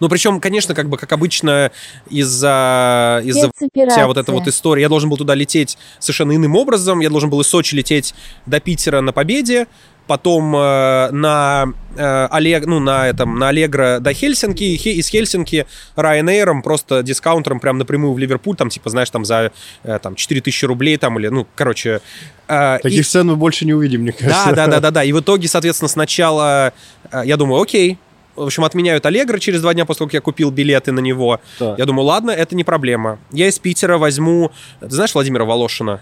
Ну, 0.00 0.08
причем, 0.08 0.40
конечно, 0.40 0.74
как 0.74 0.88
бы, 0.88 0.96
как 0.96 1.12
обычно, 1.12 1.70
из-за 2.10 3.20
из 3.24 3.36
вся 3.92 4.06
вот 4.06 4.16
эта 4.16 4.32
вот 4.32 4.46
история, 4.48 4.82
я 4.82 4.88
должен 4.88 5.08
был 5.10 5.16
туда 5.16 5.34
лететь 5.34 5.78
совершенно 5.98 6.34
иным 6.34 6.56
образом, 6.56 7.00
я 7.00 7.10
должен 7.10 7.30
был 7.30 7.40
из 7.40 7.46
Сочи 7.46 7.74
лететь 7.74 8.14
до 8.46 8.60
Питера 8.60 9.00
на 9.00 9.12
Победе, 9.12 9.66
потом 10.06 10.54
э, 10.54 11.10
на 11.12 11.66
э, 11.96 12.26
Олег, 12.30 12.66
ну, 12.66 12.78
на 12.78 13.08
этом, 13.08 13.38
на 13.38 13.48
Аллегро 13.48 13.98
до 14.00 14.12
Хельсинки, 14.12 14.62
и 14.62 14.76
из 14.98 15.08
Хельсинки 15.08 15.66
Ryanair 15.96 16.60
просто 16.62 17.02
дискаунтером 17.02 17.58
прям 17.60 17.78
напрямую 17.78 18.12
в 18.12 18.18
Ливерпуль, 18.18 18.56
там, 18.56 18.68
типа, 18.68 18.90
знаешь, 18.90 19.08
там 19.10 19.24
за 19.24 19.52
э, 19.82 19.98
там 20.02 20.14
4000 20.14 20.64
рублей, 20.66 20.96
там, 20.98 21.18
или, 21.18 21.28
ну, 21.28 21.46
короче... 21.54 22.00
э, 22.48 22.78
и- 22.80 22.82
Таких 22.82 23.06
сцен 23.06 23.26
мы 23.28 23.36
больше 23.36 23.64
не 23.64 23.72
увидим, 23.72 24.02
мне 24.02 24.12
кажется. 24.12 24.44
да, 24.50 24.54
да, 24.54 24.66
да, 24.66 24.80
да, 24.80 24.90
да. 24.90 25.04
И 25.04 25.12
в 25.12 25.20
итоге, 25.20 25.48
соответственно, 25.48 25.88
сначала 25.88 26.72
э, 27.10 27.22
я 27.24 27.36
думаю, 27.38 27.62
окей. 27.62 27.98
В 28.36 28.42
общем, 28.42 28.64
отменяют 28.64 29.06
Аллегро 29.06 29.38
через 29.38 29.60
два 29.60 29.74
дня 29.74 29.84
как 29.86 30.12
я 30.12 30.20
купил 30.20 30.50
билеты 30.50 30.92
на 30.92 31.00
него. 31.00 31.40
Да. 31.60 31.74
Я 31.78 31.86
думаю, 31.86 32.06
ладно, 32.06 32.30
это 32.30 32.56
не 32.56 32.64
проблема. 32.64 33.18
Я 33.30 33.48
из 33.48 33.58
Питера 33.58 33.96
возьму... 33.98 34.50
Ты 34.80 34.90
знаешь 34.90 35.14
Владимира 35.14 35.44
Волошина? 35.44 36.00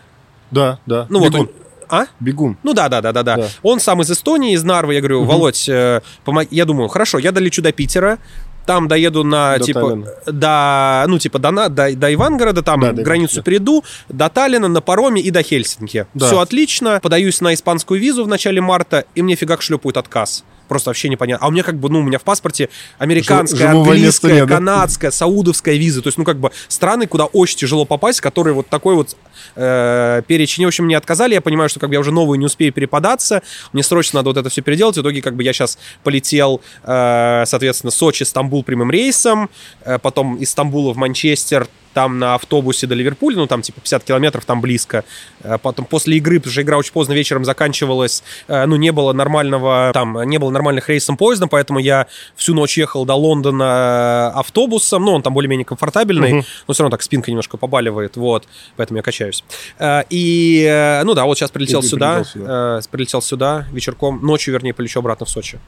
Да, 0.50 0.78
да. 0.86 1.06
Ну 1.09 1.20
Бегун. 1.24 1.30
вот 1.32 1.40
он... 1.40 1.50
А? 1.88 2.06
Бегун. 2.20 2.56
Ну 2.62 2.72
да, 2.72 2.88
да, 2.88 3.02
да, 3.02 3.12
да, 3.12 3.22
да. 3.22 3.36
Да. 3.36 3.48
Он 3.62 3.78
сам 3.80 4.00
из 4.00 4.11
Эстонии, 4.11 4.54
из 4.54 4.62
Нарвы. 4.64 4.94
Я 4.94 5.00
говорю, 5.00 5.20
Мгм. 5.20 5.28
Володь, 5.28 5.68
э, 5.68 6.00
помо- 6.24 6.46
я 6.50 6.64
думаю, 6.64 6.88
хорошо, 6.88 7.18
я 7.18 7.32
долечу 7.32 7.61
до 7.61 7.70
Питера. 7.72 8.18
Там 8.64 8.86
доеду 8.86 9.24
на, 9.24 9.59
До 9.59 9.64
типа, 9.64 9.80
Таллина. 9.80 10.06
до, 10.26 11.04
ну, 11.09 11.18
типа, 11.18 11.38
до, 11.40 11.50
на- 11.50 11.68
до, 11.68 11.94
до 11.96 12.14
Ивангорода, 12.14 12.62
там 12.62 12.80
Да, 12.80 12.92
границу 12.92 13.40
Ивангорода. 13.40 13.42
перейду, 13.42 13.84
до 14.09 14.28
Таллина 14.28 14.68
на 14.68 14.80
пароме 14.80 15.20
и 15.20 15.30
до 15.30 15.42
Хельсинки. 15.42 16.06
Да. 16.14 16.26
Все 16.28 16.38
отлично, 16.38 17.00
подаюсь 17.02 17.40
на 17.40 17.52
испанскую 17.54 18.00
визу 18.00 18.24
в 18.24 18.28
начале 18.28 18.61
марта, 18.61 19.04
и 19.16 19.22
мне 19.22 19.34
фигак 19.34 19.62
шлепают 19.62 19.96
отказ. 19.96 20.44
Просто 20.72 20.88
вообще 20.88 21.10
непонятно. 21.10 21.44
А 21.44 21.48
у 21.48 21.52
меня 21.52 21.62
как 21.62 21.76
бы, 21.76 21.90
ну, 21.90 21.98
у 21.98 22.02
меня 22.02 22.18
в 22.18 22.22
паспорте 22.22 22.70
американская, 22.96 23.68
места 23.68 23.78
английская, 23.78 24.32
нет, 24.32 24.46
да? 24.46 24.54
канадская, 24.54 25.10
саудовская 25.10 25.74
виза. 25.74 26.00
То 26.00 26.08
есть, 26.08 26.16
ну, 26.16 26.24
как 26.24 26.38
бы 26.38 26.50
страны, 26.68 27.06
куда 27.06 27.26
очень 27.26 27.58
тяжело 27.58 27.84
попасть, 27.84 28.22
которые 28.22 28.54
вот 28.54 28.68
такой 28.68 28.94
вот 28.94 29.14
э, 29.56 30.22
перечень. 30.26 30.64
В 30.64 30.68
общем, 30.68 30.86
мне 30.86 30.96
отказали. 30.96 31.34
Я 31.34 31.42
понимаю, 31.42 31.68
что 31.68 31.78
как 31.78 31.90
бы 31.90 31.94
я 31.94 32.00
уже 32.00 32.10
новую 32.10 32.38
не 32.38 32.46
успею 32.46 32.72
переподаться. 32.72 33.42
Мне 33.74 33.82
срочно 33.82 34.20
надо 34.20 34.30
вот 34.30 34.38
это 34.38 34.48
все 34.48 34.62
переделать. 34.62 34.96
В 34.96 35.02
итоге, 35.02 35.20
как 35.20 35.36
бы 35.36 35.42
я 35.42 35.52
сейчас 35.52 35.78
полетел, 36.04 36.62
э, 36.84 37.44
соответственно, 37.46 37.90
Сочи, 37.90 38.22
Стамбул 38.22 38.64
прямым 38.64 38.90
рейсом, 38.90 39.50
э, 39.84 39.98
потом 39.98 40.36
из 40.36 40.50
Стамбула 40.50 40.94
в 40.94 40.96
Манчестер, 40.96 41.68
там 41.95 42.18
на 42.18 42.34
автобусе 42.34 42.86
до 42.86 42.95
Ливерпуля, 42.95 43.36
ну, 43.36 43.47
там 43.47 43.62
типа 43.62 43.80
50 43.80 44.05
километров, 44.05 44.45
там 44.45 44.61
близко. 44.61 45.05
Э, 45.43 45.59
Потом 45.59 45.84
после 45.84 46.16
игры, 46.16 46.38
потому 46.38 46.53
что 46.53 46.62
игра 46.62 46.76
очень 46.78 46.93
поздно 46.93 47.12
вечером 47.12 47.45
заканчивалась, 47.45 48.22
э, 48.49 48.66
ну, 48.66 48.76
не 48.76 48.93
было 48.93 49.12
нормального, 49.12 49.90
там, 49.93 50.22
не 50.24 50.38
было 50.38 50.51
нормальных 50.51 50.88
рейсом 50.88 51.16
поездом, 51.16 51.49
поэтому 51.49 51.78
я 51.78 52.07
всю 52.36 52.55
ночь 52.55 52.76
ехал 52.78 53.05
до 53.05 53.14
Лондона 53.14 54.28
автобусом, 54.34 55.05
ну, 55.05 55.12
он 55.12 55.22
там 55.22 55.34
более-менее 55.34 55.64
комфортабельный, 55.64 56.32
Мгм. 56.34 56.45
но 56.68 56.74
все 56.74 56.82
равно 56.82 56.90
так 56.97 57.03
спинка 57.03 57.30
немножко 57.30 57.57
побаливает, 57.57 58.16
вот, 58.16 58.47
поэтому 58.76 58.99
я 58.99 59.03
качаюсь. 59.03 59.45
Э, 59.78 60.03
И, 60.11 60.66
э, 60.68 61.03
ну 61.05 61.14
да, 61.14 61.24
вот 61.24 61.38
сейчас 61.38 61.51
прилетел 61.51 61.80
И 61.80 61.86
сюда, 61.86 62.22
прилетел 62.22 62.47
э, 62.49 62.80
прилетел 62.90 63.22
сюда 63.22 63.66
вечерком, 63.72 64.20
ночью, 64.22 64.53
вернее, 64.55 64.72
полечу 64.74 64.99
обратно 65.01 65.26
в 65.26 65.30
Сочи. 65.30 65.59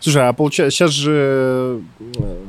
Слушай, 0.00 0.28
а 0.28 0.32
получается, 0.32 0.76
сейчас 0.76 0.90
же 0.90 1.80
э, 2.00 2.44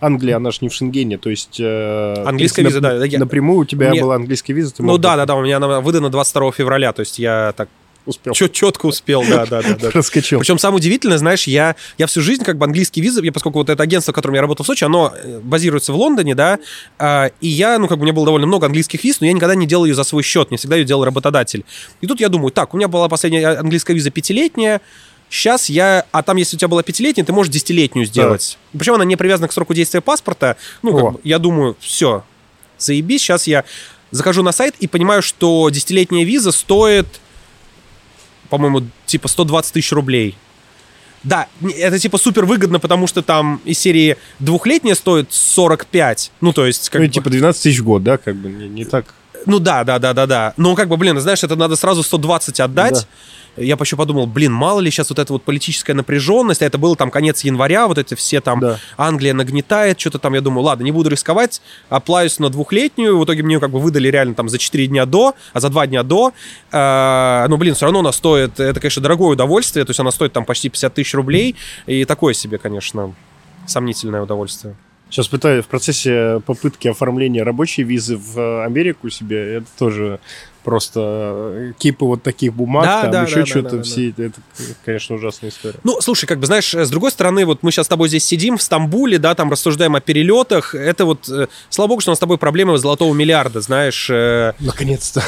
Англия, 0.00 0.36
она 0.36 0.50
же 0.50 0.58
не 0.62 0.68
в 0.68 0.72
Шенгене, 0.74 1.18
то 1.18 1.30
есть... 1.30 1.56
э, 1.60 2.24
Английская 2.24 2.62
виза, 2.62 2.80
да, 2.80 3.04
я- 3.04 3.18
Напрямую 3.18 3.60
у 3.60 3.64
тебя 3.64 3.90
Мне- 3.90 4.00
была 4.00 4.14
английская 4.16 4.52
виза, 4.52 4.72
ты 4.74 4.82
Ну 4.82 4.96
да, 4.98 5.16
да, 5.16 5.26
да, 5.26 5.34
у 5.34 5.42
меня 5.42 5.56
она 5.56 5.80
выдана 5.80 6.08
22 6.10 6.52
февраля, 6.52 6.92
то 6.92 7.00
есть 7.00 7.18
я 7.18 7.52
так 7.56 7.68
успел. 8.06 8.32
четко 8.32 8.86
успел, 8.86 9.22
да, 9.28 9.44
да, 9.44 9.60
да, 9.62 9.76
да. 9.80 9.90
Раскочил. 9.94 10.38
Причем 10.38 10.58
самое 10.58 10.78
удивительное, 10.78 11.18
знаешь, 11.18 11.46
я, 11.46 11.76
я 11.98 12.06
всю 12.06 12.20
жизнь 12.22 12.42
как 12.44 12.56
бы 12.56 12.64
английский 12.64 13.00
визы, 13.00 13.20
я, 13.24 13.32
поскольку 13.32 13.58
вот 13.58 13.68
это 13.68 13.82
агентство, 13.82 14.12
в 14.12 14.14
котором 14.14 14.34
я 14.34 14.40
работал 14.40 14.64
в 14.64 14.66
Сочи, 14.66 14.84
оно 14.84 15.12
э, 15.14 15.40
базируется 15.42 15.92
в 15.92 15.96
Лондоне, 15.96 16.34
да, 16.34 16.58
а, 16.98 17.30
и 17.40 17.48
я, 17.48 17.78
ну, 17.78 17.86
как 17.88 17.98
бы 17.98 18.02
у 18.02 18.04
меня 18.04 18.14
было 18.14 18.24
довольно 18.24 18.46
много 18.46 18.66
английских 18.66 19.04
виз, 19.04 19.20
но 19.20 19.26
я 19.26 19.32
никогда 19.32 19.54
не 19.54 19.66
делал 19.66 19.84
ее 19.84 19.94
за 19.94 20.04
свой 20.04 20.22
счет, 20.22 20.50
мне 20.50 20.58
всегда 20.58 20.76
ее 20.76 20.84
делал 20.84 21.04
работодатель. 21.04 21.64
И 22.00 22.06
тут 22.06 22.20
я 22.20 22.28
думаю, 22.28 22.50
так, 22.52 22.72
у 22.72 22.76
меня 22.76 22.88
была 22.88 23.08
последняя 23.08 23.46
английская 23.58 23.94
виза 23.94 24.10
пятилетняя, 24.10 24.80
Сейчас 25.30 25.68
я... 25.68 26.04
А 26.12 26.22
там, 26.22 26.36
если 26.36 26.56
у 26.56 26.58
тебя 26.58 26.68
была 26.68 26.82
пятилетняя, 26.82 27.24
ты 27.24 27.32
можешь 27.32 27.52
десятилетнюю 27.52 28.06
сделать. 28.06 28.58
Причем 28.76 28.94
она 28.94 29.04
не 29.04 29.16
привязана 29.16 29.48
к 29.48 29.52
сроку 29.52 29.74
действия 29.74 30.00
паспорта. 30.00 30.56
Ну, 30.82 30.94
как 30.96 31.12
бы, 31.14 31.20
я 31.24 31.38
думаю, 31.38 31.76
все, 31.80 32.24
заебись. 32.78 33.22
Сейчас 33.22 33.46
я 33.46 33.64
захожу 34.10 34.42
на 34.42 34.52
сайт 34.52 34.74
и 34.80 34.86
понимаю, 34.86 35.22
что 35.22 35.68
десятилетняя 35.70 36.24
виза 36.24 36.50
стоит, 36.52 37.06
по-моему, 38.48 38.82
типа 39.06 39.28
120 39.28 39.72
тысяч 39.72 39.92
рублей. 39.92 40.34
Да, 41.24 41.48
это 41.76 41.98
типа 41.98 42.16
супер 42.16 42.44
выгодно, 42.44 42.78
потому 42.78 43.06
что 43.06 43.22
там 43.22 43.60
из 43.64 43.78
серии 43.78 44.16
двухлетняя 44.38 44.94
стоит 44.94 45.32
45. 45.32 46.30
Ну, 46.40 46.52
то 46.52 46.64
есть, 46.64 46.88
как 46.90 47.00
Ну, 47.00 47.06
бы- 47.08 47.12
типа 47.12 47.28
12 47.28 47.62
тысяч 47.62 47.80
в 47.80 47.84
год, 47.84 48.02
да, 48.04 48.18
как 48.18 48.36
бы 48.36 48.48
не, 48.48 48.68
не 48.68 48.84
так. 48.84 49.14
Ну 49.48 49.58
да, 49.58 49.82
да, 49.82 49.98
да, 49.98 50.12
да, 50.12 50.26
да. 50.26 50.54
Но 50.56 50.74
как 50.74 50.88
бы, 50.88 50.96
блин, 50.96 51.18
знаешь, 51.18 51.42
это 51.42 51.56
надо 51.56 51.74
сразу 51.74 52.02
120 52.02 52.60
отдать. 52.60 53.06
Я 53.56 53.76
еще 53.80 53.96
подумал, 53.96 54.26
блин, 54.26 54.52
мало 54.52 54.78
ли 54.78 54.88
сейчас 54.88 55.10
вот 55.10 55.18
эта 55.18 55.32
вот 55.32 55.42
политическая 55.42 55.92
напряженность, 55.94 56.62
а 56.62 56.66
это 56.66 56.78
был 56.78 56.94
там 56.94 57.10
конец 57.10 57.42
января, 57.42 57.88
вот 57.88 57.98
эти 57.98 58.14
все 58.14 58.40
там 58.40 58.60
Да. 58.60 58.78
Англия 58.96 59.34
нагнетает, 59.34 59.98
что-то 59.98 60.20
там, 60.20 60.34
я 60.34 60.40
думаю, 60.40 60.62
ладно, 60.62 60.84
не 60.84 60.92
буду 60.92 61.10
рисковать, 61.10 61.60
оплаюсь 61.88 62.38
на 62.38 62.50
двухлетнюю, 62.50 63.18
в 63.18 63.24
итоге 63.24 63.42
мне 63.42 63.58
как 63.58 63.70
бы 63.70 63.80
выдали 63.80 64.08
реально 64.08 64.34
там 64.34 64.48
за 64.48 64.58
4 64.58 64.86
дня 64.86 65.06
до, 65.06 65.34
а 65.52 65.60
за 65.60 65.70
2 65.70 65.88
дня 65.88 66.04
до, 66.04 66.32
Э, 66.70 67.46
ну, 67.48 67.56
блин, 67.56 67.74
все 67.74 67.86
равно 67.86 68.00
она 68.00 68.12
стоит, 68.12 68.60
это, 68.60 68.78
конечно, 68.78 69.02
дорогое 69.02 69.30
удовольствие, 69.30 69.84
то 69.84 69.90
есть 69.90 70.00
она 70.00 70.10
стоит 70.10 70.32
там 70.32 70.44
почти 70.44 70.68
50 70.68 70.94
тысяч 70.94 71.14
рублей, 71.14 71.56
и 71.86 72.04
такое 72.04 72.34
себе, 72.34 72.58
конечно, 72.58 73.14
сомнительное 73.66 74.22
удовольствие. 74.22 74.76
Сейчас 75.10 75.28
пытаюсь 75.28 75.64
в 75.64 75.68
процессе 75.68 76.40
попытки 76.44 76.88
оформления 76.88 77.42
рабочей 77.42 77.82
визы 77.82 78.16
в 78.16 78.38
э, 78.38 78.64
Америку 78.64 79.08
себе, 79.08 79.56
это 79.56 79.66
тоже 79.78 80.20
просто 80.64 81.00
э, 81.04 81.72
кипы 81.78 82.04
вот 82.04 82.22
таких 82.22 82.52
бумаг, 82.52 82.84
Да, 82.84 83.02
там 83.02 83.10
да, 83.10 83.22
еще 83.22 83.34
да, 83.36 83.40
да, 83.40 83.46
что-то, 83.46 83.70
да, 83.70 83.76
да. 83.78 83.82
все 83.82 84.08
это, 84.10 84.22
это, 84.24 84.40
конечно, 84.84 85.16
ужасная 85.16 85.50
история. 85.50 85.76
Ну, 85.84 86.00
слушай, 86.00 86.26
как 86.26 86.38
бы, 86.38 86.46
знаешь, 86.46 86.74
с 86.74 86.90
другой 86.90 87.10
стороны, 87.10 87.44
вот 87.46 87.62
мы 87.62 87.70
сейчас 87.70 87.86
с 87.86 87.88
тобой 87.88 88.08
здесь 88.08 88.24
сидим 88.24 88.56
в 88.58 88.62
Стамбуле, 88.62 89.18
да, 89.18 89.34
там 89.34 89.50
рассуждаем 89.50 89.94
о 89.96 90.00
перелетах. 90.00 90.74
Это 90.74 91.04
вот, 91.04 91.28
э, 91.28 91.46
слава 91.70 91.88
богу, 91.88 92.00
что 92.00 92.10
у 92.10 92.12
нас 92.12 92.18
с 92.18 92.20
тобой 92.20 92.38
проблемы 92.38 92.76
золотого 92.78 93.14
миллиарда, 93.14 93.60
знаешь. 93.60 94.08
э, 94.10 94.52
Наконец-то. 94.60 95.22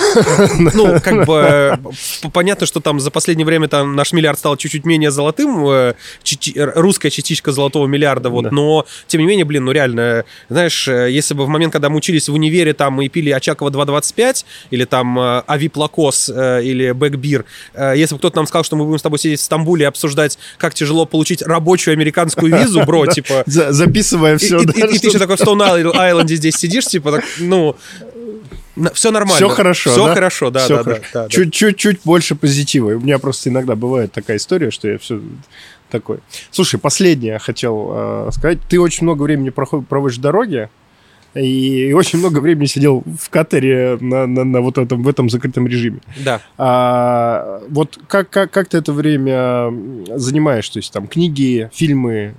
ну, 0.74 1.00
как 1.00 1.26
бы, 1.26 1.34
э, 1.34 1.76
понятно, 2.32 2.66
что 2.66 2.80
там 2.80 3.00
за 3.00 3.10
последнее 3.10 3.46
время 3.46 3.68
там 3.68 3.96
наш 3.96 4.12
миллиард 4.12 4.38
стал 4.38 4.56
чуть-чуть 4.56 4.84
менее 4.84 5.10
золотым, 5.10 5.66
э, 5.68 5.94
р- 6.56 6.72
русская 6.76 7.10
частичка 7.10 7.52
золотого 7.52 7.86
миллиарда, 7.86 8.30
вот, 8.30 8.44
Да. 8.44 8.50
но, 8.50 8.86
тем 9.06 9.20
не 9.20 9.26
менее, 9.26 9.44
блин, 9.44 9.64
ну, 9.64 9.72
реально, 9.72 10.24
знаешь, 10.48 10.86
э, 10.88 11.10
если 11.10 11.34
бы 11.34 11.44
в 11.44 11.48
момент, 11.48 11.72
когда 11.72 11.88
мы 11.88 11.96
учились 11.96 12.28
в 12.28 12.34
универе, 12.34 12.72
там, 12.74 12.94
мы 12.94 13.08
пили 13.08 13.30
Очакова 13.30 13.70
2.25, 13.70 14.44
или 14.70 14.84
там 14.84 15.18
э, 15.38 15.42
Авип 15.52 15.76
Лакос, 15.76 16.30
э, 16.34 16.62
или 16.64 16.90
Bagbier, 16.92 17.44
э, 17.74 17.94
если 17.96 18.14
бы 18.14 18.18
кто-то 18.18 18.36
нам 18.36 18.46
сказал, 18.46 18.64
что 18.64 18.76
мы 18.76 18.84
будем 18.84 18.98
с 18.98 19.02
тобой 19.02 19.18
сидеть 19.18 19.40
в 19.40 19.42
Стамбуле 19.44 19.84
и 19.84 19.86
обсуждать, 19.86 20.38
как 20.58 20.74
тяжело 20.74 21.06
получить 21.06 21.42
рабочую 21.42 21.92
американскую 21.94 22.56
визу, 22.56 22.84
бро, 22.84 23.06
типа... 23.12 23.42
За- 23.46 23.72
записывая 23.72 24.38
все. 24.38 24.60
и- 24.60 24.66
ты 24.66 25.06
еще 25.06 25.18
такой 25.18 25.36
в 25.36 25.40
Stone 25.40 25.62
Island 25.62 26.26
е 26.26 26.36
здесь 26.36 26.56
сидишь, 26.56 26.86
типа, 26.86 27.20
ну, 27.38 27.76
все 28.94 29.10
нормально. 29.10 29.36
Все 29.36 29.48
хорошо, 29.54 29.90
Все 29.90 30.06
да? 30.06 30.14
хорошо, 30.14 30.50
да, 30.50 30.64
Всё 30.64 30.76
да, 30.78 30.82
хорошо. 30.84 31.02
да, 31.12 31.22
да. 31.24 31.28
Чуть-чуть 31.28 31.76
чуть 31.76 32.00
больше 32.04 32.34
позитива. 32.34 32.90
У 32.92 33.00
меня 33.00 33.18
просто 33.18 33.50
иногда 33.50 33.74
бывает 33.74 34.12
такая 34.12 34.36
история, 34.38 34.70
что 34.70 34.88
я 34.88 34.98
все 34.98 35.20
такой. 35.90 36.18
Слушай, 36.50 36.78
последнее 36.78 37.38
хотел 37.38 37.90
э, 37.92 38.30
сказать. 38.32 38.58
Ты 38.68 38.80
очень 38.80 39.04
много 39.04 39.24
времени 39.24 39.50
проводишь 39.50 40.18
в 40.18 40.20
дороге, 40.20 40.70
и, 41.34 41.92
очень 41.92 42.18
много 42.18 42.40
времени 42.40 42.66
сидел 42.66 43.02
в 43.20 43.30
катере 43.30 43.98
на, 44.00 44.26
на- 44.26 44.44
на 44.44 44.60
вот 44.60 44.78
этом, 44.78 45.02
в 45.02 45.08
этом 45.08 45.30
закрытом 45.30 45.66
режиме. 45.66 46.00
Да. 46.24 46.40
А, 46.58 47.60
вот 47.68 47.98
как, 48.08 48.30
как, 48.30 48.50
как 48.50 48.68
ты 48.68 48.78
это 48.78 48.92
время 48.92 49.72
занимаешь? 50.16 50.68
То 50.68 50.78
есть 50.78 50.92
там 50.92 51.06
книги, 51.06 51.70
фильмы, 51.72 52.34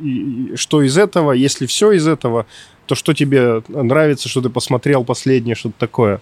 и- 0.00 0.52
и 0.52 0.56
что 0.56 0.82
из 0.82 0.96
этого? 0.98 1.32
Если 1.32 1.66
все 1.66 1.92
из 1.92 2.06
этого, 2.06 2.46
то 2.86 2.94
что 2.94 3.12
тебе 3.14 3.62
нравится, 3.68 4.28
что 4.28 4.40
ты 4.40 4.50
посмотрел 4.50 5.04
последнее, 5.04 5.54
что-то 5.54 5.74
такое? 5.78 6.20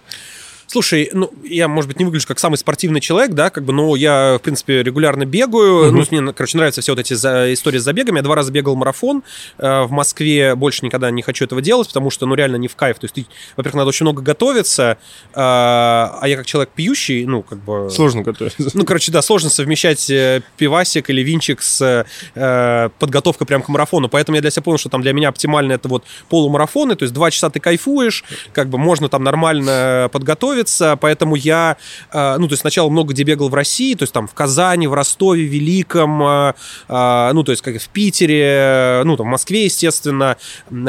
Слушай, 0.71 1.09
ну, 1.11 1.29
я, 1.43 1.67
может 1.67 1.89
быть, 1.89 1.99
не 1.99 2.05
выгляжу 2.05 2.25
как 2.25 2.39
самый 2.39 2.55
спортивный 2.55 3.01
человек, 3.01 3.31
да, 3.33 3.49
как 3.49 3.65
бы, 3.65 3.73
но 3.73 3.93
я, 3.97 4.37
в 4.39 4.41
принципе, 4.41 4.81
регулярно 4.81 5.25
бегаю. 5.25 5.87
Мгм. 5.87 5.97
Ну, 5.97 6.21
мне, 6.21 6.33
короче, 6.33 6.57
нравятся 6.57 6.79
все 6.79 6.93
вот 6.93 6.99
эти 6.99 7.13
за- 7.13 7.51
истории 7.51 7.77
с 7.77 7.83
забегами. 7.83 8.19
Я 8.19 8.23
два 8.23 8.35
раза 8.35 8.53
бегал 8.53 8.77
марафон 8.77 9.21
э, 9.57 9.81
в 9.81 9.91
Москве. 9.91 10.55
Больше 10.55 10.85
никогда 10.85 11.11
не 11.11 11.23
хочу 11.23 11.43
этого 11.43 11.61
делать, 11.61 11.89
потому 11.89 12.09
что, 12.09 12.25
ну, 12.25 12.35
реально 12.35 12.55
не 12.55 12.69
в 12.69 12.77
кайф. 12.77 12.99
То 12.99 13.03
есть, 13.03 13.15
ты, 13.15 13.25
во-первых, 13.57 13.79
надо 13.79 13.89
очень 13.89 14.05
много 14.05 14.21
готовиться, 14.21 14.97
э, 15.33 15.33
а 15.35 16.23
я 16.23 16.37
как 16.37 16.45
человек 16.45 16.69
пьющий, 16.73 17.25
ну, 17.25 17.41
как 17.43 17.57
бы... 17.59 17.89
Сложно 17.89 18.21
готовиться. 18.21 18.71
Ну, 18.73 18.85
короче, 18.85 19.11
да, 19.11 19.21
сложно 19.21 19.49
совмещать 19.49 20.09
э, 20.09 20.41
пивасик 20.55 21.09
или 21.09 21.21
винчик 21.21 21.61
с 21.61 22.05
э, 22.33 22.89
подготовкой 22.97 23.45
прям 23.45 23.61
к 23.61 23.67
марафону. 23.67 24.07
Поэтому 24.07 24.37
я 24.37 24.41
для 24.41 24.51
себя 24.51 24.63
понял, 24.63 24.77
что 24.77 24.87
там 24.87 25.01
для 25.01 25.11
меня 25.11 25.27
оптимально 25.27 25.73
это 25.73 25.89
вот 25.89 26.05
полумарафоны, 26.29 26.95
то 26.95 27.03
есть 27.03 27.13
два 27.13 27.29
часа 27.29 27.49
ты 27.49 27.59
кайфуешь, 27.59 28.23
как 28.53 28.69
бы 28.69 28.77
можно 28.77 29.09
там 29.09 29.25
нормально 29.25 30.09
подготовиться, 30.13 30.60
готовиться, 30.61 30.97
поэтому 30.99 31.35
я, 31.35 31.77
э, 32.11 32.37
ну, 32.37 32.47
то 32.47 32.53
есть 32.53 32.61
сначала 32.61 32.89
много 32.89 33.13
где 33.13 33.23
бегал 33.23 33.49
в 33.49 33.53
России, 33.53 33.95
то 33.95 34.03
есть 34.03 34.13
там 34.13 34.27
в 34.27 34.33
Казани, 34.33 34.87
в 34.87 34.93
Ростове, 34.93 35.43
Великом, 35.43 36.21
э, 36.23 36.53
э, 36.87 37.31
ну, 37.33 37.43
то 37.43 37.51
есть 37.51 37.61
как 37.61 37.81
в 37.81 37.89
Питере, 37.89 39.01
ну, 39.05 39.17
там 39.17 39.27
в 39.27 39.29
Москве, 39.29 39.65
естественно. 39.65 40.37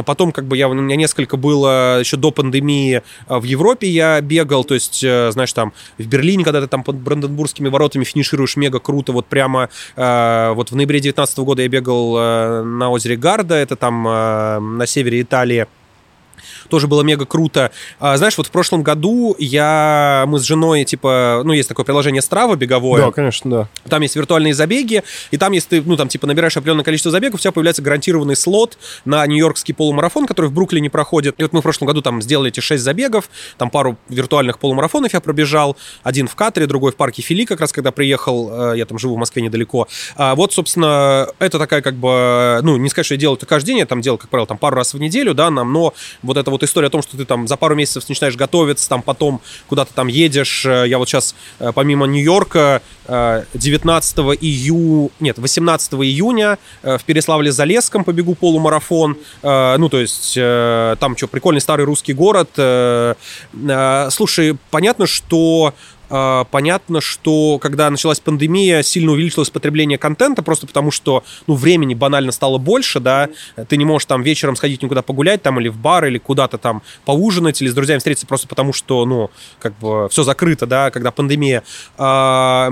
Потом 0.04 0.32
как 0.32 0.46
бы 0.46 0.56
я, 0.56 0.68
у 0.68 0.74
меня 0.74 0.96
несколько 0.96 1.36
было 1.36 2.00
еще 2.00 2.16
до 2.16 2.30
пандемии 2.30 3.02
в 3.28 3.44
Европе 3.44 3.88
я 3.88 4.20
бегал, 4.20 4.64
то 4.64 4.74
есть, 4.74 5.00
знаешь, 5.00 5.52
там 5.52 5.72
в 5.98 6.06
Берлине, 6.06 6.44
когда 6.44 6.60
ты 6.60 6.66
там 6.66 6.82
под 6.84 6.96
Бранденбургскими 6.96 7.68
воротами 7.68 8.04
финишируешь, 8.04 8.56
мега 8.56 8.78
круто, 8.78 9.12
вот 9.12 9.26
прямо 9.26 9.68
вот 9.96 10.70
в 10.70 10.76
ноябре 10.76 11.00
2019 11.00 11.38
года 11.38 11.62
я 11.62 11.68
бегал 11.68 12.64
на 12.64 12.90
озере 12.90 13.16
Гарда, 13.16 13.54
это 13.54 13.76
там 13.76 14.02
на 14.02 14.86
севере 14.86 15.22
Италии, 15.22 15.66
тоже 16.68 16.86
было 16.86 17.02
мега 17.02 17.26
круто. 17.26 17.70
А, 17.98 18.16
знаешь, 18.16 18.36
вот 18.36 18.46
в 18.46 18.50
прошлом 18.50 18.82
году 18.82 19.34
я, 19.38 20.24
мы 20.26 20.38
с 20.38 20.42
женой, 20.42 20.84
типа, 20.84 21.42
ну, 21.44 21.52
есть 21.52 21.68
такое 21.68 21.84
приложение 21.84 22.20
Strava 22.20 22.56
беговое. 22.56 23.06
Да, 23.06 23.12
конечно, 23.12 23.50
да. 23.50 23.68
Там 23.88 24.02
есть 24.02 24.16
виртуальные 24.16 24.54
забеги, 24.54 25.02
и 25.30 25.36
там, 25.36 25.52
если 25.52 25.80
ты, 25.80 25.82
ну, 25.82 25.96
там, 25.96 26.08
типа, 26.08 26.26
набираешь 26.26 26.56
определенное 26.56 26.84
количество 26.84 27.10
забегов, 27.10 27.40
у 27.40 27.42
тебя 27.42 27.52
появляется 27.52 27.82
гарантированный 27.82 28.36
слот 28.36 28.78
на 29.04 29.26
нью-йоркский 29.26 29.74
полумарафон, 29.74 30.26
который 30.26 30.46
в 30.46 30.52
Бруклине 30.52 30.90
проходит. 30.90 31.34
И 31.38 31.42
вот 31.42 31.52
мы 31.52 31.60
в 31.60 31.62
прошлом 31.62 31.86
году 31.86 32.02
там 32.02 32.22
сделали 32.22 32.48
эти 32.48 32.60
шесть 32.60 32.84
забегов, 32.84 33.28
там 33.58 33.70
пару 33.70 33.98
виртуальных 34.08 34.58
полумарафонов 34.58 35.12
я 35.12 35.20
пробежал, 35.20 35.76
один 36.02 36.28
в 36.28 36.34
Катаре, 36.34 36.66
другой 36.66 36.92
в 36.92 36.96
парке 36.96 37.22
Фили, 37.22 37.44
как 37.44 37.60
раз 37.60 37.72
когда 37.72 37.90
приехал, 37.90 38.72
э, 38.72 38.78
я 38.78 38.86
там 38.86 38.98
живу 38.98 39.16
в 39.16 39.18
Москве 39.18 39.42
недалеко. 39.42 39.88
А 40.16 40.34
вот, 40.34 40.52
собственно, 40.52 41.28
это 41.38 41.58
такая 41.58 41.82
как 41.82 41.94
бы, 41.94 42.60
ну, 42.62 42.76
не 42.76 42.88
сказать, 42.88 43.06
что 43.06 43.14
я 43.14 43.20
делаю 43.20 43.36
это 43.36 43.46
каждый 43.46 43.68
день, 43.68 43.78
я 43.78 43.86
там 43.86 44.00
делал, 44.00 44.18
как 44.18 44.30
правило, 44.30 44.46
там 44.46 44.58
пару 44.58 44.76
раз 44.76 44.94
в 44.94 44.98
неделю, 44.98 45.34
да, 45.34 45.50
нам, 45.50 45.72
но 45.72 45.94
вот 46.22 46.36
это 46.36 46.50
вот 46.52 46.62
история 46.62 46.86
о 46.86 46.90
том, 46.90 47.02
что 47.02 47.16
ты 47.16 47.24
там 47.24 47.48
за 47.48 47.56
пару 47.56 47.74
месяцев 47.74 48.08
начинаешь 48.08 48.36
готовиться, 48.36 48.88
там 48.88 49.02
потом 49.02 49.40
куда-то 49.66 49.92
там 49.94 50.08
едешь. 50.08 50.64
Э, 50.64 50.84
я 50.86 50.98
вот 50.98 51.08
сейчас 51.08 51.34
э, 51.58 51.72
помимо 51.74 52.06
Нью-Йорка 52.06 52.82
19 53.08 54.18
э, 54.18 54.22
июня, 54.40 55.10
нет, 55.20 55.38
18 55.38 55.94
июня 55.94 56.58
в 56.82 57.00
Переславле-Залесском 57.06 58.04
побегу 58.04 58.34
полумарафон. 58.34 59.16
Ну, 59.42 59.88
то 59.88 59.98
есть 59.98 60.34
там 60.34 61.16
что, 61.16 61.26
прикольный 61.26 61.60
старый 61.60 61.84
русский 61.84 62.12
город. 62.12 62.50
Слушай, 64.12 64.56
понятно, 64.70 65.06
что 65.06 65.74
понятно, 66.50 67.00
что 67.00 67.58
когда 67.58 67.88
началась 67.88 68.20
пандемия, 68.20 68.82
сильно 68.82 69.12
увеличилось 69.12 69.50
потребление 69.50 69.96
контента, 69.96 70.42
просто 70.42 70.66
потому 70.66 70.90
что, 70.90 71.24
ну, 71.46 71.54
времени 71.54 71.94
банально 71.94 72.32
стало 72.32 72.58
больше, 72.58 73.00
да, 73.00 73.28
ты 73.68 73.76
не 73.76 73.84
можешь 73.84 74.06
там 74.06 74.22
вечером 74.22 74.56
сходить 74.56 74.82
никуда 74.82 75.02
погулять, 75.02 75.42
там, 75.42 75.58
или 75.58 75.68
в 75.68 75.76
бар, 75.76 76.06
или 76.06 76.18
куда-то 76.18 76.58
там 76.58 76.82
поужинать, 77.04 77.62
или 77.62 77.68
с 77.68 77.74
друзьями 77.74 77.98
встретиться, 77.98 78.26
просто 78.26 78.46
потому 78.46 78.72
что, 78.72 79.06
ну, 79.06 79.30
как 79.58 79.78
бы 79.78 80.08
все 80.10 80.22
закрыто, 80.22 80.66
да, 80.66 80.90
когда 80.90 81.10
пандемия. 81.10 81.62
А, 81.96 82.70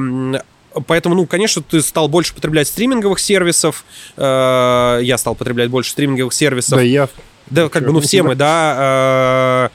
поэтому, 0.87 1.15
ну, 1.15 1.27
конечно, 1.27 1.63
ты 1.63 1.81
стал 1.81 2.09
больше 2.09 2.35
потреблять 2.35 2.69
стриминговых 2.69 3.19
сервисов. 3.19 3.85
А, 4.17 4.99
я 4.99 5.17
стал 5.17 5.35
потреблять 5.35 5.71
больше 5.71 5.93
стриминговых 5.93 6.35
сервисов. 6.35 6.77
Да, 6.77 6.83
я. 6.83 7.09
Да, 7.49 7.69
как 7.69 7.85
бы, 7.85 7.93
ну, 7.93 8.01
все 8.01 8.23
мы, 8.23 8.35
да 8.35 9.71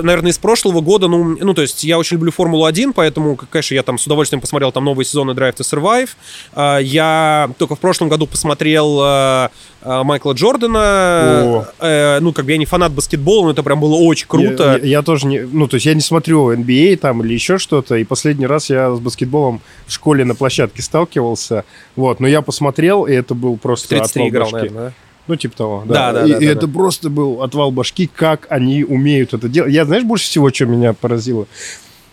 наверное, 0.00 0.30
из 0.30 0.38
прошлого 0.38 0.80
года, 0.80 1.08
ну, 1.08 1.36
ну, 1.38 1.54
то 1.54 1.62
есть 1.62 1.84
я 1.84 1.98
очень 1.98 2.16
люблю 2.16 2.32
Формулу-1, 2.32 2.92
поэтому, 2.94 3.36
конечно, 3.36 3.74
я 3.74 3.82
там 3.82 3.98
с 3.98 4.06
удовольствием 4.06 4.40
посмотрел 4.40 4.72
там 4.72 4.84
новые 4.84 5.04
сезоны 5.04 5.32
Drive 5.32 5.56
to 5.56 5.60
Survive. 5.60 6.10
А, 6.54 6.78
я 6.78 7.50
только 7.58 7.76
в 7.76 7.80
прошлом 7.80 8.08
году 8.08 8.26
посмотрел 8.26 8.98
а, 9.00 9.50
а, 9.82 10.04
Майкла 10.04 10.32
Джордана. 10.32 11.66
О. 11.80 12.20
Ну, 12.20 12.32
как 12.32 12.44
бы 12.44 12.52
я 12.52 12.58
не 12.58 12.66
фанат 12.66 12.92
баскетбола, 12.92 13.46
но 13.46 13.50
это 13.50 13.62
прям 13.62 13.80
было 13.80 13.94
очень 13.96 14.26
круто. 14.26 14.64
Я, 14.64 14.76
я, 14.76 14.98
я 14.98 15.02
тоже 15.02 15.26
не... 15.26 15.40
Ну, 15.40 15.66
то 15.68 15.74
есть 15.74 15.86
я 15.86 15.94
не 15.94 16.00
смотрю 16.00 16.52
NBA 16.52 16.96
там 16.96 17.22
или 17.22 17.34
еще 17.34 17.58
что-то, 17.58 17.96
и 17.96 18.04
последний 18.04 18.46
раз 18.46 18.70
я 18.70 18.94
с 18.94 19.00
баскетболом 19.00 19.60
в 19.86 19.92
школе 19.92 20.24
на 20.24 20.34
площадке 20.34 20.82
сталкивался, 20.82 21.64
вот, 21.96 22.20
но 22.20 22.28
я 22.28 22.42
посмотрел, 22.42 23.06
и 23.06 23.12
это 23.12 23.34
был 23.34 23.56
просто 23.56 23.88
33 23.88 24.28
играл, 24.28 24.50
наверное, 24.50 24.84
да? 24.88 24.92
Ну, 25.28 25.36
типа 25.36 25.56
того, 25.56 25.84
да. 25.86 26.12
Да, 26.12 26.20
да, 26.20 26.26
и, 26.26 26.30
да, 26.32 26.38
и 26.38 26.46
да, 26.46 26.52
это 26.52 26.66
да. 26.66 26.72
просто 26.72 27.10
был 27.10 27.42
отвал 27.42 27.70
башки, 27.70 28.10
как 28.12 28.46
они 28.50 28.84
умеют 28.84 29.34
это 29.34 29.48
делать. 29.48 29.72
Я, 29.72 29.84
знаешь, 29.84 30.04
больше 30.04 30.26
всего, 30.26 30.52
что 30.52 30.66
меня 30.66 30.92
поразило? 30.92 31.46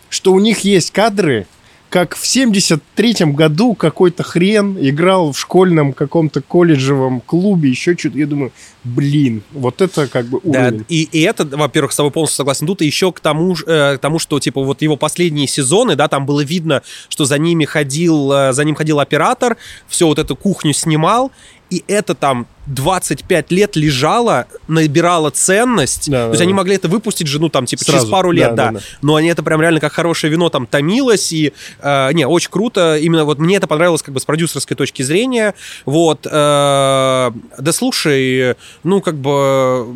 Что 0.10 0.34
у 0.34 0.40
них 0.40 0.60
есть 0.60 0.92
кадры, 0.92 1.48
как 1.90 2.16
в 2.16 2.24
73-м 2.24 3.34
году 3.34 3.74
какой-то 3.74 4.22
хрен 4.22 4.78
играл 4.80 5.32
в 5.32 5.40
школьном 5.40 5.94
каком-то 5.94 6.42
колледжевом 6.42 7.20
клубе, 7.20 7.70
еще 7.70 7.98
что-то. 7.98 8.18
Я 8.20 8.28
думаю, 8.28 8.52
блин, 8.84 9.42
вот 9.52 9.82
это 9.82 10.08
как 10.08 10.28
бы 10.28 10.40
уровень. 10.44 10.80
Да, 10.80 10.86
и, 10.88 11.04
и 11.12 11.22
это, 11.22 11.46
во-первых, 11.46 11.92
с 11.92 11.96
тобой 11.96 12.12
полностью 12.12 12.38
согласен. 12.38 12.68
Тут 12.68 12.82
еще 12.82 13.12
к 13.12 13.20
тому, 13.20 13.56
э, 13.66 13.98
к 13.98 14.00
тому, 14.00 14.20
что, 14.20 14.40
типа, 14.40 14.62
вот 14.64 14.84
его 14.84 14.98
последние 14.98 15.48
сезоны, 15.48 15.96
да, 15.96 16.08
там 16.08 16.28
было 16.28 16.42
видно, 16.42 16.84
что 17.10 17.26
за 17.26 17.40
ними 17.40 17.66
ходил, 17.66 18.32
э, 18.32 18.54
за 18.54 18.64
ним 18.64 18.76
ходил 18.76 19.00
оператор, 19.00 19.58
все 19.88 20.06
вот 20.06 20.20
эту 20.20 20.36
кухню 20.36 20.74
снимал, 20.74 21.32
и 21.70 21.84
это 21.88 22.16
там 22.16 22.48
25 22.68 23.52
лет 23.52 23.76
лежало, 23.76 24.46
набирало 24.68 25.30
ценность. 25.30 26.10
Да, 26.10 26.18
То 26.18 26.24
да, 26.24 26.28
есть 26.28 26.40
да. 26.40 26.44
они 26.44 26.54
могли 26.54 26.76
это 26.76 26.88
выпустить 26.88 27.28
же, 27.28 27.40
ну, 27.40 27.50
там, 27.50 27.66
типа, 27.66 27.84
Сразу. 27.84 28.00
через 28.00 28.12
пару 28.12 28.32
лет, 28.32 28.56
да, 28.56 28.66
да. 28.68 28.72
да. 28.80 28.86
Но 29.02 29.16
они 29.16 29.30
это 29.30 29.44
прям 29.44 29.62
реально 29.62 29.80
как 29.80 29.94
хорошее 29.94 30.32
вино 30.32 30.50
там 30.50 30.66
томилось, 30.68 31.32
и, 31.32 31.54
э, 31.80 32.14
не, 32.14 32.28
очень 32.28 32.52
круто. 32.52 32.98
Именно 32.98 33.26
вот 33.26 33.40
мне 33.40 33.58
это 33.58 33.68
понравилось 33.68 34.02
как 34.02 34.14
бы 34.14 34.20
с 34.20 34.26
продюсерской 34.26 34.78
точки 34.78 35.02
зрения. 35.02 35.56
Вот. 35.86 36.26
Э, 36.26 37.32
да 37.58 37.72
слушай, 37.72 38.56
ну, 38.84 39.02
как 39.02 39.16
бы 39.16 39.88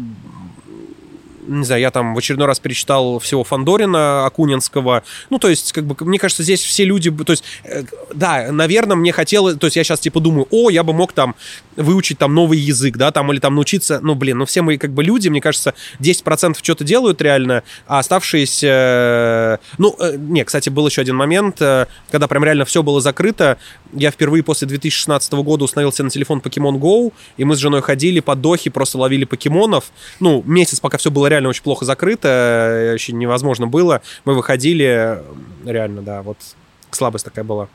не 1.48 1.66
знаю, 1.66 1.82
я 1.82 1.92
там 1.92 2.14
в 2.14 2.18
очередной 2.18 2.48
раз 2.48 2.60
перечитал 2.60 3.20
всего 3.20 3.44
Фандорина 3.44 4.26
Акунинского. 4.26 5.04
Ну, 5.30 5.40
то 5.40 5.50
есть, 5.50 5.72
как 5.72 5.86
бы, 5.86 5.96
мне 6.06 6.20
кажется, 6.20 6.44
здесь 6.44 6.62
все 6.62 6.86
люди... 6.86 7.12
То 7.12 7.32
есть, 7.32 7.44
э, 7.64 7.84
да, 8.14 8.52
наверное, 8.52 8.96
мне 8.96 9.12
хотелось... 9.12 9.58
То 9.58 9.68
есть, 9.68 9.76
я 9.76 9.84
сейчас, 9.84 10.00
типа, 10.00 10.20
думаю, 10.20 10.48
о, 10.52 10.70
я 10.70 10.84
бы 10.84 10.94
мог 10.94 11.14
там 11.14 11.36
выучить 11.76 12.18
там 12.18 12.34
новый 12.34 12.60
язык, 12.60 12.98
да, 12.98 13.12
там, 13.12 13.32
или 13.32 13.40
там 13.40 13.56
научиться... 13.56 14.00
Ну, 14.02 14.16
блин, 14.16 14.38
ну, 14.38 14.46
все 14.46 14.62
мы, 14.62 14.78
как 14.78 14.92
бы, 14.92 15.04
люди, 15.04 15.30
мне 15.30 15.42
кажется, 15.42 15.74
10% 16.00 16.58
что-то 16.62 16.84
делают 16.84 17.22
реально, 17.22 17.64
а 17.88 18.00
оставшиеся... 18.00 18.68
Э, 18.68 19.58
ну, 19.78 19.96
э, 20.00 20.16
не, 20.18 20.44
кстати, 20.44 20.70
был 20.70 20.88
еще 20.88 21.02
один 21.02 21.16
момент, 21.16 21.56
когда 22.12 22.28
прям 22.28 22.44
реально 22.44 22.66
все 22.66 22.84
было 22.84 23.02
закрыто. 23.02 23.58
Я 23.96 24.12
впервые 24.12 24.44
после 24.44 24.68
2016 24.68 25.34
года 25.34 25.66
установил 25.66 25.92
себе 25.92 26.06
на 26.06 26.10
телефон 26.10 26.40
Pokemon 26.40 26.80
Go, 26.80 27.14
и 27.38 27.44
мы 27.44 27.56
с 27.56 27.60
женой 27.60 27.82
ходили 27.82 28.20
по 28.20 28.36
Дохе, 28.36 28.72
просто 28.72 28.98
ловили 28.98 29.26
покемонов. 29.26 29.92
Ну, 30.20 30.44
месяц, 30.46 30.80
пока 30.80 30.98
все 30.98 31.12
было 31.12 31.28
реально 31.28 31.50
очень 31.50 31.64
плохо 31.64 31.86
закрыто, 31.86 32.92
очень 32.94 33.18
невозможно 33.18 33.68
было. 33.68 34.02
Мы 34.26 34.34
выходили, 34.34 35.22
реально, 35.66 36.02
да, 36.02 36.22
вот 36.22 36.38
слабость 36.92 37.26
такая 37.26 37.46
была. 37.46 37.68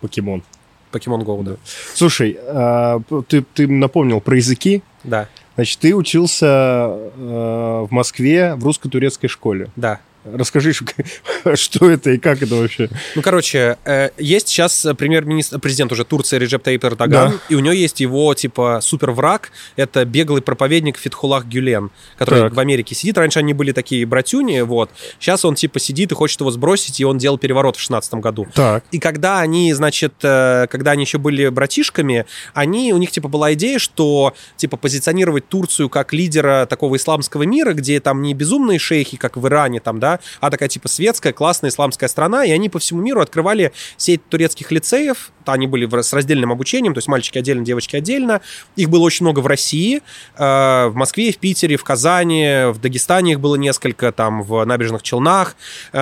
Покемон. 0.00 0.42
Покемон 0.90 1.22
Go, 1.22 1.42
да. 1.42 1.56
Слушай, 1.94 2.38
а, 2.40 3.00
ты, 3.28 3.42
ты 3.42 3.66
напомнил 3.66 4.20
про 4.20 4.36
языки. 4.36 4.82
Да. 5.04 5.28
Значит, 5.54 5.80
ты 5.80 5.94
учился 5.94 6.46
э, 6.46 7.86
в 7.88 7.88
Москве 7.90 8.54
в 8.54 8.64
русско-турецкой 8.64 9.28
школе. 9.28 9.68
Да. 9.76 10.00
Расскажи, 10.24 10.72
что 11.54 11.90
это 11.90 12.10
и 12.10 12.18
как 12.18 12.42
это 12.42 12.54
вообще? 12.54 12.88
Ну, 13.16 13.22
короче, 13.22 13.76
э, 13.84 14.10
есть 14.18 14.48
сейчас 14.48 14.86
премьер-министр, 14.96 15.58
президент 15.58 15.90
уже 15.90 16.04
Турции 16.04 16.38
Реджеп 16.38 16.62
Таип 16.62 16.84
Эрдоган, 16.84 17.32
да. 17.32 17.38
и 17.48 17.56
у 17.56 17.60
него 17.60 17.72
есть 17.72 18.00
его, 18.00 18.32
типа, 18.34 18.78
супер 18.82 19.10
враг, 19.10 19.50
это 19.74 20.04
беглый 20.04 20.40
проповедник 20.40 20.96
Фитхулах 20.96 21.46
Гюлен, 21.46 21.90
который 22.16 22.42
так. 22.42 22.54
в 22.54 22.60
Америке 22.60 22.94
сидит. 22.94 23.18
Раньше 23.18 23.40
они 23.40 23.52
были 23.52 23.72
такие 23.72 24.06
братюни, 24.06 24.60
вот. 24.60 24.90
Сейчас 25.18 25.44
он, 25.44 25.56
типа, 25.56 25.80
сидит 25.80 26.12
и 26.12 26.14
хочет 26.14 26.38
его 26.38 26.52
сбросить, 26.52 27.00
и 27.00 27.04
он 27.04 27.18
делал 27.18 27.36
переворот 27.36 27.76
в 27.76 27.80
16 27.80 28.14
году. 28.14 28.46
Так. 28.54 28.84
И 28.92 29.00
когда 29.00 29.40
они, 29.40 29.72
значит, 29.72 30.14
э, 30.22 30.68
когда 30.70 30.92
они 30.92 31.02
еще 31.02 31.18
были 31.18 31.48
братишками, 31.48 32.26
они, 32.54 32.92
у 32.92 32.98
них, 32.98 33.10
типа, 33.10 33.28
была 33.28 33.54
идея, 33.54 33.80
что, 33.80 34.34
типа, 34.56 34.76
позиционировать 34.76 35.48
Турцию 35.48 35.88
как 35.88 36.12
лидера 36.12 36.66
такого 36.66 36.94
исламского 36.94 37.42
мира, 37.42 37.72
где 37.72 37.98
там 37.98 38.22
не 38.22 38.34
безумные 38.34 38.78
шейхи, 38.78 39.16
как 39.16 39.36
в 39.36 39.48
Иране, 39.48 39.80
там, 39.80 39.98
да, 39.98 40.11
а 40.40 40.50
такая 40.50 40.68
типа 40.68 40.88
светская, 40.88 41.32
классная 41.32 41.70
исламская 41.70 42.08
страна, 42.08 42.44
и 42.44 42.50
они 42.50 42.68
по 42.68 42.78
всему 42.78 43.00
миру 43.00 43.20
открывали 43.20 43.72
сеть 43.96 44.26
турецких 44.28 44.70
лицеев, 44.70 45.30
они 45.46 45.66
были 45.66 45.88
с 46.00 46.12
раздельным 46.12 46.52
обучением, 46.52 46.94
то 46.94 46.98
есть 46.98 47.08
мальчики 47.08 47.38
отдельно, 47.38 47.64
девочки 47.64 47.96
отдельно. 47.96 48.40
Их 48.76 48.88
было 48.88 49.02
очень 49.02 49.24
много 49.24 49.40
в 49.40 49.46
России, 49.46 50.02
э, 50.36 50.86
в 50.86 50.94
Москве, 50.94 51.32
в 51.32 51.38
Питере, 51.38 51.76
в 51.76 51.84
Казани, 51.84 52.70
в 52.72 52.80
Дагестане 52.80 53.32
их 53.32 53.40
было 53.40 53.56
несколько, 53.56 54.12
там 54.12 54.42
в 54.42 54.64
набережных 54.64 55.02
Челнах, 55.02 55.56
э, 55.92 55.98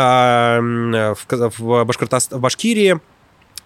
в, 0.61 1.16
в, 1.58 1.84
Башкортост... 1.84 2.32
в 2.32 2.40
Башкирии. 2.40 3.00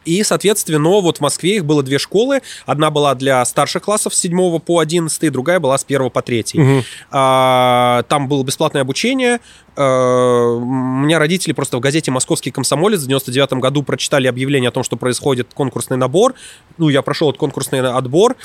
И, 0.05 0.23
соответственно, 0.23 0.89
вот 1.01 1.19
в 1.19 1.21
Москве 1.21 1.57
их 1.57 1.65
было 1.65 1.83
две 1.83 1.99
школы. 1.99 2.41
Одна 2.67 2.91
была 2.91 3.15
для 3.15 3.45
старших 3.45 3.83
классов 3.83 4.15
с 4.15 4.19
7 4.21 4.59
по 4.61 4.79
11, 4.79 5.33
другая 5.33 5.61
была 5.61 5.79
с 5.79 5.85
1 5.85 6.11
по 6.11 6.23
3. 6.23 6.45
Мгм. 6.55 6.83
А, 7.11 8.03
Там 8.09 8.29
было 8.29 8.43
бесплатное 8.43 8.83
обучение. 8.83 9.41
А, 9.77 10.53
У 10.53 10.61
меня 10.61 11.19
родители 11.19 11.53
просто 11.53 11.77
в 11.77 11.81
газете 11.81 12.11
«Московский 12.11 12.51
комсомолец» 12.51 13.01
в 13.01 13.07
99 13.07 13.55
году 13.55 13.83
прочитали 13.83 14.27
объявление 14.27 14.69
о 14.69 14.73
том, 14.73 14.83
что 14.85 14.97
происходит 14.97 15.49
конкурсный 15.55 15.97
набор. 15.97 16.35
Ну, 16.79 16.89
я 16.89 17.03
прошел 17.03 17.31
этот 17.31 17.39
конкурсный 17.41 17.81
отбор. 17.81 18.37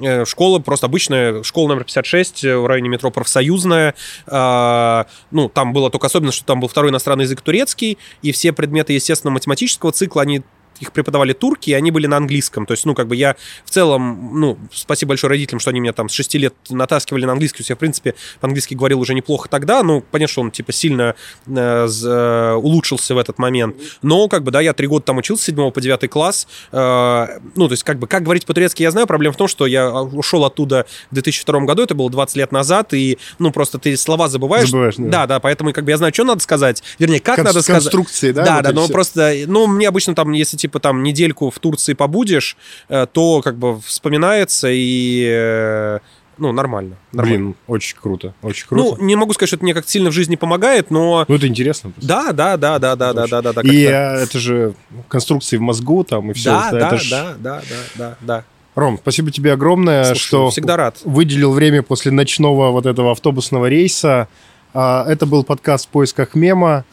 Э, 0.00 0.24
Школа 0.24 0.60
просто 0.60 0.86
обычная, 0.86 1.42
школа 1.42 1.68
номер 1.68 1.84
56 1.84 2.44
в 2.44 2.66
районе 2.66 2.88
метро 2.88 3.10
Профсоюзная. 3.10 3.94
А, 4.26 5.06
Ну, 5.30 5.48
там 5.48 5.72
было 5.72 5.90
только 5.90 6.06
особенно, 6.06 6.32
что 6.32 6.44
там 6.44 6.60
был 6.60 6.68
второй 6.68 6.90
иностранный 6.90 7.24
язык 7.24 7.40
турецкий, 7.40 7.98
и 8.22 8.32
все 8.32 8.52
предметы, 8.52 8.92
естественно, 8.92 9.30
математического 9.32 9.92
цикла, 9.92 10.22
они 10.22 10.42
их 10.80 10.92
преподавали 10.92 11.32
турки, 11.32 11.70
и 11.70 11.72
они 11.72 11.90
были 11.90 12.06
на 12.06 12.16
английском. 12.16 12.66
То 12.66 12.72
есть, 12.72 12.84
ну, 12.84 12.94
как 12.94 13.08
бы 13.08 13.16
я 13.16 13.36
в 13.64 13.70
целом, 13.70 14.30
ну, 14.40 14.58
спасибо 14.72 15.10
большое 15.10 15.30
родителям, 15.30 15.60
что 15.60 15.70
они 15.70 15.80
меня 15.80 15.92
там 15.92 16.08
с 16.08 16.12
6 16.12 16.34
лет 16.36 16.54
натаскивали 16.70 17.24
на 17.24 17.32
английский. 17.32 17.58
То 17.58 17.60
есть 17.62 17.70
я, 17.70 17.76
в 17.76 17.78
принципе, 17.78 18.14
по-английски 18.40 18.74
говорил 18.74 19.00
уже 19.00 19.14
неплохо 19.14 19.48
тогда. 19.48 19.82
Ну, 19.82 20.00
понятно, 20.00 20.32
что 20.32 20.40
он, 20.42 20.50
типа, 20.50 20.72
сильно 20.72 21.14
э, 21.46 21.88
э, 21.88 22.52
улучшился 22.54 23.14
в 23.14 23.18
этот 23.18 23.38
момент. 23.38 23.76
Но, 24.02 24.28
как 24.28 24.42
бы, 24.42 24.50
да, 24.50 24.60
я 24.60 24.72
три 24.72 24.86
года 24.86 25.06
там 25.06 25.18
учился, 25.18 25.44
с 25.44 25.46
7 25.46 25.70
по 25.70 25.80
9 25.80 26.10
класс. 26.10 26.46
Э, 26.72 27.26
ну, 27.54 27.68
то 27.68 27.72
есть, 27.72 27.84
как 27.84 27.98
бы, 27.98 28.06
как 28.06 28.22
говорить 28.22 28.46
по-турецки 28.46 28.82
я 28.82 28.90
знаю. 28.90 29.06
Проблема 29.06 29.32
в 29.32 29.36
том, 29.36 29.48
что 29.48 29.66
я 29.66 29.90
ушел 29.92 30.44
оттуда 30.44 30.86
в 31.10 31.14
2002 31.14 31.60
году, 31.60 31.82
это 31.82 31.94
было 31.94 32.10
20 32.10 32.36
лет 32.36 32.52
назад, 32.52 32.94
и, 32.94 33.18
ну, 33.38 33.50
просто 33.50 33.78
ты 33.78 33.96
слова 33.96 34.28
забываешь. 34.28 34.68
Забываешь, 34.68 34.94
да. 34.98 35.08
да, 35.08 35.26
да, 35.26 35.40
поэтому, 35.40 35.72
как 35.72 35.84
бы, 35.84 35.90
я 35.90 35.96
знаю, 35.96 36.12
что 36.14 36.24
надо 36.24 36.42
сказать. 36.42 36.82
Вернее, 36.98 37.20
как 37.20 37.36
Кон- 37.36 37.44
надо 37.44 37.62
сказать. 37.62 37.82
конструкции, 37.82 38.32
да? 38.32 38.44
Да, 38.44 38.54
вот 38.56 38.64
да, 38.64 38.72
но 38.72 38.84
всё? 38.84 38.92
просто, 38.92 39.34
ну, 39.46 39.66
мне 39.66 39.88
обычно 39.88 40.14
там, 40.14 40.32
если 40.32 40.56
типа 40.56 40.67
там 40.68 41.02
недельку 41.02 41.50
в 41.50 41.58
Турции 41.58 41.94
побудешь, 41.94 42.56
э, 42.88 43.06
то 43.10 43.40
как 43.42 43.56
бы 43.56 43.80
вспоминается 43.80 44.68
и, 44.70 45.24
э, 45.28 45.98
ну, 46.38 46.52
нормально. 46.52 46.96
нормально. 47.12 47.38
Блин, 47.38 47.54
очень 47.66 47.96
круто, 48.00 48.34
очень 48.42 48.66
ну, 48.70 48.90
круто. 48.90 49.02
не 49.02 49.16
могу 49.16 49.32
сказать, 49.32 49.48
что 49.48 49.56
это 49.56 49.64
мне 49.64 49.74
как-то 49.74 49.90
сильно 49.90 50.10
в 50.10 50.12
жизни 50.12 50.36
помогает, 50.36 50.90
но... 50.90 51.24
Ну, 51.26 51.34
это 51.34 51.46
интересно. 51.48 51.90
просто. 51.90 52.08
Да, 52.08 52.32
да, 52.32 52.56
да, 52.56 52.78
да, 52.78 52.94
да, 52.96 53.12
да, 53.12 53.26
да, 53.26 53.42
да, 53.42 53.52
да. 53.54 53.62
И 53.62 53.80
это 53.80 54.38
же 54.38 54.74
конструкции 55.08 55.56
в 55.56 55.60
мозгу 55.62 56.04
там 56.04 56.30
и 56.30 56.34
все. 56.34 56.50
Да, 56.50 56.70
да, 56.70 56.86
это 56.86 56.96
ж- 56.98 57.10
да, 57.10 57.34
да, 57.38 57.62
да, 57.68 57.76
да, 57.96 58.16
да. 58.20 58.44
Ром, 58.76 58.96
спасибо 59.02 59.32
тебе 59.32 59.52
огромное, 59.54 60.04
Слушай, 60.04 60.20
что 60.20 60.50
всегда 60.50 60.76
рад. 60.76 60.98
выделил 61.04 61.50
время 61.52 61.82
после 61.82 62.12
ночного 62.12 62.70
вот 62.70 62.86
этого 62.86 63.10
автобусного 63.10 63.66
рейса. 63.66 64.28
А, 64.72 65.04
Это 65.08 65.26
был 65.26 65.42
подкаст 65.42 65.86
«В 65.86 65.88
поисках 65.88 66.36
мема». 66.36 66.84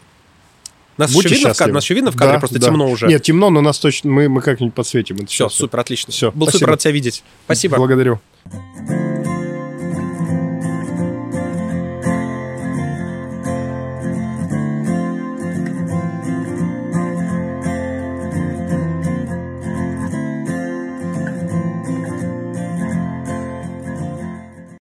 Нас 0.97 1.11
Будьте 1.11 1.29
еще 1.29 1.35
видно 1.39 1.53
в 1.53 1.57
кадре? 1.57 1.73
Нас 1.73 1.83
еще 1.83 1.93
видно 1.93 2.11
в 2.11 2.15
кадре? 2.15 2.33
Да, 2.33 2.39
Просто 2.39 2.59
да. 2.59 2.67
темно 2.67 2.89
уже. 2.89 3.07
Нет, 3.07 3.21
темно, 3.23 3.49
но 3.49 3.61
нас 3.61 3.79
точно 3.79 4.09
мы, 4.11 4.29
мы 4.29 4.41
как-нибудь 4.41 4.73
подсветим. 4.73 5.17
это 5.17 5.25
Все, 5.27 5.49
всё. 5.49 5.63
супер, 5.63 5.79
отлично. 5.79 6.13
Всё, 6.13 6.31
Был 6.31 6.47
спасибо. 6.47 6.59
супер 6.59 6.69
рад 6.71 6.79
тебя 6.79 6.91
видеть. 6.91 7.23
Спасибо. 7.45 7.77
Благодарю. 7.77 8.19